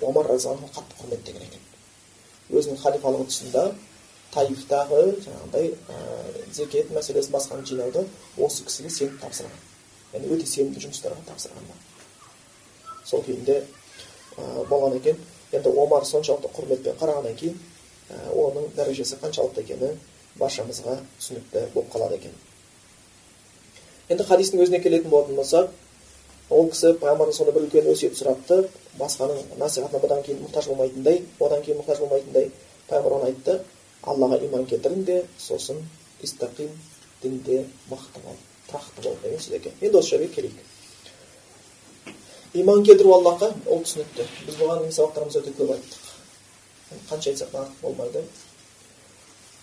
омар 0.00 0.32
разиаллаху 0.32 0.72
қатты 0.78 0.98
құрметтеген 1.02 1.44
екен 1.44 2.56
өзінің 2.56 2.80
халифалығы 2.80 3.28
тұсында 3.28 3.68
таифтағы 4.32 5.04
жаңағыдай 5.28 5.70
зекет 6.56 6.90
мәселесі 6.96 7.36
басқаны 7.36 7.68
жинауды 7.68 8.08
осы 8.38 8.64
кісіге 8.64 8.90
сеніп 8.90 9.20
тапсырған 9.22 9.73
яғни 10.14 10.32
өте 10.34 10.46
сенімді 10.48 10.86
жұмыстарға 10.86 11.26
тапсырған 11.28 11.68
да 11.68 11.76
сол 13.04 13.22
күйінде 13.26 13.60
ә, 13.60 14.64
болған 14.70 14.96
екен 14.98 15.20
енді 15.52 15.70
омар 15.70 16.06
соншалықты 16.08 16.50
құрметпен 16.56 16.98
қарағаннан 17.00 17.36
кейін 17.38 17.58
ә, 18.10 18.32
оның 18.32 18.70
дәрежесі 18.76 19.18
қаншалықты 19.22 19.64
екені 19.64 19.92
баршамызға 20.40 20.98
түсінікті 21.18 21.66
болып 21.74 21.92
қалады 21.94 22.18
екен 22.20 22.34
енді 24.08 24.26
хадистің 24.28 24.62
өзіне 24.64 24.80
келетін 24.84 25.10
болатын 25.10 25.38
болсақ 25.38 25.70
ол 26.50 26.70
кісі 26.70 26.94
пайғамбардан 27.00 27.36
сондай 27.36 27.54
бір 27.56 27.66
үлкен 27.68 27.90
өсиет 27.92 28.18
сұрапты 28.18 28.64
басқаның 28.98 29.54
насихатына 29.60 30.02
бұдан 30.02 30.24
кейін 30.26 30.42
мұқтаж 30.44 30.68
болмайтындай 30.72 31.22
одан 31.40 31.62
кейін 31.64 31.80
мұқтаж 31.80 32.02
болмайтындай 32.04 32.50
пайғамбар 32.88 33.16
оны 33.18 33.30
айтты 33.30 33.60
аллаға 34.02 34.40
иман 34.44 34.66
келтіріңдер 34.68 35.24
сосын 35.40 35.80
истақим 36.22 36.74
дінде 37.22 37.64
мықты 37.88 38.20
бол 38.26 38.36
тұрақты 38.70 39.00
бол 39.04 39.14
деген 39.22 39.40
сөз 39.40 39.54
екен 39.60 39.72
енді 39.80 39.98
осы 39.98 40.14
жерге 40.14 40.28
келейік 40.34 40.58
иман 42.54 42.84
келтіру 42.84 43.14
аллахқа 43.18 43.52
ол 43.66 43.82
түсінікті 43.84 44.22
біз 44.46 44.56
бұған 44.60 44.92
сабақтарымызда 44.94 45.40
өте 45.42 45.52
көп 45.58 45.70
айттық 45.74 46.02
қанша 47.10 47.28
айтсақ 47.32 47.50
та 47.50 47.58
артық 47.64 47.80
болмайды 47.82 48.20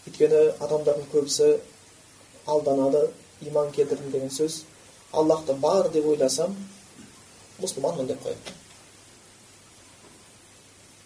өйткені 0.08 0.40
адамдардың 0.66 1.06
көбісі 1.14 1.48
алданады 2.52 3.02
иман 3.48 3.68
келтірдім 3.72 4.10
деген 4.12 4.32
сөз 4.34 4.54
аллахты 5.12 5.54
бар 5.54 5.90
деп 5.94 6.06
ойласам 6.12 6.52
мұсылманмын 7.62 8.08
деп 8.12 8.20
қояды 8.26 8.52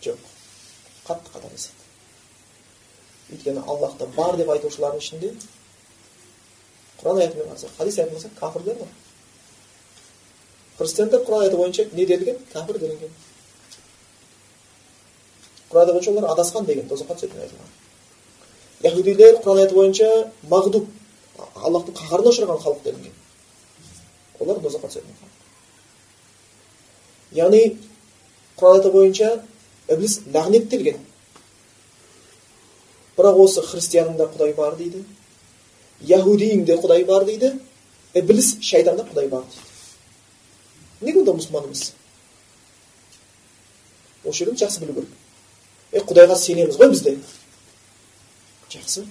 жоқ 0.08 0.20
қатты 1.08 1.30
қателеседі 1.36 1.82
өйткені 3.36 3.62
аллахты 3.68 4.06
бар 4.18 4.34
деп 4.42 4.50
айтушылардың 4.56 5.02
ішінде 5.04 5.30
құран 7.06 7.22
аятымен 7.22 7.48
қарасақ 7.52 7.78
хадис 7.78 8.00
аятымен 8.00 8.18
қарасақ 8.18 8.34
кәпірлер 8.40 8.78
бар 8.82 8.88
христиандар 10.78 11.22
құран 11.22 11.42
аяты 11.46 11.58
бойынша 11.58 11.84
не 11.94 12.06
делінген 12.06 12.38
кәпір 12.54 12.80
делінген 12.80 13.12
құран 15.70 15.82
аяты 15.86 15.94
бойынша 15.94 16.12
олар 16.12 16.32
адасқан 16.34 16.66
деген 16.66 16.90
тозаққа 16.90 17.20
түсетін 17.20 17.44
айтылған 17.46 17.70
яхудилер 18.90 19.38
құран 19.46 19.62
аяты 19.62 19.76
бойынша 19.76 20.10
мағдуб 20.50 20.88
аллахтың 21.56 21.94
қаһарына 22.02 22.34
ұшыраған 22.34 22.64
халық 22.66 22.82
делінген 22.84 23.14
олар 24.40 24.64
тозаққа 24.66 24.90
түсетін 24.90 25.14
яғни 27.38 27.62
құран 28.58 28.80
аяты 28.80 28.92
бойынша 28.98 29.30
ібліс 29.94 30.22
лағнеттелген 30.34 31.04
бірақ 33.16 33.44
осы 33.46 33.62
христианыңда 33.62 34.28
құдай 34.34 34.56
бар 34.58 34.76
дейді 34.80 35.06
яхудиіңде 36.02 36.78
құдай 36.82 37.06
бар 37.06 37.26
дейді 37.26 37.54
ібліс 38.14 38.56
шайтанда 38.62 39.06
құдай 39.08 39.30
бар 39.30 39.46
дейді 39.48 41.06
неге 41.06 41.22
онда 41.22 41.36
мұсылман 41.38 41.70
емес 41.70 41.94
осы 44.24 44.38
жерден 44.40 44.60
жақсы 44.60 44.84
білу 44.84 44.94
керек 45.00 45.10
е 45.96 46.04
құдайға 46.04 46.36
сенеміз 46.40 46.80
ғой 46.80 46.92
бізде 46.92 47.18
жақсы 48.74 49.06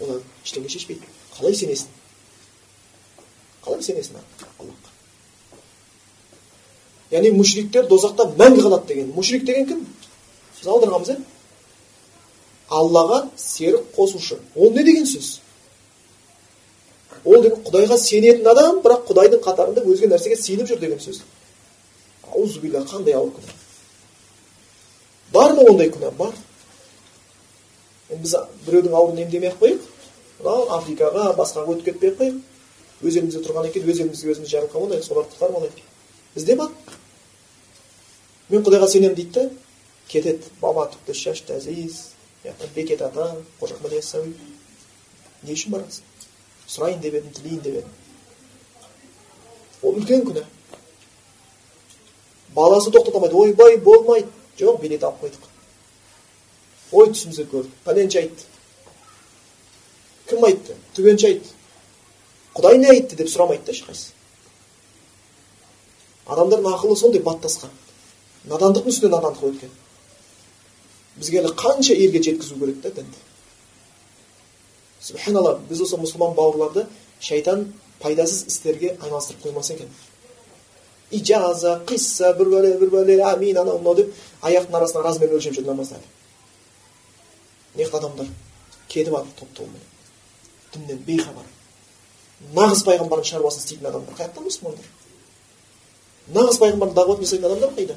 олар 0.00 0.22
ештеңе 0.44 0.70
шешпейді 0.70 1.12
қалай 1.36 1.54
сенесің 1.58 1.88
қалай 3.64 3.82
сенесің 3.86 4.20
аллахқа 4.58 4.90
яғни 7.14 7.34
мушриктер 7.36 7.88
дозақта 7.90 8.28
мәңгі 8.38 8.66
қалады 8.66 8.90
деген 8.92 9.14
мушрик 9.14 9.44
деген 9.46 9.68
кім 9.70 9.86
біз 10.58 10.68
аударғанбыз 10.68 11.14
иә 11.14 11.33
аллаға 12.70 13.28
серік 13.36 13.90
қосушы 13.96 14.38
ол 14.56 14.72
не 14.72 14.84
деген 14.84 15.06
сөз 15.06 15.40
ол 17.24 17.42
деген 17.42 17.60
құдайға 17.64 17.98
сенетін 18.00 18.48
адам 18.48 18.80
бірақ 18.84 19.06
құдайдың 19.10 19.42
қатарында 19.44 19.84
өзге 19.84 20.08
нәрсеге 20.12 20.36
сеніп 20.40 20.68
жүр 20.68 20.80
деген 20.80 21.00
сөз 21.00 21.22
аузубилля 22.32 22.84
қандай 22.88 23.14
ауыр 23.18 23.32
күнә 23.36 23.52
бар 25.32 25.54
ма 25.56 25.68
ондай 25.70 25.90
күнә 25.92 26.10
бар 26.18 26.32
енді 28.10 28.22
біз 28.22 28.36
біреудің 28.66 28.96
ауырын 28.96 29.22
емдемей 29.24 29.52
ақ 29.52 29.60
қояйық 29.62 30.70
африкаға 30.78 31.30
басқаға 31.38 31.76
өтіп 31.76 31.84
кетпей 31.90 32.12
ақ 32.12 32.18
қояйық 32.20 32.38
өз 33.04 33.18
елімізде 33.18 33.44
тұрғаннан 33.44 33.72
кейін 33.74 33.90
өз 33.90 34.00
елімізге 34.04 34.34
өзіміз 34.34 34.52
жарылқап 34.52 34.84
алайық 34.86 35.04
соларды 35.04 35.34
құтқарып 35.34 35.56
алайық 35.60 35.76
бізде 36.34 36.56
бар 36.56 36.70
мен 38.48 38.64
құдайға 38.64 38.88
сенемін 38.88 39.16
дейді 39.16 39.32
да 39.32 39.50
кетеді 40.08 40.52
баба 40.60 40.90
түкті 40.92 41.14
шаш 41.16 41.42
бекет 42.74 43.02
ата 43.02 43.36
қожа 43.60 43.74
ахмад 43.74 43.92
яссауи 43.92 44.34
не 45.42 45.52
үшін 45.52 45.74
барасың? 45.74 46.04
Сұрайын 46.68 47.00
деп 47.00 47.14
едім 47.14 47.32
тілейін 47.32 47.60
деп 47.64 47.74
едім. 47.80 47.90
Ол 49.82 49.98
үлкен 50.00 50.24
күнә. 50.24 50.44
Баласы 52.54 52.90
тоқтата 52.90 53.18
ойбай 53.18 53.76
болмайды. 53.76 54.28
Жоқ 54.58 54.80
билет 54.80 55.02
алып 55.04 55.24
қойдық. 55.24 55.48
Ой 56.92 57.10
түсімізге 57.10 57.44
көрдік. 57.50 57.72
Пәленше 57.84 58.20
айтты. 58.20 58.44
Кім 60.28 60.44
айтты? 60.46 60.76
Түгенше 60.94 61.26
айтты. 61.26 61.48
Құдай 62.54 62.78
не 62.78 62.90
айтты 62.92 63.16
деп 63.18 63.28
сұрамайды 63.28 63.66
да 63.66 63.74
ешқайсысы. 63.74 64.12
Адамдардың 66.24 66.70
ақылы 66.70 66.96
сондай 66.96 67.22
баттасқан. 67.22 67.72
Надандықтың 68.48 68.92
үстіне 68.92 69.10
надандық 69.10 69.50
өткен. 69.50 69.72
Бізге 71.16 71.42
әлі 71.42 71.54
қанша 71.58 71.94
елге 71.94 72.22
жеткізу 72.22 72.58
керек 72.58 72.82
та 72.82 72.90
дінді 72.90 73.20
субханалла 75.00 75.58
біз 75.68 75.84
осы 75.84 76.00
мұсылман 76.00 76.34
бауырларды 76.34 76.86
шайтан 77.20 77.72
пайдасыз 78.00 78.46
істерге 78.48 78.96
айналыстырып 79.00 79.44
қоймаса 79.44 79.74
екен 79.74 79.88
ижаза 81.10 81.80
қисса 81.86 82.34
бір 82.38 82.50
бәле 82.56 82.74
бір 82.80 82.90
бәле 82.94 83.18
әмин 83.30 83.58
анау 83.60 83.78
мынау 83.78 83.94
деп 84.00 84.14
аяқтың 84.42 84.78
арасына 84.78 85.04
размерін 85.04 85.38
өлшеп 85.38 85.54
жүр 85.58 85.68
намазда 85.68 86.00
неғып 87.76 87.98
адамдар 88.00 88.26
кетіп 88.88 89.12
жатыр 89.12 89.36
топ 89.38 89.54
тобымен 89.58 89.84
діннен 90.74 91.04
бейхабар 91.06 91.46
нағыз 92.56 92.84
пайғамбардың 92.88 93.30
шаруасын 93.30 93.62
істейтін 93.62 93.90
адамдар 93.90 94.18
қаяқта 94.18 94.44
мұсылмандар 94.44 94.88
нағыз 96.34 96.60
пайғамбардың 96.62 96.98
дағуатын 96.98 97.28
жасайтын 97.28 97.50
адамдар 97.50 97.74
қайда 97.78 97.96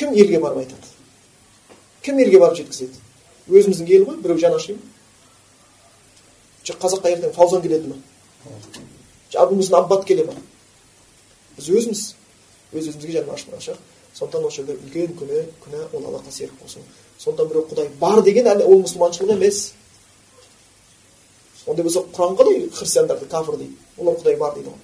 кім 0.00 0.16
елге 0.16 0.40
барып 0.40 0.64
айтады 0.64 0.86
кім 2.02 2.18
елге 2.24 2.40
барып 2.40 2.56
жеткізеді 2.62 2.96
өзіміздің 3.50 3.92
ел 3.92 4.06
ғой 4.08 4.20
біреу 4.24 4.40
жаны 4.40 4.56
ашиды 4.56 4.78
ма 4.80 6.78
қазаққа 6.86 7.12
ертең 7.12 7.34
фаузан 7.36 7.62
келеді 7.62 7.92
ма 7.92 7.96
абу 9.36 9.60
аббат 9.76 10.06
келе 10.08 10.24
ма 10.24 10.34
біз 11.56 11.68
өзіміз 11.68 12.04
өз 12.72 12.88
өзімізге 12.88 13.12
жаны 13.18 13.34
ашымаған 13.34 13.80
сондықтан 14.14 14.46
осы 14.46 14.62
жерде 14.62 14.74
үлкен 14.74 15.14
күнә 15.18 15.44
күнә 15.64 15.80
ол 15.92 16.06
аллахқа 16.06 16.32
серік 16.32 16.56
қосу 16.62 16.80
сондықтан 17.18 17.48
біреу 17.48 17.66
құдай 17.70 17.88
бар 18.00 18.22
деген 18.22 18.46
әлі 18.46 18.64
ол 18.66 18.82
мұсылманшылық 18.82 19.34
емес 19.36 19.72
ондай 21.66 21.84
болса 21.84 22.00
құран 22.00 22.36
қалай 22.36 22.68
христиандарды 22.74 23.26
кафір 23.26 23.56
дейді 23.56 23.76
олар 23.98 24.16
құдай 24.18 24.36
бар 24.38 24.54
дейді 24.54 24.70
ғой 24.70 24.78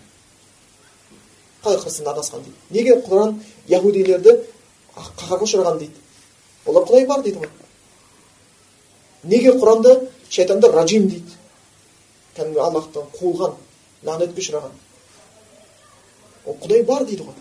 қалай 1.64 1.80
христиан 1.82 2.12
адасқан 2.12 2.44
дейді 2.44 2.56
неге 2.70 3.00
құран 3.08 3.40
яхудилерді 3.68 4.38
қаһарға 4.96 5.44
ұшыраған 5.46 5.78
дейді. 5.78 6.02
Олар 6.66 6.86
құдай 6.88 7.06
бар 7.06 7.22
дейді 7.22 7.42
ғой? 7.42 7.50
Неге 9.24 9.52
құранда 9.60 9.94
шайтанды 10.30 10.70
ражим 10.72 11.08
дейді? 11.08 11.36
Кәдімгі 12.36 12.60
аллахтан 12.60 13.08
қуылған 13.18 13.56
лағнетке 14.04 14.42
ұшыраған 14.42 14.74
ол 16.46 16.56
құдай 16.62 16.84
бар 16.86 17.04
дейді 17.04 17.26
ғой. 17.26 17.34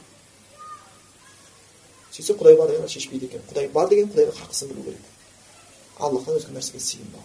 Сөйтсе 2.12 2.34
құдай 2.34 2.58
бар 2.58 2.72
деген 2.72 2.89
шешпейді 2.89 3.30
екен. 3.30 3.41
Құдай 3.51 3.70
бар 3.72 3.89
деген 3.89 4.10
құдайға 4.10 4.34
хақысын 4.39 4.72
білу 4.72 4.84
керек. 4.84 5.01
Аллахтан 5.99 6.39
өзге 6.39 6.56
нәрсеге 6.56 6.80
сыйынбау. 6.80 7.22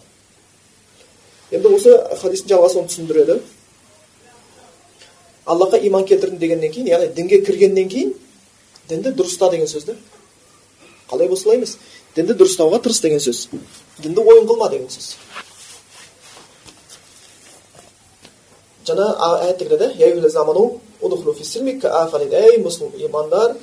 Енді 1.51 1.73
осы 1.75 1.95
хадистің 2.21 2.53
жалғасы 2.53 2.79
оны 2.79 2.91
түсіндіреді. 2.91 3.41
Аллахқа 5.45 5.79
иман 5.87 6.05
келтірдім 6.05 6.39
дегеннен 6.39 6.71
кейін 6.71 6.91
яғни 6.91 7.13
дінге 7.15 7.41
кіргеннен 7.45 7.89
кейін 7.89 8.13
дінді 8.89 9.15
дұрыста 9.15 9.49
деген 9.51 9.67
сөз 9.67 9.87
да 9.89 9.95
қалай 11.11 11.27
болса 11.27 11.43
солай 11.43 11.57
емес 11.59 11.77
дінді 12.15 12.33
дұрыстауға 12.39 12.81
тырыс 12.81 13.01
деген 13.03 13.19
сөз. 13.19 13.49
Дінді 13.99 14.23
ойын 14.23 14.47
қылма 14.47 14.69
деген 14.71 14.89
сөз. 14.89 15.15
Жаңа 18.87 19.07
аятта 19.27 19.65
мұсылман 22.65 23.05
имандар 23.05 23.55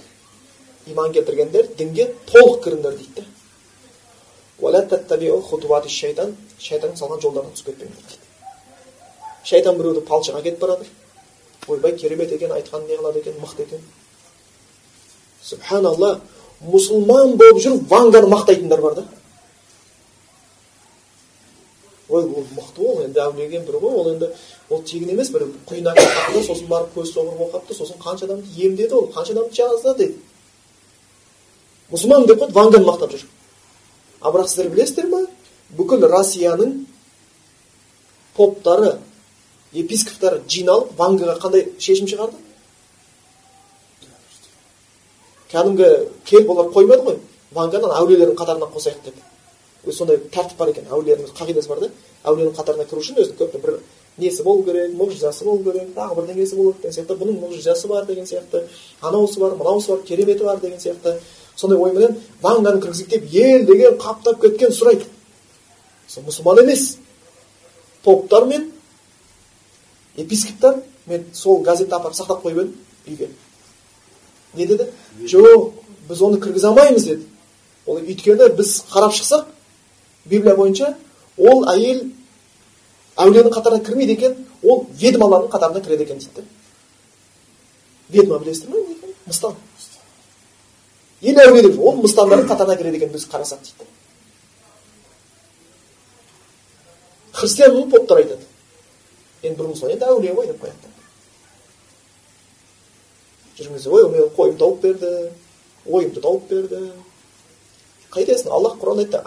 иман 0.86 1.12
келтіргендер 1.12 1.68
дінге 1.78 2.14
толық 2.30 2.62
кіріңдер 2.64 2.96
дейді. 2.96 3.24
Да 4.61 5.18
шайтан 5.88 6.36
шайтанның 6.59 6.96
салған 6.99 7.20
жолдарына 7.22 7.53
түсіп 7.55 7.66
кетпеңдер 7.72 8.03
дейді. 8.09 8.24
Шайтан 9.44 9.78
біреуді 9.78 10.01
палшыға 10.09 10.42
кетіп 10.42 10.61
бара 10.61 10.76
жатыр 10.76 10.88
ойбай 11.68 11.96
керемет 11.96 12.32
екен 12.32 12.53
айтқан 12.53 12.86
не 12.86 12.96
қылады 12.96 13.18
екен 13.20 13.34
мықты 13.40 13.62
екен 13.62 13.80
субханалла 15.42 16.20
мұсылман 16.65 17.37
болып 17.39 17.63
жүріп 17.63 17.89
ванганы 17.91 18.29
мақтайтындар 18.33 18.81
бар 18.83 18.95
да 18.95 19.05
ой 22.09 22.25
ол 22.25 22.47
мықты 22.57 22.83
ол 22.83 23.03
енді 23.05 23.21
әулиеден 23.21 23.65
бір 23.67 23.79
ғой 23.83 23.99
ол 24.01 24.11
енді 24.15 24.31
ол 24.71 24.83
тегін 24.83 25.13
емес 25.13 25.31
бір 25.31 25.47
құйына 25.69 25.95
да 25.95 26.43
сосын 26.43 26.67
барып 26.69 26.97
көз 26.97 27.13
соғыр 27.13 27.37
болып 27.37 27.55
қалыпты 27.55 27.77
сосын 27.77 28.01
қанша 28.03 28.25
адамды 28.27 28.49
емдеді 28.57 28.95
ол 28.95 29.11
қанша 29.15 29.37
адамды 29.37 29.55
жазды 29.55 29.95
деді 29.99 30.17
мұсылман 31.93 32.27
деп 32.27 32.41
қойды 32.41 32.57
ванганы 32.57 32.87
мақтап 32.87 33.13
жүр 33.13 33.27
а 34.21 34.33
бірақ 34.33 34.49
сіздер 34.49 34.73
білесіздер 34.73 35.07
ма 35.13 35.23
бүкіл 35.77 36.09
россияның 36.09 36.75
поптары 38.37 38.97
епископтары 39.73 40.43
жиналып 40.49 40.97
вангаға 40.99 41.39
қандай 41.45 41.69
шешім 41.79 42.09
шығарды 42.09 42.47
кәдімгі 45.53 45.88
келіп 46.28 46.51
олар 46.55 46.70
қоймады 46.74 47.05
ғой. 47.07 47.18
Ванганы 47.55 47.88
әулиелердің 47.96 48.36
қатарына 48.36 48.68
қосайық 48.74 49.05
деп. 49.05 49.14
Өзі 49.86 49.96
сондай 49.96 50.18
тәртіп 50.32 50.59
бар 50.59 50.72
екен 50.74 50.90
әулиелердің 50.90 51.32
қағидасы 51.38 51.68
бар 51.68 51.80
да. 51.80 51.90
Әулиенің 52.24 52.55
қатарына 52.59 52.84
кіру 52.88 53.01
үшін 53.01 53.20
өзінің 53.22 53.38
көп. 53.40 53.57
Бір 53.62 53.78
несі 54.18 54.42
болу 54.44 54.64
керек 54.66 54.92
мұғжизасы 54.99 55.44
болу 55.46 55.62
керек 55.64 55.94
тағы 55.96 56.20
бірдеңесі 56.20 56.57
болу 56.57 56.74
керек 56.74 56.82
деген 56.82 56.96
сияқты. 56.99 57.18
Бұның 57.22 57.38
мұғжизасы 57.44 57.88
бар 57.88 58.07
деген 58.07 58.26
сияқты. 58.26 58.64
Анауысы 59.01 59.40
бар 59.40 59.57
мынауысы 59.57 59.94
бар 59.94 60.03
кереметі 60.05 60.44
бар 60.44 60.61
деген 60.61 60.78
сияқты. 60.78 61.16
Сондай 61.57 61.78
ойменен 61.78 62.18
ванганы 62.42 62.80
кіргізейік 62.82 63.09
деп 63.09 63.32
ел 63.32 63.64
деген 63.66 63.96
қаптап 63.99 64.40
кеткен 64.42 64.70
сұрайды 64.70 65.07
сол 66.09 66.24
мұсылман 66.28 66.62
емес. 66.62 66.99
Поптар 68.05 68.44
мен 68.44 68.72
епископтар 70.16 70.82
мен 71.07 71.26
сол 71.32 71.62
газетті 71.62 71.94
апарып 71.94 72.16
сақтап 72.16 72.42
қойып 72.42 72.59
едім 72.59 72.74
үйге. 73.07 73.28
Не 74.55 74.66
деді 74.66 74.88
жоқ 75.24 75.72
біз 76.09 76.22
оны 76.22 76.40
кіргізе 76.40 76.68
алмаймыз 76.68 77.05
деді 77.05 77.26
ол 77.86 77.99
өйткені 77.99 78.49
біз 78.57 78.84
қарап 78.92 79.12
шықсақ 79.16 79.46
библия 80.24 80.57
бойынша 80.57 80.94
ол 81.36 81.64
әйел 81.72 82.05
әулиенің 83.16 83.53
қатарына 83.55 83.84
кірмейді 83.84 84.16
екен 84.18 84.36
ол 84.62 84.86
ведьмалардың 85.01 85.51
қатарына 85.53 85.84
кіреді 85.84 86.05
екен 86.05 86.18
дейді 86.18 86.44
ведьма 88.09 88.38
білесіздер 88.38 88.70
ма 88.70 88.78
мыстан 89.26 89.55
ел 91.20 91.40
әулие 91.44 91.62
деп 91.68 91.80
ол 91.80 91.96
мыстандардың 92.03 92.49
қатарына 92.51 92.76
кіреді 92.78 93.01
екен 93.03 93.12
біз 93.12 93.26
қарасақ 93.30 93.64
дейді 93.64 93.88
христиан 97.32 97.90
поптар 97.90 98.22
айтады 98.22 98.44
енді 99.42 99.66
мұсылман 99.72 99.96
енді 99.96 100.09
әулие 100.12 100.34
ғой 100.34 100.53
деп 100.53 100.62
қояды 100.62 100.97
да 103.59 103.65
жүріңіз 103.65 103.87
ой 103.91 104.09
мен 104.13 104.31
қойым 104.37 104.57
тауып 104.59 104.81
берді 104.83 105.31
ойымды 105.87 106.21
тауып 106.21 106.49
берді 106.49 106.93
қайтесің 108.15 108.49
аллах 108.51 108.79
құранда 108.81 109.23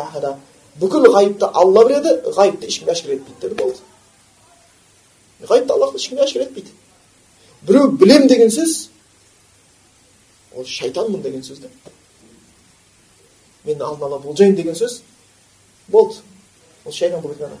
айтты 0.00 0.36
бүкіл 0.80 1.06
ғайыпты 1.12 1.48
алла 1.56 1.84
біледі 1.86 2.10
ғайыпты 2.36 2.68
ешкімге 2.68 2.92
әшкере 2.92 3.16
етпейді 3.16 3.40
деді 3.40 3.54
болды. 3.56 3.78
Ғайыпты 5.40 5.72
аллах 5.72 5.94
ешкімге 5.96 6.24
әшкере 6.24 6.44
етпейді 6.44 6.70
біреу 7.66 7.90
білем 7.96 8.26
деген 8.28 8.50
сөз 8.52 8.90
ол 10.54 10.64
шайтанмын 10.68 11.22
деген 11.22 11.42
сөз 11.42 11.62
да 11.62 11.68
мен 13.64 13.82
алдын 13.82 14.04
ала 14.06 14.18
болжаймын 14.18 14.56
деген 14.56 14.74
сөз 14.74 15.00
болды. 15.88 16.20
Ол 16.84 16.92
шайтан 16.92 17.22
болып 17.22 17.38
кеткен 17.38 17.58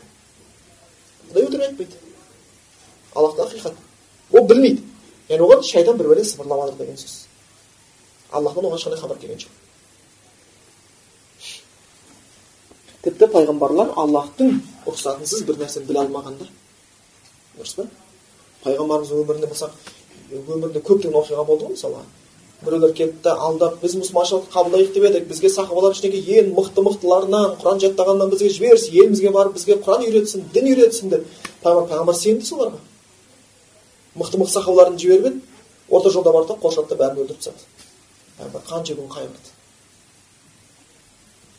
құдай 1.30 1.48
өтірік 1.48 1.66
айтпайды. 1.70 2.05
Аллахта 3.16 3.46
ақиқат 3.48 3.74
ол 4.32 4.46
білмейді 4.50 4.82
яғни 5.28 5.46
оған 5.46 5.62
шайтан 5.66 5.96
бір 5.98 6.12
бәле 6.12 6.24
сыбырлап 6.24 6.66
жатыр 6.66 6.78
деген 6.84 6.98
сөз 7.00 7.14
аллахтан 8.30 8.64
оған 8.64 8.78
ешқандай 8.78 9.00
хабар 9.00 9.18
келген 9.18 9.38
жоқ 9.44 9.52
тіпті 13.06 13.30
пайғамбарлар 13.32 13.92
аллахтың 14.02 14.60
рұқсатынсыз 14.86 15.44
бір 15.46 15.60
нәрсені 15.62 15.86
біле 15.86 16.02
алмаған 16.02 16.38
да 16.40 16.48
дұрыс 17.58 17.76
па 17.78 17.88
пайғамбарымыз 18.64 19.12
өмірінде 19.14 19.50
болсақ 19.50 19.70
өмірінде 20.34 20.82
көптеген 20.82 21.20
оқиға 21.20 21.44
болды 21.46 21.68
ғой 21.68 21.76
мысалы 21.76 22.02
біреулер 22.64 22.92
келді 22.96 23.22
да 23.22 23.36
алдап 23.46 23.78
біз 23.82 23.94
мұсылманшылықты 24.00 24.52
қабылдайық 24.54 24.92
деп 24.94 25.04
едік 25.10 25.28
бізге 25.28 25.50
сахабалар 25.52 25.92
ішіндегі 25.94 26.38
ең 26.40 26.52
мықты 26.56 26.82
мықтыларынан 26.86 27.56
құран 27.60 27.82
жаттағаннан 27.84 28.32
бізге 28.32 28.48
жіберсін 28.56 28.96
елімізге 28.96 29.32
барып 29.36 29.58
бізге 29.58 29.76
құран 29.84 30.06
үйретсін 30.08 30.46
дін 30.54 30.70
үйретсін 30.72 31.12
деп 31.12 31.26
пайғамбар 31.62 32.16
сенді 32.16 32.48
соларға 32.48 32.80
мықты 34.16 34.40
мықты 34.40 34.52
сахабаларын 34.52 34.98
жіберіп 34.98 35.26
еді. 35.26 35.40
Орта 35.88 36.10
жолда 36.10 36.32
барды 36.32 36.54
да 36.54 36.60
қоршады 36.60 36.88
да 36.88 37.00
бәрін 37.02 37.22
өлтіріп 37.24 37.42
тастады. 37.42 37.66
Пайғамбар 38.38 38.62
қанша 38.68 38.96
күн 38.96 39.10
қайғырды? 39.12 39.52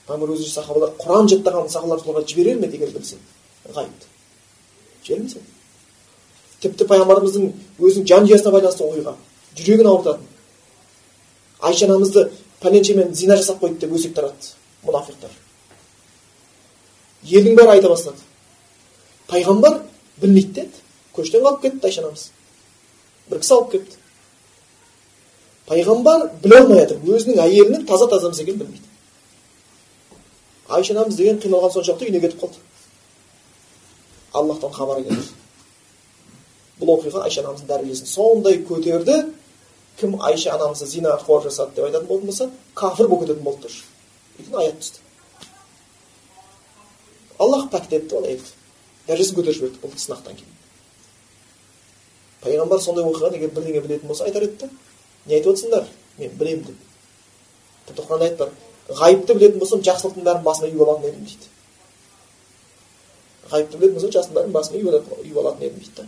Пайғамбар 0.08 0.34
өзі 0.36 0.50
сахабалар 0.52 0.96
құран 1.00 1.30
жаттаған 1.32 1.70
сахабалар 1.70 2.04
соларға 2.04 2.28
жіберер 2.28 2.60
ме 2.60 2.68
егер 2.68 2.92
білсе 2.96 3.22
ғайыпты 3.68 4.12
жібермес 5.04 5.38
еді 5.40 5.58
тіпті 6.62 6.88
пайғамбарымыздың 6.90 7.50
өзінің 7.78 8.08
жанұясына 8.10 8.54
байланысты 8.54 8.86
оқиға. 8.86 9.14
Жүрегін 9.58 9.90
ауыртатын. 9.92 10.24
Айша 11.62 11.86
анамызды 11.86 12.24
пәленшемен 12.62 13.14
зина 13.14 13.38
жасап 13.38 13.62
қойды 13.62 13.84
деп 13.84 13.94
өсек 13.94 14.16
таратты. 14.18 14.56
Мұнафиқтар. 14.86 15.34
Елдің 17.30 17.58
бәрі 17.60 17.76
айта 17.76 17.92
бастады. 17.92 18.18
Пайғамбар 19.30 19.84
білмейді 20.22 20.64
деді. 20.64 20.84
Көштен 21.14 21.46
қалып 21.46 21.62
кетті 21.62 21.90
айша 21.90 22.02
анамыз. 22.02 22.30
Бір 23.30 23.42
кісі 23.44 23.54
алып 23.58 23.72
келіпті 23.72 23.98
пайғамбар 25.68 26.30
біле 26.44 26.62
алмай 26.62 26.80
жатыр 26.84 27.02
өзінің 27.04 27.42
әйелінің 27.44 27.88
таза 27.88 28.08
таза 28.08 28.30
екенін 28.32 28.62
білмейді. 28.62 28.86
Айша 30.68 30.94
анамыз 30.94 31.18
деген 31.20 31.40
қиналған 31.44 31.74
соншалықты 31.74 32.08
үйіне 32.08 32.22
кетіп 32.24 32.42
қалды. 32.42 32.62
Аллахтан 34.34 34.72
хабар 34.72 35.02
келді. 35.04 35.28
Бұл 36.80 36.94
оқиға 36.96 37.26
айша 37.28 37.44
анамыздың 37.44 37.68
дәрежесін 37.68 38.12
сондай 38.12 38.62
көтерді 38.68 39.18
кім 40.00 40.20
айша 40.22 40.54
анамызды 40.56 40.88
зина 40.88 41.18
қор 41.26 41.44
жасады 41.48 41.76
деп 41.76 41.88
айтатын 41.88 42.08
болатын 42.08 42.28
болса 42.32 42.50
кәпір 42.76 43.08
болып 43.08 43.28
кететін 43.28 43.44
болды 43.44 43.68
тоже 43.68 43.84
өйткені 44.40 44.62
аят 44.64 44.80
түсті. 44.84 45.02
Аллах 47.40 47.68
пәктетті 47.74 48.20
ол 48.20 48.28
әйелді 48.30 48.54
дәрежесін 49.08 49.40
көтеріп 49.40 49.58
жіберді 49.58 49.82
бұл 49.84 49.98
сынақтан 49.98 50.38
кейін. 50.38 50.57
Пайғамбар 52.44 52.82
сондай 52.82 53.06
оқиғаны 53.08 53.40
егер 53.40 53.52
бірдеңе 53.56 53.82
білетін 53.82 54.08
болса 54.08 54.26
айтар 54.26 54.44
еді 54.48 54.58
да. 54.62 54.70
Не 55.26 55.36
айтып 55.36 55.54
отырсыңдар? 55.54 55.88
Мен 56.18 56.38
білемін 56.40 56.64
деп. 56.68 56.76
Тіпті 57.88 58.08
құранда 58.08 58.26
аят 58.28 58.38
бар 58.38 58.50
ғайыпты 58.88 59.36
білетін 59.36 59.60
болсам 59.60 59.82
жақсылықтың 59.84 60.24
бәрін 60.24 60.44
басыма 60.46 60.70
үйіп 60.70 60.82
алатын 60.86 61.10
едім 61.10 61.26
дейді. 61.26 61.50
Ғайыпты 63.52 63.78
білетін 63.78 63.98
болсам 63.98 64.14
жақсылықтың 64.16 64.38
бәрін 64.38 64.56
басыма 64.56 64.78
үйіп 64.78 65.38
алатын 65.42 65.68
едім 65.68 65.80
дейді 65.82 65.96
да. 65.98 66.08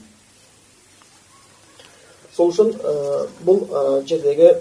Сол 2.36 2.54
үшін 2.54 2.72
ә, 2.72 3.28
бұл 3.44 3.66
ә, 3.68 3.84
жердегі 4.08 4.54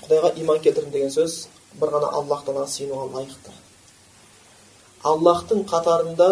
құдайға 0.00 0.32
иман 0.40 0.60
келтірдім 0.64 0.92
деген 0.94 1.12
сөз 1.12 1.48
бір 1.76 1.92
ғана 1.98 2.12
аллахтан 2.16 2.56
ғана 2.56 2.70
сыйынуға 2.70 3.10
лайықты. 3.18 3.52
Аллахтың 5.04 5.66
қатарында 5.68 6.28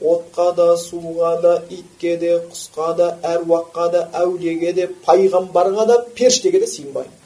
отқа 0.00 0.52
да 0.56 0.76
суға 0.80 1.34
да 1.42 1.54
итке 1.68 2.16
де 2.16 2.32
құсқа 2.48 2.94
да 2.96 3.08
әруаққа 3.22 3.90
да 3.92 4.02
әулиеге 4.22 4.72
де 4.72 4.86
пайғамбарға 5.06 5.86
да 5.86 5.98
періштеге 6.16 6.60
де 6.60 6.66
сыйынбаймын. 6.66 7.16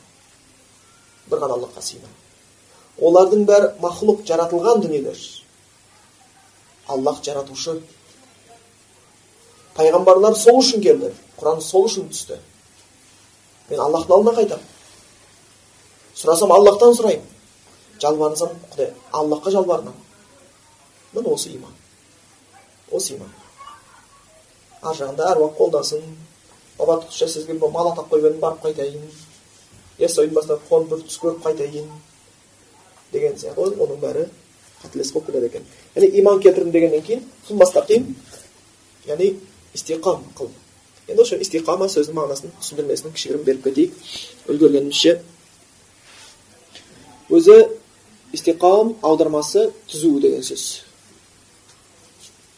Бір 1.30 1.38
ғана 1.38 1.54
аллахқа 1.58 1.82
сыйынамын. 1.82 2.20
Олардың 3.00 3.44
бәрі 3.46 3.70
махлук 3.82 4.24
жаратылған 4.26 4.82
дүниелер. 4.82 5.18
Аллах 6.88 7.22
жаратушы. 7.24 7.80
Пайғамбарлар 9.78 10.34
сол 10.38 10.58
үшін 10.60 10.82
келді. 10.82 11.12
Құран 11.38 11.62
сол 11.62 11.86
үшін 11.88 12.10
түсті. 12.10 12.40
Мен 13.70 13.80
аллахтың 13.80 14.18
алдына 14.18 14.34
қайтамын. 14.36 14.66
Сұрасам 16.14 16.52
аллахтан 16.54 16.94
сұраймын. 16.98 17.30
Жалбарынсам 18.02 18.52
құдай 18.74 18.92
аллахқа 19.12 19.54
жалбарынамын. 19.54 20.04
Міне 21.14 21.34
осы 21.34 21.54
иман. 21.54 21.72
Осы 22.90 23.16
иман 23.16 23.32
ар 24.84 24.96
жағында 24.98 25.30
әруақ 25.32 25.56
қолдасын. 25.58 26.02
Баба 26.78 26.98
тұқша 27.04 27.28
сізге 27.30 27.54
мал 27.58 27.92
атап 27.92 28.10
қойып 28.12 28.38
барып 28.40 28.64
қайтайын. 28.64 29.04
Яссауидің 29.98 30.34
басынан 30.34 30.60
қонып 30.68 30.90
бір 30.90 31.04
түс 31.06 31.18
көріп 31.22 31.44
қайтайын. 31.44 31.88
Деген 33.12 33.36
сияқты. 33.38 33.78
Оның 33.78 34.00
бәрі 34.02 34.26
қателес 34.82 35.12
болып 35.14 35.30
кетеді 35.30 35.46
екен. 35.46 35.66
Яғни 35.94 36.10
иман 36.20 36.40
келтірдім 36.40 36.72
дегеннен 36.72 37.02
кейін 37.02 38.16
яғни 39.06 39.34
истиқам 39.74 40.22
қыл. 40.36 40.48
Енді 41.08 41.22
осы 41.22 41.36
истиқама 41.36 41.88
сөзінің 41.92 42.16
мағынасын 42.16 42.52
түсіндірмесін 42.60 43.12
кішігірім 43.12 43.44
беріп 43.44 43.64
кетейік. 43.66 43.92
Үлгергенімізше 44.48 45.18
өзі 47.28 47.58
истиқам 48.32 48.94
аудармасы 49.04 49.70
түзу 49.90 50.16
деген 50.24 50.42
сөз. 50.42 50.83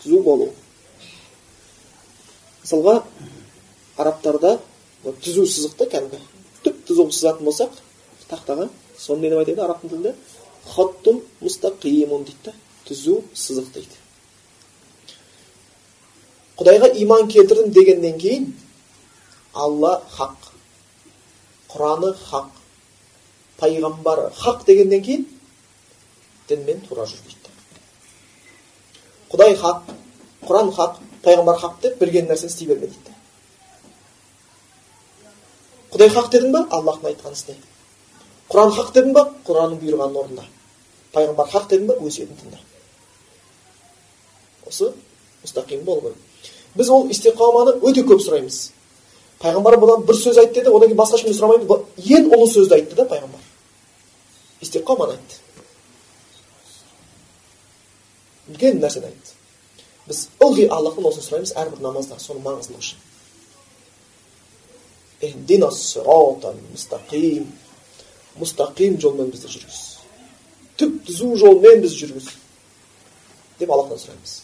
Түзу 0.07 0.22
болу. 0.22 0.48
Мысалға 2.62 3.02
арабтарда 3.98 4.57
түзу 5.02 5.46
сызықты 5.50 5.88
кәдімгі. 5.90 6.22
Түп 6.62 6.80
түзу 6.86 7.11
сызатын 7.11 7.46
болсақ 7.46 7.74
тақтаға 8.30 8.68
соны 8.98 9.26
не 9.26 9.30
деп 9.30 9.42
айтады 9.42 9.62
арабтың 9.66 9.90
тілінде? 9.90 10.14
Хоттун 10.66 11.22
мустақимун 11.40 12.24
дейді 12.26 12.50
да 12.50 12.54
түзу 12.88 13.20
сызық 13.34 13.72
дейді. 13.74 13.98
Құдайға 16.57 16.92
иман 17.02 17.28
келтірдім 17.28 17.72
дегеннен 17.72 18.18
кейін 18.18 18.52
алла 19.54 20.00
хақ 20.16 20.50
құраны 21.70 22.14
хақ 22.30 22.48
пайғамбары 23.61 24.30
хақ 24.38 24.64
дегеннен 24.66 25.02
кейін 25.04 25.26
дінмен 26.48 26.80
тура 26.88 27.07
жүр 27.07 27.22
дейді. 27.26 27.54
Құдай 29.30 29.57
хақ 29.61 29.95
құран 30.49 30.72
хақ 30.76 31.01
пайғамбар 31.24 31.61
хақ 31.61 31.80
деп 31.82 31.99
білген 32.01 32.28
нәрсені 32.30 32.51
істей 32.53 32.68
берме 32.68 32.86
дейді 32.86 33.14
құдай 35.94 36.12
хақ 36.12 36.30
дедің 36.34 36.53
ба 36.53 36.66
аллахтың 36.76 37.11
айтқанын 37.12 37.38
істе 37.38 37.57
құран 38.51 38.72
хақ 38.76 38.92
дедің 38.94 39.12
ба 39.16 39.26
құранның 39.49 39.80
бұйырғанын 39.82 40.20
орында 40.22 40.47
пайғамбар 41.16 41.51
хақ 41.53 41.68
дедің 41.72 41.90
ба 41.90 41.99
өсиетін 42.07 42.38
тыңда 42.42 42.62
осы 44.66 44.92
мұстақим 45.44 45.84
болу 45.84 46.01
керек 46.11 46.18
біз 46.76 46.90
ол 46.90 47.09
истиқаманы 47.11 47.78
өте 47.88 48.05
көп 48.07 48.20
сұраймыз 48.24 48.61
пайғамбар 49.40 49.78
бұдан 49.80 50.05
бір 50.09 50.18
сөз 50.20 50.38
айтты 50.42 50.61
деді 50.61 50.74
одан 50.74 50.90
кейін 50.90 51.01
басқа 51.01 51.20
ешкімнен 51.20 51.38
сұрамаймыз 51.38 51.66
ең 52.18 52.30
ұлы 52.34 52.47
сөзді 52.53 52.78
айтты 52.78 52.99
да 52.99 53.07
пайғамбар 53.09 53.42
истиқаманы 54.66 55.16
айтты 55.16 55.34
үлкен 58.53 58.80
нәрсені 58.82 59.11
айтты 59.11 59.45
біз 60.07 60.18
ылғи 60.40 60.68
аллахтан 60.70 61.04
осыны 61.11 61.24
сұраймыз 61.26 61.52
әрбір 61.59 61.80
намазда 61.82 62.14
соның 62.22 62.42
маңыздылығы 62.46 62.82
үшін 62.84 62.98
мұстақим 68.36 68.98
жолмен 69.00 69.30
бізді 69.32 69.48
жүргіз 69.48 69.78
түп 70.76 70.98
түзу 71.09 71.28
жолмен 71.40 71.80
бізді 71.80 72.02
жүргіз 72.02 72.26
деп 73.61 73.70
аллахтан 73.72 74.00
сұраймыз 74.02 74.34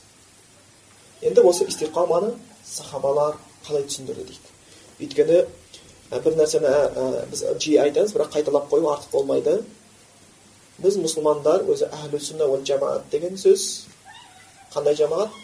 енді 1.28 1.44
осы 1.50 1.66
истиқаманы 1.68 2.32
сахабалар 2.64 3.36
қалай 3.66 3.84
түсіндірді 3.84 4.24
дейді 4.30 4.48
өйткені 5.04 5.38
бір 6.24 6.38
нәрсені 6.40 6.72
біз 7.30 7.44
жиі 7.60 7.78
айтамыз 7.84 8.16
бірақ 8.16 8.32
қайталап 8.38 8.68
қою 8.72 8.88
артық 8.94 9.12
болмайды 9.12 9.58
біз 10.80 10.96
мұсылмандар 11.04 11.66
өзі 11.68 11.90
әхлі 11.92 12.20
сүнна 12.20 12.48
уал 12.48 12.64
жамаат 12.64 13.08
деген 13.12 13.36
сөз 13.36 13.84
қандай 14.72 14.96
жамаат 14.96 15.36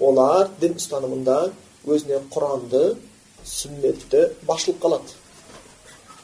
олар 0.00 0.48
дін 0.60 0.76
ұстанымында 0.80 1.38
өзіне 1.86 2.20
құранды 2.32 2.84
сүннетті 3.46 4.26
басшылыққа 4.48 4.88
алады 4.90 5.16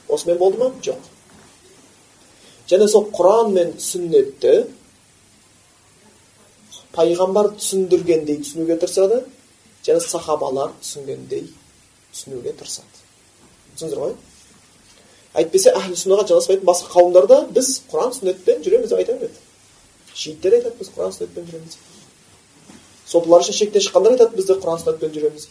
осымен 0.09 0.39
болды 0.41 0.61
ма 0.62 0.70
жоқ 0.87 1.12
және 2.70 2.89
сол 2.89 3.09
құран 3.16 3.53
мен 3.57 3.72
сүннетті 3.89 4.55
пайғамбар 6.97 7.53
түсіндіргендей 7.59 8.41
түсінуге 8.45 8.79
тырысады 8.83 9.22
және 9.87 10.01
сахабалар 10.01 10.72
түсінгендей 10.81 11.45
түсінуге 12.12 12.55
тырысады 12.59 13.05
түсіндіңіздер 13.77 14.03
ғой 14.05 14.16
әйтпесе 15.43 15.74
әхлі 15.77 15.99
сүннаға 16.01 16.29
жанаспайтын 16.31 16.68
басқа 16.68 16.95
қауымдарда 16.95 17.43
біз 17.57 17.68
құран 17.91 18.14
сүннетпен 18.16 18.64
жүреміз 18.64 18.93
деп 18.93 19.03
айта 19.03 19.18
береді 19.20 20.14
шииттер 20.14 20.57
айтады 20.59 20.79
біз 20.81 20.93
құран 20.97 21.12
сүннетпен 21.16 21.51
жүреміз 21.51 21.79
сопылар 23.07 23.45
үшін 23.45 23.55
шектен 23.61 23.83
шыққандар 23.83 24.17
айтады 24.17 24.37
біз 24.37 24.47
де 24.51 24.59
құран 24.61 24.83
сүннетпен 24.83 25.15
жүреміз 25.15 25.49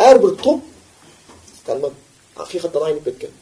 әрбір 0.00 0.36
топ 0.40 0.62
кәдімгі 1.66 1.90
ақиқаттан 2.40 2.86
айнып 2.86 3.04
кеткен. 3.04 3.32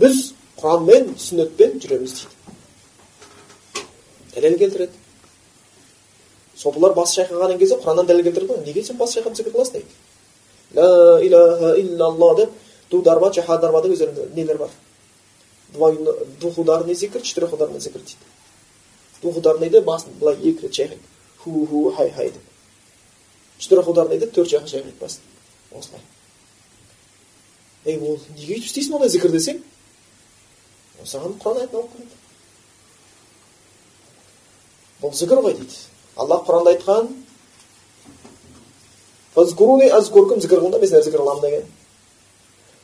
Біз 0.00 0.32
құранмен 0.58 1.14
сүннетпен 1.18 1.78
жүреміз 1.82 2.16
дейді. 2.16 3.84
Дәлел 4.34 4.58
келтіреді. 4.58 4.92
Сопылар 6.56 6.94
бас 6.94 7.14
шайқағаннан 7.16 7.58
кезде 7.58 7.78
құраннан 7.80 8.08
дәлел 8.08 8.26
келтірді 8.26 8.52
ғой 8.52 8.64
неге 8.66 8.84
сен 8.84 8.98
бас 8.98 9.14
шайқап 9.16 9.36
зікір 9.36 9.54
қыласың 9.54 9.78
дейді? 9.78 9.94
Ла 10.74 11.20
илаха 11.24 11.74
иллалла 11.80 12.34
деп 12.36 12.50
дударба 12.90 13.30
чахадарба 13.34 13.82
деп 13.82 13.94
өздерінде 13.96 14.28
нелер 14.34 14.58
бар? 14.58 14.70
Двухударный 16.40 16.94
зикр 16.94 17.22
четырехударный 17.22 17.80
зикр 17.80 17.98
дейді. 17.98 18.18
Двухударныйды 19.22 19.82
басын 19.82 20.12
былай 20.20 20.36
екі 20.36 20.66
рет 20.66 20.74
шайқайды. 20.74 21.02
Ху 21.42 21.66
ху 21.70 21.90
хай 21.96 22.10
хай 22.10 22.30
деп 22.30 22.42
четырехударныйды 23.58 24.26
төрт 24.30 24.50
жаққа 24.52 24.68
шайқайды 24.72 24.98
басын 25.00 25.22
осылай 25.78 26.02
ей 27.84 27.98
ол 27.98 28.18
неге 28.36 28.54
өйтіп 28.56 28.68
істейсің 28.70 28.96
ондай 28.98 29.12
зікір 29.12 29.34
десең 29.36 29.62
саған 31.04 31.36
құран 31.40 31.62
аятын 31.62 31.80
алып 31.80 31.92
келеді 31.96 32.16
бұл 35.00 35.14
зікір 35.16 35.42
ғой 35.46 35.54
дейді 35.58 35.76
аллах 36.16 36.46
құранда 36.48 36.74
айтқан 36.74 37.08
зікір 39.36 39.68
мен 39.80 39.90
сендерді 39.90 41.04
зікір 41.06 41.20
қыламын 41.22 41.40
деген 41.46 41.66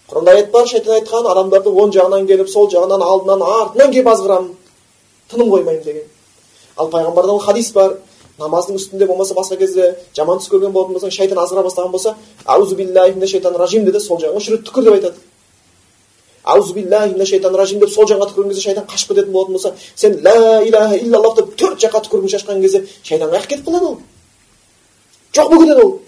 құранда 0.08 0.34
аят 0.36 0.50
бар 0.50 0.66
шайтан 0.70 0.94
айтқан 1.00 1.26
адамдарды 1.32 1.70
оң 1.70 1.92
жағынан 1.92 2.26
келіп 2.26 2.48
сол 2.48 2.70
жағынан 2.70 3.02
алдынан 3.02 3.42
артынан 3.42 3.92
келіп 3.92 4.08
азғырамын 4.12 4.52
тыным 5.30 5.50
қоймаймын 5.50 5.82
деген 5.84 6.04
ал 6.76 6.90
пайғамбардан 6.90 7.40
хадис 7.42 7.72
бар 7.72 7.96
намаздың 8.38 8.76
үстінде 8.76 9.06
болмаса 9.06 9.34
басқа 9.34 9.56
кезде 9.56 9.96
жаман 10.16 10.38
түс 10.40 10.50
көрген 10.52 10.72
болатын 10.72 10.96
болсаң 10.96 11.12
шайтан 11.14 11.38
азғыра 11.38 11.62
бастаған 11.64 11.92
болса 11.92 12.16
аузу 12.44 12.76
биллахи 12.76 13.26
шайтан 13.26 13.56
ражим 13.56 13.84
деді 13.84 14.00
сол 14.00 14.20
жағына 14.20 14.40
үш 14.40 14.48
рет 14.50 14.66
түкір 14.68 14.84
деп 14.84 14.94
айтады. 14.94 15.16
Аузу 16.44 16.74
шайтан 17.26 17.54
ражим 17.56 17.80
деп 17.80 17.90
сол 17.90 18.04
жаққа 18.04 18.28
түкірген 18.30 18.50
кезде 18.50 18.62
шайтан 18.62 18.86
қашып 18.86 19.14
кететін 19.14 19.32
болатын 19.32 19.52
болса 19.52 19.74
сен 19.94 20.20
ла 20.22 20.62
иляха 20.64 20.96
иллаллах 20.98 21.36
деп 21.36 21.56
төрт 21.56 21.80
жаққа 21.80 22.04
түкіргін 22.04 22.34
шашқан 22.34 22.60
кезде 22.60 22.84
шайтан 23.02 23.30
қаяққа 23.30 23.48
кетіп 23.48 23.66
қалады 23.66 23.86
ол. 23.86 23.98
Жоқ 25.32 25.50
болып 25.50 25.64
кетеді 25.64 25.82
ол. 25.82 26.00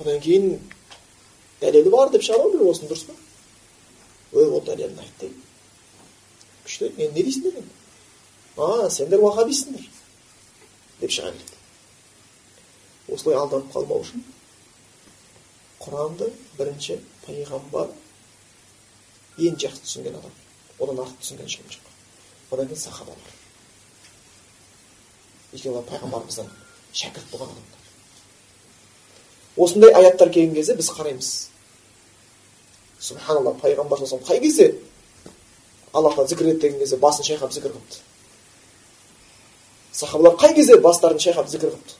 Одан 0.00 0.20
кейін 0.20 0.58
дәлелі 1.60 1.90
бар 1.90 2.10
деп 2.10 2.22
шығара 2.22 2.52
біреу 2.52 2.70
осыны 2.70 2.90
дұрыс 2.90 3.06
па? 3.08 3.14
Ой 4.32 4.46
ол 4.46 4.60
дәлелін 4.60 5.00
айт 5.00 5.20
дейді 5.20 5.46
күшті 6.66 6.90
енді 6.90 7.06
не 7.14 7.24
дейсіңдер 7.26 7.60
енді 7.60 7.85
а 8.56 8.90
сендер 8.90 9.20
уахабистсіңдер 9.20 9.84
деп 11.00 11.12
шыға 11.12 11.32
келеді 11.36 11.56
осылай 13.12 13.36
алданып 13.36 13.72
қалмау 13.74 14.00
үшін 14.04 14.24
құранды 15.82 16.30
бірінші 16.56 16.96
пайғамбар 17.26 17.88
ең 19.36 19.58
жақсы 19.60 19.84
түсінген 19.84 20.16
адам 20.20 20.34
одан 20.80 21.02
артық 21.04 21.20
түсінген 21.20 21.50
ешкім 21.50 21.68
жоқ 21.74 21.84
одан 22.56 22.70
кейін 22.70 22.80
сахабалар 22.80 23.34
екеуі 25.52 25.84
пайғамбарымыздан 25.90 26.48
шәкірт 26.96 27.28
болған 27.34 27.52
адамдар 27.52 27.80
осындай 29.66 29.92
аяттар 30.00 30.32
келген 30.32 30.56
кезде 30.56 30.74
біз 30.80 30.88
қараймыз 30.96 31.30
субханалла 33.00 33.52
пайғамбар 33.60 33.98
қай 34.00 34.40
кезде 34.40 34.72
аллахқа 35.92 36.26
зікір 36.26 36.54
ет 36.54 36.60
кезде 36.60 36.96
басын 36.96 37.24
шайқап 37.24 37.52
зікір 37.52 37.76
қылыпты 37.76 38.04
сахабалар 39.96 40.36
қай 40.40 40.54
кезде 40.54 40.76
бастарын 40.80 41.18
шайқап 41.18 41.48
зікір 41.48 41.72
қылыпты? 41.72 41.94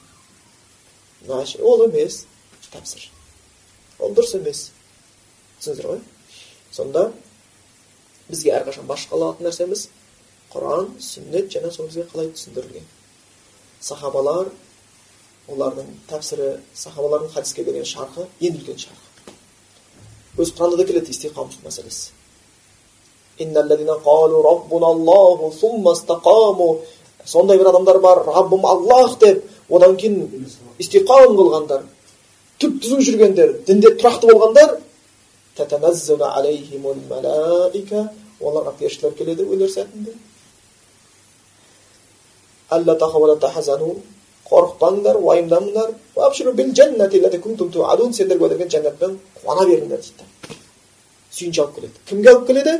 Ол 1.61 1.85
емес. 1.89 2.25
Тәпсір 2.71 3.09
ол 3.99 4.13
дұрыс 4.13 4.35
емес. 4.37 4.71
Түсіндіңіздер 5.59 5.89
ғой? 5.89 6.01
Сонда 6.71 7.07
бізге 8.29 8.53
әрқашан 8.59 8.85
басшы 8.89 9.09
қалатын 9.09 9.47
нәрсеміз 9.47 9.87
құран 10.53 10.93
сүннет 11.01 11.49
және 11.53 11.71
сол 11.71 11.87
бізге 11.89 12.05
қалай 12.11 12.29
түсіндірілген? 12.35 12.85
Сахабалар 13.81 14.51
олардың 15.47 15.89
тәпсірі 16.11 16.57
сахабалардың 16.75 17.33
хадиске 17.33 17.63
берген 17.63 17.87
шарқы 17.87 18.27
ең 18.39 18.59
үлкен 18.59 18.81
шарқы 18.83 19.07
өзі 20.37 20.53
құранда 20.53 20.77
да 20.77 20.85
келеді 20.85 21.11
истиқамат 21.11 21.57
мәселесі. 21.65 22.11
Сондай 27.27 27.57
бір 27.59 27.69
адамдар 27.73 27.99
бар 27.99 28.23
раббым 28.25 28.65
аллах 28.65 29.17
деп. 29.19 29.43
Одан 29.69 29.97
кейін 29.99 30.47
истиқам 30.79 31.35
қылғандар 31.35 31.81
түп 32.61 32.77
түзу 32.81 33.01
жүргендер 33.03 33.57
дінде 33.67 33.91
тұрақты 33.99 34.31
болғандар 34.31 34.77
оларға 38.39 38.73
періштелер 38.79 39.15
келеді 39.17 39.43
өлер 39.43 39.69
сәтінде. 39.73 40.13
Қорықпаңдар 44.47 45.17
уайымдамаңдар 45.19 45.89
сендерге 48.15 48.47
берілген 48.47 48.69
жәннатпен 48.71 49.17
қуана 49.41 49.65
беріңдер 49.67 49.99
дейді. 49.99 50.23
Сүйінші 51.35 51.61
алып 51.61 51.75
келеді. 51.75 51.93
Кімге 52.07 52.29
алып 52.31 52.47
келеді? 52.47 52.77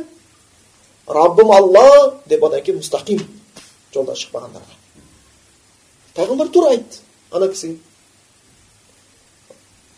Раббым 1.08 1.52
алла 1.52 2.14
деп 2.26 2.44
одан 2.44 2.62
кейін 2.64 2.80
мұстақим 2.80 3.20
жолдан 3.94 4.16
шықпағандарға 4.16 4.74
пайғамбар 6.14 6.48
тура 6.52 6.72
айтты 6.74 7.04
ана 7.30 7.48
кісіге 7.48 7.78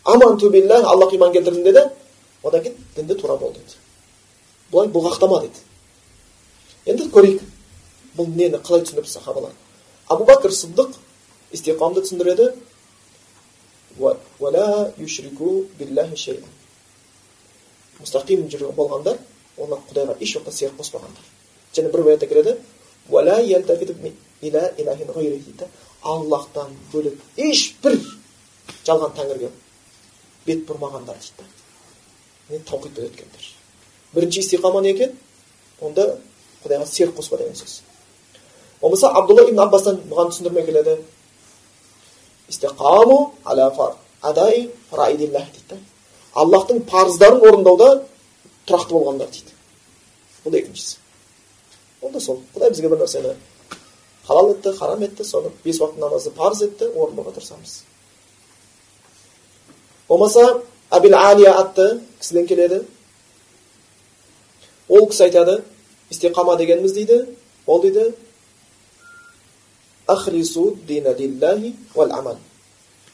аманту 0.03 0.49
биллах 0.49 0.85
аллахқа 0.85 1.15
иман 1.15 1.33
келтірдім 1.33 1.63
деді. 1.63 1.89
Одан 2.43 2.63
кейін 2.63 2.77
дінде 2.95 3.15
тура 3.15 3.37
бол 3.37 3.53
деді. 3.53 3.77
Бұлай 4.71 4.89
бұлғақтама 4.91 5.41
деді. 5.41 5.61
Енді 6.85 7.09
көрейік 7.13 7.43
бұл 8.17 8.31
нені 8.35 8.57
қалай 8.57 8.81
түсіндірді 8.85 9.11
сахабалар? 9.11 9.53
Абу 10.09 10.25
бәкір 10.25 10.51
сыдық 10.51 10.95
истиқамды 11.53 12.01
түсіндіреді. 12.01 12.51
Мұстақим 18.01 18.47
болғандар 18.73 19.19
олар 19.57 19.79
құдайға 19.91 20.15
еш 20.19 20.35
уақытта 20.35 20.51
серік 20.51 20.79
қоспағандар. 20.79 21.25
Және 21.75 21.91
бір 21.93 22.07
аятта 22.09 22.25
келеді. 22.25 22.55
Аллахтан 26.01 26.73
бөлек 26.93 27.19
ешбір 27.37 27.97
жалған 28.85 29.13
тәңірге 29.17 29.51
бет 30.47 30.63
бұрмағандар 30.69 31.19
дейді 31.21 31.49
не 32.49 32.59
таухидпен 32.65 33.09
өткендер 33.09 33.49
бірінші 34.15 34.41
истиқама 34.41 34.81
не 34.81 34.95
екен 34.95 35.13
онда 35.81 36.07
құдайға 36.63 36.87
серік 36.89 37.17
қоспа 37.19 37.37
деген 37.37 37.55
сөз 37.59 37.81
болмаса 38.81 39.11
абдулла 39.13 39.45
ибн 39.49 39.61
аббастан 39.65 40.01
бұған 40.09 40.31
түсіндірме 40.33 40.65
келеді 40.65 40.97
истиқаму 42.49 43.31
адай 43.45 44.69
фараидиллах 44.89 45.47
дейді 45.53 45.81
аллахтың 46.33 46.81
парыздарын 46.89 47.45
орындауда 47.49 47.91
тұрақты 48.67 48.97
болғандар 48.97 49.29
дейді 49.29 49.55
бұл 50.45 50.57
екіншісі 50.63 50.97
ол 52.01 52.11
да 52.11 52.19
сол 52.19 52.41
құдай 52.55 52.69
бізге 52.73 52.89
бір 52.89 53.03
нәрсені 53.03 53.35
халал 54.27 54.51
етті 54.53 54.73
харам 54.77 55.03
етті 55.03 55.23
соны 55.23 55.51
бес 55.63 55.79
уақыт 55.81 55.99
намазды 55.99 56.31
парыз 56.37 56.61
етті 56.67 56.89
орындауға 56.95 57.35
тырысамыз 57.37 57.83
болмаса 60.07 60.61
абил 60.89 61.15
алия 61.15 61.53
атты 61.61 62.01
кісіден 62.19 62.47
келеді 62.47 62.81
ол 64.89 65.07
кісі 65.07 65.29
айтады 65.29 65.61
истиқама 66.11 66.57
дегеніміз 66.57 66.93
дейді 66.93 67.25
ол 67.65 67.81
дейді 67.81 68.11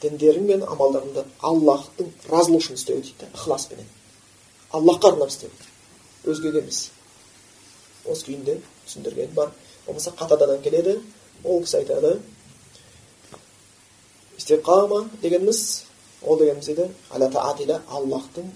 діндерің 0.02 0.44
мен 0.46 0.62
амалдарыңды 0.62 1.24
аллахтың 1.42 2.10
разылығы 2.30 2.62
үшін 2.62 2.78
істеу 2.78 3.00
дейді 3.02 3.26
ықыласпенен 3.34 3.88
аллахқа 4.70 5.12
арнап 5.12 5.32
істеу 5.32 5.50
өзгеге 6.24 6.62
емес 6.62 6.90
осы 8.06 8.28
күйінде 8.28 8.60
түсіндірген 8.88 9.34
бар. 9.36 9.52
Болмаса 9.86 10.10
қатададан 10.16 10.62
келеді. 10.64 10.98
Ол 11.44 11.62
кісі 11.62 11.82
айтады 11.82 12.18
истиқама 14.38 15.08
дегеніміз 15.22 15.84
ол 16.22 16.38
дегеніміз 16.38 16.66
дейді 16.66 17.78
аллахтың 17.88 18.48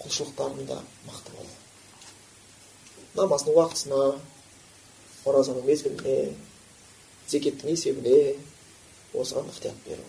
құлшылықтарында 0.00 0.78
мықты 1.08 1.34
болу 1.36 1.54
намаздың 3.16 3.56
уақытысына 3.56 4.00
оразаның 5.26 5.66
мезгіліне 5.66 6.36
зекеттің 7.28 7.74
есебіне 7.74 8.36
осыған 9.12 9.50
ықтият 9.50 9.82
беру 9.88 10.04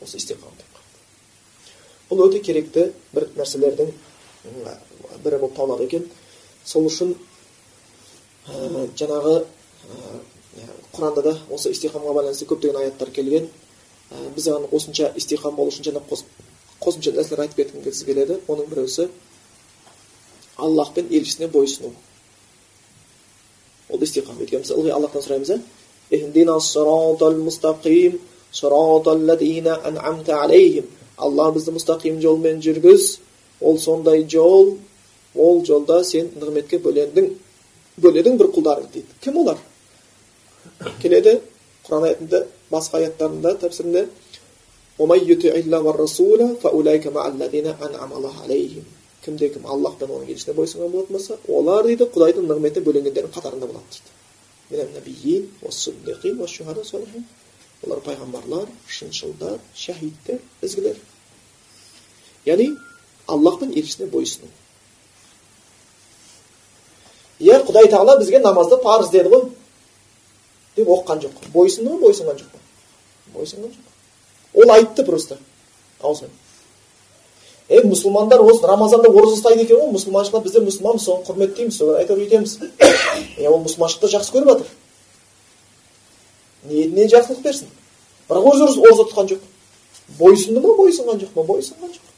осы 0.00 0.16
истиқам 0.20 0.54
деп 0.60 0.72
бұл 2.10 2.28
өте 2.28 2.40
керекті 2.44 2.90
бір 3.12 3.28
нәрселердің 3.36 3.92
бірі 5.24 5.38
болып 5.38 5.56
табылады 5.56 5.86
екен. 5.86 6.08
Сол 6.64 6.86
үшін 6.86 7.14
Э, 8.48 8.88
жаңағы 8.98 9.34
э, 9.42 10.70
құранда 10.92 11.22
да 11.22 11.34
осы 11.50 11.70
истихамға 11.70 12.14
байланысты 12.16 12.46
көптеген 12.50 12.80
аяттар 12.80 13.10
келген. 13.14 13.48
Э, 14.10 14.30
біз 14.34 14.48
оған 14.48 14.66
қосынша 14.70 15.12
истихам 15.16 15.54
болу 15.56 15.70
үшін 15.70 15.86
жаңа 15.90 16.02
қосымша 16.82 17.12
нәрселер 17.14 17.44
айтып 17.44 17.62
кеткіміз 17.62 18.02
келеді. 18.04 18.40
Оның 18.48 18.66
біреусі 18.72 19.08
аллах 20.56 20.92
пен 20.94 21.06
елшісіне 21.10 21.48
бойсыну 21.48 21.92
ол 23.92 24.02
истиқам 24.02 24.40
өйткені 24.40 24.64
біз 24.64 24.72
ылғи 24.74 24.90
аллахтан 24.90 25.22
сұраймыз 25.22 25.50
ә? 25.52 25.60
иә 30.50 30.84
алла 31.16 31.50
бізді 31.52 31.76
мұстақим 31.76 32.20
жолмен 32.20 32.60
жүргіз. 32.64 33.18
Ол 33.60 33.78
сондай 33.78 34.24
жол 34.28 34.78
ол 35.34 35.64
жолда 35.64 36.02
сен 36.04 36.30
нығметке 36.40 36.80
бөлендің 36.82 37.30
бөледің 38.00 38.38
бір 38.40 38.48
құлдарың 38.54 38.88
дейді. 38.92 39.08
Кім 39.20 39.36
олар? 39.42 39.58
Келеді 41.02 41.40
құран 41.86 42.06
аятында 42.08 42.46
басқа 42.70 43.00
аяттарында 43.02 43.56
тәпсірінде 43.60 44.06
кімде 49.24 49.48
кім? 49.54 49.66
Аллах 49.66 49.96
пен 49.98 50.10
оның 50.10 50.30
елшісіне 50.32 50.54
бойсынған 50.56 50.90
болатын 50.90 51.16
болса 51.16 51.36
олар 51.48 51.86
дейді 51.86 52.04
құдайдың 52.14 52.48
нығметі 52.48 52.82
бөленгендердің 52.86 53.32
қатарында 53.36 53.66
болады 53.70 53.86
дейді. 53.92 54.10
Олар 57.86 57.98
пайғамбарлар 58.06 58.68
шыншылдар 58.88 59.58
шахидтер 59.74 60.38
ізгілер. 60.62 60.96
Яғни 62.46 62.76
аллах 63.26 63.58
пен 63.60 63.70
елшісіне 63.74 64.10
бойсыну 64.10 64.48
иә 67.42 67.61
құдай 67.72 67.88
тағала 67.88 68.18
бізге 68.20 68.42
намазды 68.44 68.76
парыз 68.84 69.10
деді 69.10 69.32
ғой. 69.32 69.48
Деп 70.76 70.88
оқыған 70.88 71.24
жоқ. 71.24 71.42
Бойсынды 71.54 71.90
ма 71.90 71.98
бойсынған 72.04 72.38
жоқ 72.38 72.52
па? 72.52 73.38
Бойсынған 73.38 73.72
жоқ. 73.72 74.62
Ол 74.62 74.76
айтты 74.76 75.04
просто. 75.04 75.38
Аузымен 76.00 76.30
е 77.72 77.80
мұсылмандар 77.86 78.42
осы 78.44 78.66
рамазанда 78.66 79.08
ораза 79.08 79.36
ұстайды 79.38 79.64
екен 79.64 79.78
ғой. 79.80 79.92
Мұсылманшылар 79.94 80.42
біздер 80.44 80.64
мұсылманбыз 80.66 81.06
соны 81.06 81.24
құрметтейміз 81.24 81.78
соған 81.78 82.00
айтып 82.02 82.18
жетеміз 82.20 82.58
иә 83.38 83.48
ол 83.52 83.62
мұсылманшылықты 83.64 84.10
жақсы 84.12 84.34
көріп 84.34 84.50
жатыр. 84.50 84.66
Ниетіне 86.68 87.06
жақсылық 87.14 87.40
берсін. 87.46 87.70
Бірақ 88.28 88.48
өзі 88.52 88.68
ораза 88.82 89.06
тұтқан 89.06 89.30
жоқ. 89.32 89.46
Бойсұнды 90.18 90.60
ма 90.60 90.74
бойсұнған 90.76 91.22
жоқ 91.22 91.32
па? 91.36 91.46
Бойсұнған 91.48 91.94
жоқ. 91.96 92.12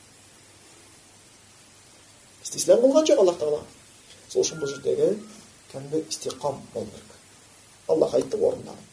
Істислам 2.42 2.82
қылған 2.82 3.08
жоқ 3.12 3.22
аллах 3.22 3.38
тағала. 3.38 3.62
Сол 4.32 4.42
үшін 4.42 4.58
бұл 4.62 4.72
жердегі 4.74 5.14
кәдімгі 5.74 6.04
истиқам 6.08 6.62
керек 6.72 7.14
аллах 7.88 8.14
айтты 8.14 8.38
орындалып 8.38 8.90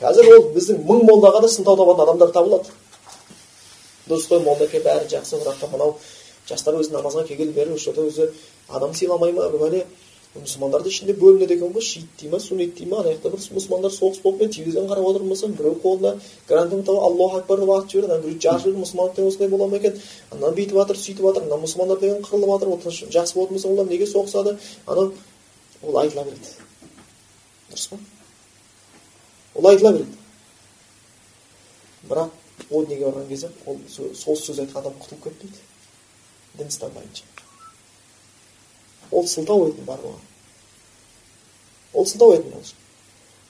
қазір 0.00 0.30
ол 0.34 0.48
біздің 0.54 0.82
мың 0.88 1.04
молдаға 1.06 1.44
да 1.44 1.48
сылтау 1.48 1.76
табатын 1.78 2.02
адамдар 2.02 2.32
табылады. 2.34 2.72
Дұрыс 4.08 4.26
қой 4.28 4.40
молдаке 4.42 4.80
бәрі 4.82 5.06
жақсы 5.12 5.38
бірақ 5.38 5.62
мынау 5.72 5.94
жастар 6.48 6.74
өзі 6.80 6.96
намазға 6.96 7.26
келгелі 7.28 7.54
бері 7.54 7.76
осы 7.76 7.92
жерде 7.92 8.08
өзі 8.08 8.26
адам 8.68 8.94
сыйламай 8.94 9.32
ма? 9.32 9.46
Бәле 9.54 9.84
мұсылмандардың 10.34 10.90
ішінде 10.90 11.14
бөлінеді 11.14 11.54
екен 11.54 11.72
ғой. 11.72 11.82
Шиит 11.86 12.10
дей 12.20 12.28
ма 12.28 12.40
суннит 12.42 12.74
дей 12.74 12.88
ма? 12.90 13.00
Ана 13.00 13.14
жақта 13.14 13.30
бір 13.30 13.44
мұсылмандар 13.54 13.94
соғыс 13.94 14.20
болып 14.24 14.42
мен 14.42 14.50
телевизордан 14.50 14.90
қарап 14.90 15.06
отырмын 15.12 15.54
біреу 15.60 15.76
қолына 15.84 16.16
гранатом 16.48 16.82
тауып 16.82 17.04
аллаху 17.06 17.38
акбар 17.38 17.60
деп 17.60 17.70
атып 17.70 17.90
жібереді. 17.92 18.12
Ана 18.12 18.22
біреу 18.24 18.40
жарып 18.42 18.64
жіберді 18.64 18.82
мұсылмандық 18.82 19.14
деген 19.14 19.30
осылай 19.30 19.48
бола 19.48 19.68
ма 19.68 19.76
екен? 19.78 20.00
Ана 20.32 20.50
бүйтіп 20.58 20.80
жатыр 20.80 20.98
сөйтіп 20.98 21.28
жатыр 21.28 21.46
мына 21.46 21.60
мұсылмандар 21.62 22.00
деген 22.02 22.26
қырылып 22.26 22.50
жатыр 22.50 23.14
жақсы 23.14 23.38
болатын 23.38 23.54
болса 23.54 23.68
олар 23.68 23.86
неге 23.86 24.10
соғысады? 24.10 24.58
Анау 24.86 25.12
ол 25.84 25.98
айтыла 26.02 26.24
береді 26.24 26.50
дұрыс 27.70 27.86
па 27.92 27.98
ол 29.54 29.68
айтыла 29.70 29.92
береді 29.92 30.16
бірақ 32.08 32.30
о 32.70 32.82
дүниеге 32.84 33.04
барған 33.06 33.28
кезде 33.28 33.50
ол 33.66 33.80
сол 33.90 34.36
сөз 34.36 34.60
айтқан 34.64 34.82
адам 34.82 34.98
құтылып 35.00 35.24
кетпейді 35.28 35.58
дін 36.58 36.70
ұстанбайынша 36.72 37.24
ол 39.10 39.26
сылтау 39.28 39.68
етін 39.68 39.84
бар 39.88 40.00
оған 40.00 40.22
ол 41.92 42.06
сылтау 42.06 42.36
етін 42.36 42.56
ол 42.58 42.64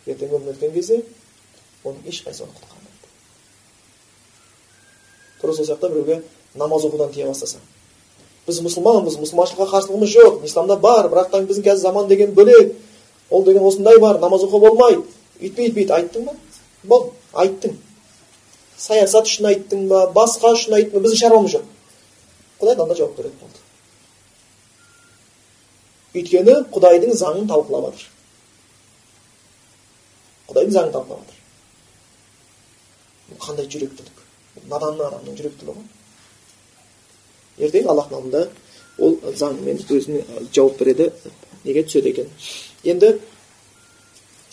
ертең 0.07 0.35
өмір 0.39 0.55
өткен 0.55 0.75
кезде 0.75 1.03
оның 1.85 2.09
ешқайсысы 2.11 2.45
оны 2.47 2.57
құтқармайды 2.59 3.13
тура 5.41 5.55
сол 5.55 5.67
сияқты 5.69 5.91
біреуге 5.93 6.23
намаз 6.55 6.85
оқудан 6.85 7.13
тия 7.13 7.27
бастаса 7.27 7.59
біз 8.47 8.61
мұсылманбыз 8.65 9.17
мұсылманшылыққа 9.23 9.67
қарсылығымыз 9.71 10.11
жоқ 10.13 10.45
исламда 10.45 10.77
бар 10.81 11.09
бірақ 11.13 11.31
та 11.33 11.41
біздің 11.41 11.65
қазір 11.65 11.81
заман 11.81 12.09
деген 12.09 12.35
бөлек 12.37 12.75
ол 13.31 13.45
деген 13.45 13.65
осындай 13.65 13.99
бар 14.01 14.19
намаз 14.21 14.45
оқуға 14.45 14.69
болмайды 14.69 15.03
үйтпей 15.41 15.71
үйтпейді 15.71 15.93
айттың 15.97 16.23
ба 16.29 16.35
болды 16.85 17.11
айттың 17.33 17.73
саясат 18.77 19.31
үшін 19.31 19.49
айттың 19.53 19.89
ба 19.89 20.05
басқа 20.13 20.53
үшін 20.59 20.77
айттың 20.79 20.95
ба 20.99 21.05
біздің 21.07 21.21
шаруамыз 21.23 21.53
жоқ 21.57 21.65
құдай 22.61 22.75
тағала 22.77 22.95
жауап 23.01 23.17
береді 23.17 23.37
болды 23.41 23.59
өйткені 26.21 26.55
құдайдың 26.75 27.13
заңын 27.25 27.47
талқылап 27.49 27.97
жатыр 27.97 28.13
құдайдың 30.53 30.75
заңын 30.77 30.95
талқылап 30.99 31.25
жатыр 31.25 31.41
қандай 33.47 33.67
жүректілік 33.73 34.17
надан 34.69 34.95
адамның 35.09 35.35
жүректілігі 35.41 35.75
ғой 35.75 35.87
ертең 37.59 37.89
аллахтың 37.91 38.19
алдында 38.19 38.49
ол 38.99 39.17
заңмен 39.39 39.81
өзіне 39.91 40.25
жауап 40.55 40.79
береді 40.79 41.11
неге 41.65 41.85
түседі 41.87 42.13
екен 42.15 42.29
енді 42.85 43.15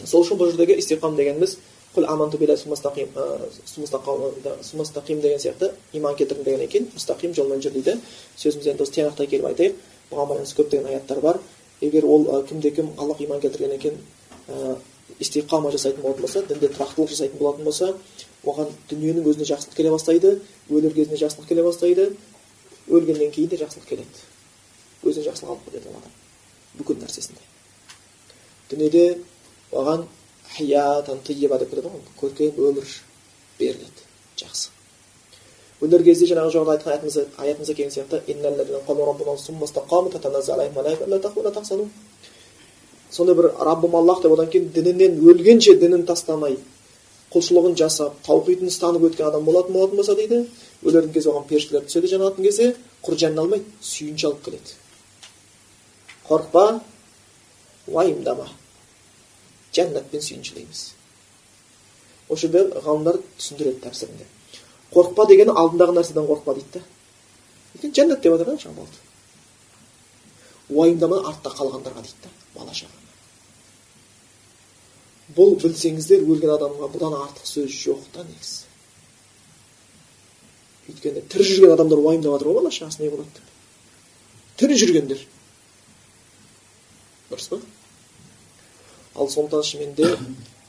сол 0.05 0.23
үшін 0.25 0.39
бұл 0.39 0.51
жердегі 0.51 0.79
истиқам 0.81 1.15
дегеніміз 1.19 1.57
құл 1.95 2.05
деген 5.21 5.39
сияқты 5.39 5.71
иман 5.93 6.15
келтірдім 6.15 6.45
дегеннен 6.45 6.69
кейін 6.71 6.87
мұстақим 6.95 7.33
жолмен 7.35 7.61
жүр 7.61 7.73
дейді 7.75 7.97
сөзімізді 8.37 8.71
енді 8.71 8.83
осы 8.85 8.93
тиянақтай 8.95 9.27
келіп 9.27 9.45
айтайық 9.51 9.75
бұған 10.11 10.29
байланысты 10.29 10.61
көптеген 10.61 10.87
аяттар 10.87 11.19
бар 11.19 11.39
егер 11.81 12.05
ол 12.05 12.43
кімде 12.47 12.71
кім 12.71 12.93
аллах 12.97 13.21
иман 13.21 13.41
келтіргеннен 13.41 13.79
кейін 13.79 13.97
истиқама 15.19 15.71
жасайтын 15.71 16.01
болатын 16.01 16.21
болса 16.21 16.41
дінде 16.47 16.71
тұрақтылық 16.71 17.09
жасайтын 17.11 17.39
болатын 17.39 17.65
болса 17.65 17.93
оған 18.45 18.71
дүниенің 18.89 19.27
өзіне 19.27 19.45
жақсылық 19.51 19.75
келе 19.75 19.91
бастайды 19.91 20.39
өлер 20.69 20.93
кезінде 20.95 21.19
жақсылық 21.25 21.47
келе 21.49 21.63
бастайды 21.63 22.07
өлгеннен 22.91 23.31
кейін 23.31 23.49
де 23.51 23.57
жақсылық 23.61 23.87
келеді. 23.89 24.19
Өзіне 25.03 25.25
жақсылық 25.29 25.49
алып 25.53 25.63
кетеді 25.69 25.87
ол 25.89 25.95
адам 25.99 26.13
бүкіл 26.77 26.97
нәрсесінде. 27.01 27.41
Дүниеде 28.69 29.05
оған 29.71 30.05
хаятан 30.55 31.17
тыйиба 31.25 31.59
деп 31.59 31.69
келеді 31.71 31.87
ғой. 31.87 32.01
Көркем 32.21 32.51
өмір 32.59 32.85
беріледі. 33.59 34.01
Жақсы. 34.37 34.69
Өлер 35.81 36.03
кезде 36.05 36.25
жаңағы 36.29 36.51
жоғарыда 36.53 36.93
айтқан 36.93 37.25
аятымызда 37.41 37.73
келген 37.73 37.91
сияқты 37.91 38.17
сондай 43.11 43.35
бір 43.35 43.51
раббым 43.59 43.95
аллах 43.95 44.21
деп 44.23 44.31
одан 44.31 44.47
кейін 44.49 44.69
дінінен 44.75 45.19
өлгенше 45.19 45.75
дінін 45.79 46.05
тастамай 46.07 46.57
құлшылығын 47.32 47.77
жасап 47.79 48.19
таухидын 48.27 48.71
ұстанып 48.71 49.07
өткен 49.09 49.29
адам 49.29 49.45
болатын 49.47 49.73
болатын 49.77 50.01
болса 50.01 50.15
дейді 50.19 50.43
өлердің 50.84 51.13
кезде 51.15 51.32
оған 51.32 51.47
періштелер 51.47 51.88
түседі 51.88 52.13
жанатын 52.15 52.47
кезде 52.47 52.71
құр 53.05 53.19
жәнін 53.23 53.43
алмайды 53.45 53.88
сүйінші 53.88 54.27
алып 54.27 54.43
келеді 54.45 54.79
қорықпа 56.32 56.82
уайымдама. 57.91 58.47
Жәннатпен 59.75 60.23
сүйіншілейміз. 60.23 60.82
Осы 62.32 62.47
жерде 62.47 62.79
ғалымдар 62.86 63.19
түсіндіреді 63.38 63.84
тәпсірінде. 63.86 64.27
Қорықпа 64.93 65.27
дегені 65.27 65.55
алдындағы 65.55 65.97
нәрседен 65.97 66.27
қорықпа 66.29 66.55
дейді 66.55 66.79
да. 66.79 67.91
Жәннат 67.99 68.23
деп 68.23 68.38
жатыр 68.38 68.55
да 68.55 68.73
болды. 68.75 69.03
Уайымдама 70.69 71.21
артта 71.27 71.51
қалғандарға 71.51 72.03
дейді 72.05 72.23
да 72.23 72.36
бала 72.55 72.71
шағаны 72.71 73.11
бұл 75.36 75.55
білсеңіздер 75.61 76.25
өлген 76.25 76.55
адамға 76.55 76.89
бұдан 76.93 77.15
артық 77.17 77.47
сөз 77.47 77.71
жоқ 77.71 78.03
та 78.15 78.25
негізі. 78.27 78.67
Өйткені 80.91 81.23
тірі 81.32 81.47
жүрген 81.47 81.75
адамдар 81.75 82.01
уайымдап 82.01 82.36
жатыр 82.36 82.51
ғой 82.51 82.57
бала 82.59 82.71
шағасы 82.73 83.03
не 83.03 83.09
болады 83.11 83.29
деп. 83.36 83.51
Тірі 84.59 84.77
жүргендер. 84.82 85.21
Дұрыс 87.32 87.47
па? 87.51 87.61
Ал 89.15 89.29
сондықтан 89.29 89.67
шыныменде 89.67 90.09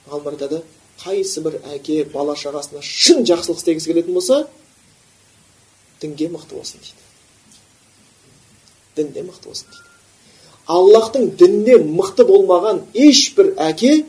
ғалымдар 0.09 0.35
айтады 0.37 0.63
қайсы 1.03 1.43
бір 1.43 1.59
әке 1.75 2.03
бала 2.13 2.37
шағасына 2.39 2.83
шын 2.87 3.25
жақсылық 3.27 3.59
істегісі 3.59 3.91
келетін 3.91 4.15
болса 4.15 4.45
дінге 6.03 6.29
мықты 6.35 6.59
болсын 6.59 6.81
дейді. 6.83 7.03
Дінде 8.97 9.25
мықты 9.27 9.51
болсын 9.51 9.71
дейді. 9.71 9.89
Аллахтың 10.67 11.31
дініне 11.39 11.79
мықты 11.83 12.27
болмаған 12.29 12.85
ешбір 12.95 13.55
әке 13.59 14.05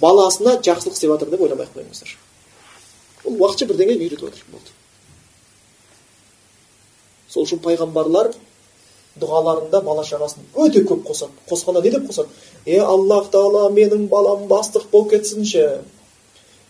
баласына 0.00 0.58
жақсылық 0.62 0.96
істеп 0.96 1.12
жатыр 1.12 1.30
деп 1.30 1.42
ойламай 1.46 1.66
ақ 1.66 1.78
қойыңыздар. 1.78 2.16
Ол 3.24 3.38
уақытша 3.40 3.68
бірдеңе 3.70 3.96
үйретіп 3.96 4.26
жатыр 4.26 4.44
болды. 4.52 4.74
Сол 7.28 7.46
үшін 7.46 7.62
пайғамбарлар 7.64 8.32
дұғаларында 9.20 9.80
бала 9.84 10.04
шағасын 10.04 10.44
өте 10.54 10.84
көп 10.86 11.06
қосады. 11.08 11.32
Қосқанда 11.48 11.82
не 11.82 11.90
деп 11.90 12.08
қосады? 12.10 12.28
Е 12.66 12.80
аллах 12.80 13.30
тағала 13.32 13.70
менің 13.72 14.08
балам 14.08 14.46
бастық 14.48 14.90
болып 14.92 15.14
кетсінші 15.14 15.64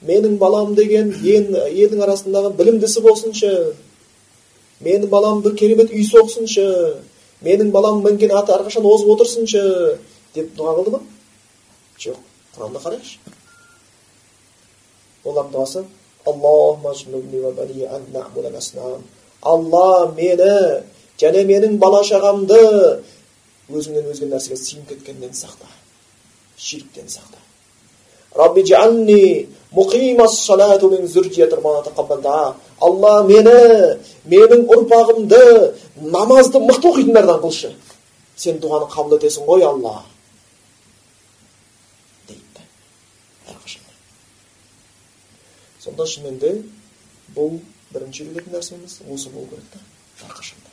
менің 0.07 0.39
балам 0.39 0.75
деген 0.75 1.11
ен, 1.11 1.55
елдің 1.57 2.03
арасындағы 2.05 2.53
білімдісі 2.57 3.03
болсыншы 3.03 3.53
менің 4.85 5.09
балам 5.09 5.43
бір 5.43 5.57
керемет 5.57 5.91
үй 5.91 6.05
соқсыншы 6.05 6.67
менің 7.45 7.73
балам 7.73 8.03
мінген 8.05 8.35
аты 8.37 8.53
әрқашан 8.53 8.85
озып 8.87 9.15
отырсыншы 9.17 9.63
деп 10.35 10.53
дұға 10.59 10.77
қылды 10.79 10.97
ма? 10.97 11.01
Жоқ. 11.99 12.19
Құранды 12.57 12.83
қарайықшы 12.85 13.19
олардың 15.25 15.53
дұғасы 15.55 15.85
алла 19.47 20.13
мені 20.17 20.53
және 21.21 21.45
менің 21.47 21.79
бала 21.79 22.03
шағамды 22.05 22.61
өзіңнен 23.71 24.09
өзге 24.13 24.27
нәрсеге 24.31 24.57
сиынып 24.61 24.89
кеткеннен 24.95 25.33
сақта 25.37 25.69
ширктен 26.57 27.09
сақта 27.09 27.39
алла 32.81 33.23
мені 33.25 33.57
менің 34.29 34.67
ұрпағымды 34.75 35.43
намазды 36.13 36.61
мықты 36.61 36.93
оқитындардан 36.93 37.41
қылшы 37.45 37.73
сен 38.37 38.61
дұғаны 38.61 38.91
қабыл 38.93 39.17
етесің 39.17 39.47
ғой 39.49 39.65
алла 39.65 39.95
дейді 42.29 42.65
әрқашан 43.49 43.83
сонда 45.87 46.07
шынымен 46.11 46.41
де 46.43 46.53
бұл 47.37 47.61
бірінші 47.95 48.27
үйренетін 48.27 48.57
нәрсеміз 48.57 48.99
осы 49.07 49.31
болу 49.31 49.49
керек 49.53 49.69
та 49.73 49.81
әрқашанда. 50.27 50.73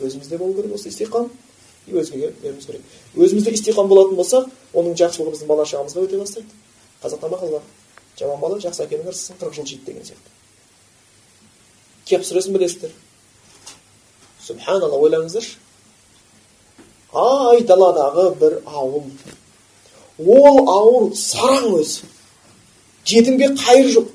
Өзімізде 0.00 0.38
болу 0.38 0.54
керек 0.56 0.74
осы 0.74 0.88
истиқам 0.88 1.28
и 1.86 1.92
өзгеге 1.92 2.32
беруіміз 2.42 2.66
керек. 2.66 2.82
Өзімізде 3.14 3.52
истиқам 3.56 3.88
болатын 3.88 4.16
болсақ 4.16 4.48
оның 4.72 4.96
жақсылығы 4.98 5.34
біздің 5.36 5.50
бала 5.50 5.66
шағамызға 5.68 6.04
өте 6.06 6.18
бастайды. 6.20 6.48
Қазақта 7.02 7.30
мақал 7.30 7.52
бар. 7.58 7.62
Жаман 8.18 8.40
бала 8.40 8.58
жақсы 8.58 8.84
әкенің 8.86 9.12
ырсысын 9.12 9.38
қырық 9.38 9.54
жыл 9.54 9.66
жейді 9.66 9.84
деген 9.86 10.06
сияқты. 10.08 10.30
Кеп 12.08 12.24
сүресін 12.26 12.56
білесіздер. 12.56 12.92
Субханалла 14.42 14.98
ойлаңыздаршы. 14.98 15.58
Айдаладағы 17.12 18.24
бір 18.40 18.58
ауыл. 18.66 19.10
Ол 20.18 20.58
ауыл 20.68 21.12
сараң 21.16 21.78
өзі. 21.78 22.08
Жетімге 23.08 23.52
қайыр 23.56 23.92
жоқ. 23.94 24.10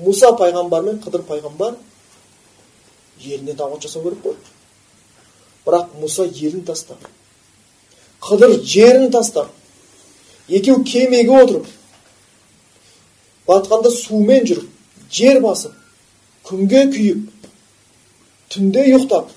Мұса 0.00 0.32
пайғамбар 0.38 0.84
мен 0.84 0.98
қыдыр 1.04 1.24
пайғамбар 1.28 1.76
еліне 3.22 3.54
дағуат 3.56 3.86
жасау 3.86 4.02
керек 4.04 4.24
қой 4.24 4.36
бірақ 5.66 5.94
мұса 6.02 6.26
елін 6.28 6.64
тастап 6.68 7.08
қыдыр 8.22 8.60
жерін 8.62 9.10
тастап 9.10 9.48
екеу 10.48 10.82
кемеге 10.84 11.32
отырып 11.42 11.66
батқанда 13.48 13.90
сумен 13.90 14.44
жүріп 14.46 14.68
жер 15.10 15.40
басып 15.40 15.72
күнге 16.46 16.84
күйіп 16.92 17.48
түнде 18.52 18.84
ұйықтап 18.90 19.30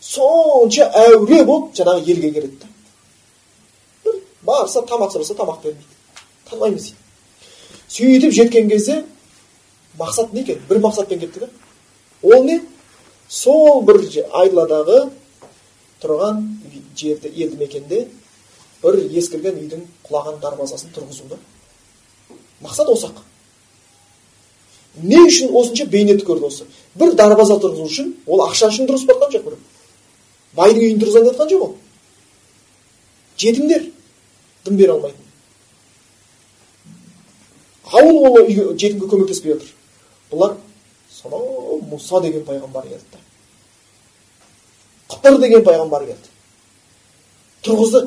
сонша 0.00 0.90
әуре 1.04 1.44
болып 1.44 1.72
жаңағы 1.78 2.04
елге 2.14 2.32
келеді 2.36 2.68
барса 4.42 4.82
тамақ 4.88 5.14
сұраса 5.14 5.36
тамақ 5.38 5.62
бермейді 5.64 5.86
танымаймыз 6.50 6.90
дейді 6.90 6.96
сөйтіп 7.96 8.36
жеткен 8.38 8.68
кезде 8.70 9.04
мақсат 9.98 10.32
не 10.32 10.40
екен 10.42 10.60
бір 10.68 10.80
мақсатпен 10.84 11.20
кетті 11.20 11.40
да 11.40 11.48
ол 12.22 12.44
не? 12.44 12.60
Сол 13.28 13.82
бір 13.82 14.00
айдаладағы 14.32 15.10
тұрған 16.02 16.44
жерді 16.96 17.32
елді 17.34 17.56
мекенде 17.56 18.06
бір 18.82 19.00
ескірген 19.10 19.58
үйдің 19.60 19.84
құлаған 20.08 20.40
дарбазасын 20.40 20.94
тұрғызу 20.94 21.28
да 21.30 21.38
мақсат 22.62 22.88
осы 22.88 23.10
не 25.02 25.20
үшін 25.22 25.52
осынша 25.54 25.86
бейнет 25.86 26.24
көрді 26.26 26.48
осы? 26.48 26.64
Бір 26.98 27.14
дарбаза 27.14 27.60
тұрғызу 27.62 27.86
үшін 27.86 28.14
ол 28.26 28.42
ақша 28.48 28.72
үшін 28.72 28.88
дұрыс 28.88 29.06
жатқан 29.06 29.30
жоқ 29.36 29.44
біреу 29.46 29.58
байдың 30.56 30.82
үйін 30.82 31.00
тұрғызайын 31.00 31.26
деп 31.28 31.36
жатқан 31.36 31.50
жоқ 31.52 31.62
ол. 31.62 31.74
Жетімдер 33.38 33.84
дым 34.64 34.76
бере 34.76 34.92
алмайтын. 34.92 35.26
Ауыл 37.92 38.26
ол 38.26 38.50
жетімге 38.74 39.06
көмектеспей 39.06 39.54
жатыр 39.54 39.70
бұлар 40.30 40.56
сонау 41.10 41.80
мұса 41.90 42.20
деген 42.22 42.44
пайғамбар 42.46 42.86
келді 42.88 43.18
қыдыр 45.10 45.40
деген 45.42 45.64
пайғамбар 45.66 46.06
келді 46.06 46.28
тұрғызды 47.66 48.00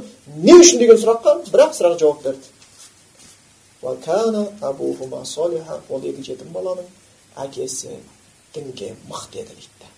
не 0.43 0.53
үшін 0.59 0.79
деген 0.81 0.97
сұраққа 1.01 1.31
бір 1.51 1.65
ақ 1.67 1.77
сұраққа 1.77 1.99
жауап 1.99 2.19
берді 2.23 2.47
ол 5.89 6.01
екі 6.09 6.21
жетім 6.23 6.53
баланың 6.55 6.87
әкесі 7.43 7.97
дінге 8.55 8.93
мықты 9.09 9.43
еді 9.43 9.53
дейді 9.57 9.89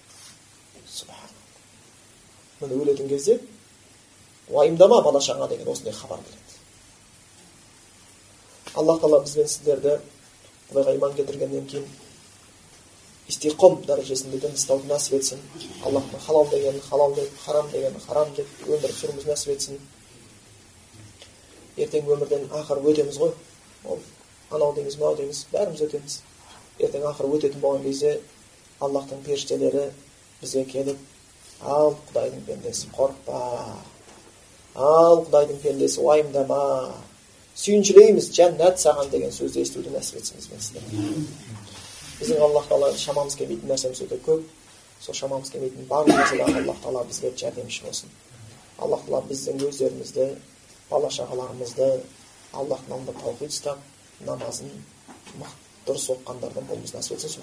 міне 2.61 2.75
өлетін 2.81 3.07
кезде 3.09 3.39
уайымдама 4.49 5.01
бала 5.03 5.19
шаға 5.21 5.49
деген 5.49 5.67
осындай 5.67 5.93
хабар 5.93 6.19
келеді 6.23 6.41
аллах 8.73 9.01
тағала 9.01 9.21
біз 9.25 9.35
бен 9.35 9.47
сіздерді 9.47 9.97
құдайға 10.69 10.95
иман 10.95 11.13
келтіргеннен 11.17 11.67
кейін 11.67 11.85
истиқом 13.29 13.79
дәрежесінде 13.87 14.39
дін 14.43 14.53
ұстауды 14.57 14.89
нәсіп 14.91 15.17
етсін. 15.19 15.41
Аллахтың 15.85 16.21
халал 16.27 16.47
дегенін 16.51 16.81
халал 16.89 17.15
деп 17.17 17.39
харам 17.45 17.71
дегенін 17.71 18.03
харам 18.07 18.33
деп 18.37 18.47
өмір 18.67 18.93
сүруімізді 18.99 19.31
нәсіп 19.31 19.53
етсін. 19.55 19.81
Ертең 21.77 22.11
өмірден 22.15 22.45
ақыры 22.61 22.85
өтеміз 22.91 23.17
ғой. 23.23 23.33
Ол 23.85 23.99
анау 24.51 24.75
дейміз 24.77 24.99
мынау 24.99 25.17
дейміз 25.17 25.45
бәріміз 25.51 25.81
өтеміз. 25.87 26.21
Ертең 26.79 27.09
ақыры 27.09 27.33
өтетін 27.39 27.63
болған 27.63 27.83
кезде 27.87 28.19
аллахтың 28.79 29.25
періштелері 29.25 29.89
бізге 30.41 30.65
келіп 30.69 30.97
ал 31.63 31.95
құдайдың 32.09 32.45
пендесі 32.47 32.89
қорықпа! 32.95 33.41
Ал 34.75 35.23
құдайдың 35.25 35.61
пендесі 35.63 36.01
уайымдама! 36.03 36.61
Сүйіншілейміз 37.55 38.29
жәннат 38.35 38.81
саған! 38.83 39.09
деген 39.13 39.31
сөзді 39.31 39.63
естуді 39.63 39.93
нәсіп 39.95 40.19
етсін 40.19 40.43
бізбен 40.43 41.27
біздің 42.20 42.42
аллах 42.46 42.66
тағала 42.68 42.96
шамамыз 42.96 43.36
келмейтін 43.40 43.68
нәрсеміз 43.72 44.02
өте 44.06 44.18
көп 44.26 44.40
сол 45.00 45.14
шамамыз 45.14 45.50
келмейтін 45.54 45.88
барлық 45.90 46.16
нәрседе 46.20 46.44
аллах 46.44 46.78
тағала 46.84 47.04
бізге 47.08 47.32
жәрдемші 47.42 47.84
болсын 47.86 48.08
аллах 48.78 49.02
тағала 49.06 49.22
біздің 49.30 49.56
өздерімізді 49.68 50.26
бала 50.90 51.10
шағаларымызды 51.16 51.88
аллахтың 52.52 52.92
алдында 52.96 53.14
таухид 53.20 53.50
ұстап 53.54 53.78
намазын 54.26 54.70
дұрыс 55.86 56.06
оқығандардан 56.14 56.64
болуымызды 56.68 56.96
нәсіп 56.98 57.12
етсін 57.16 57.42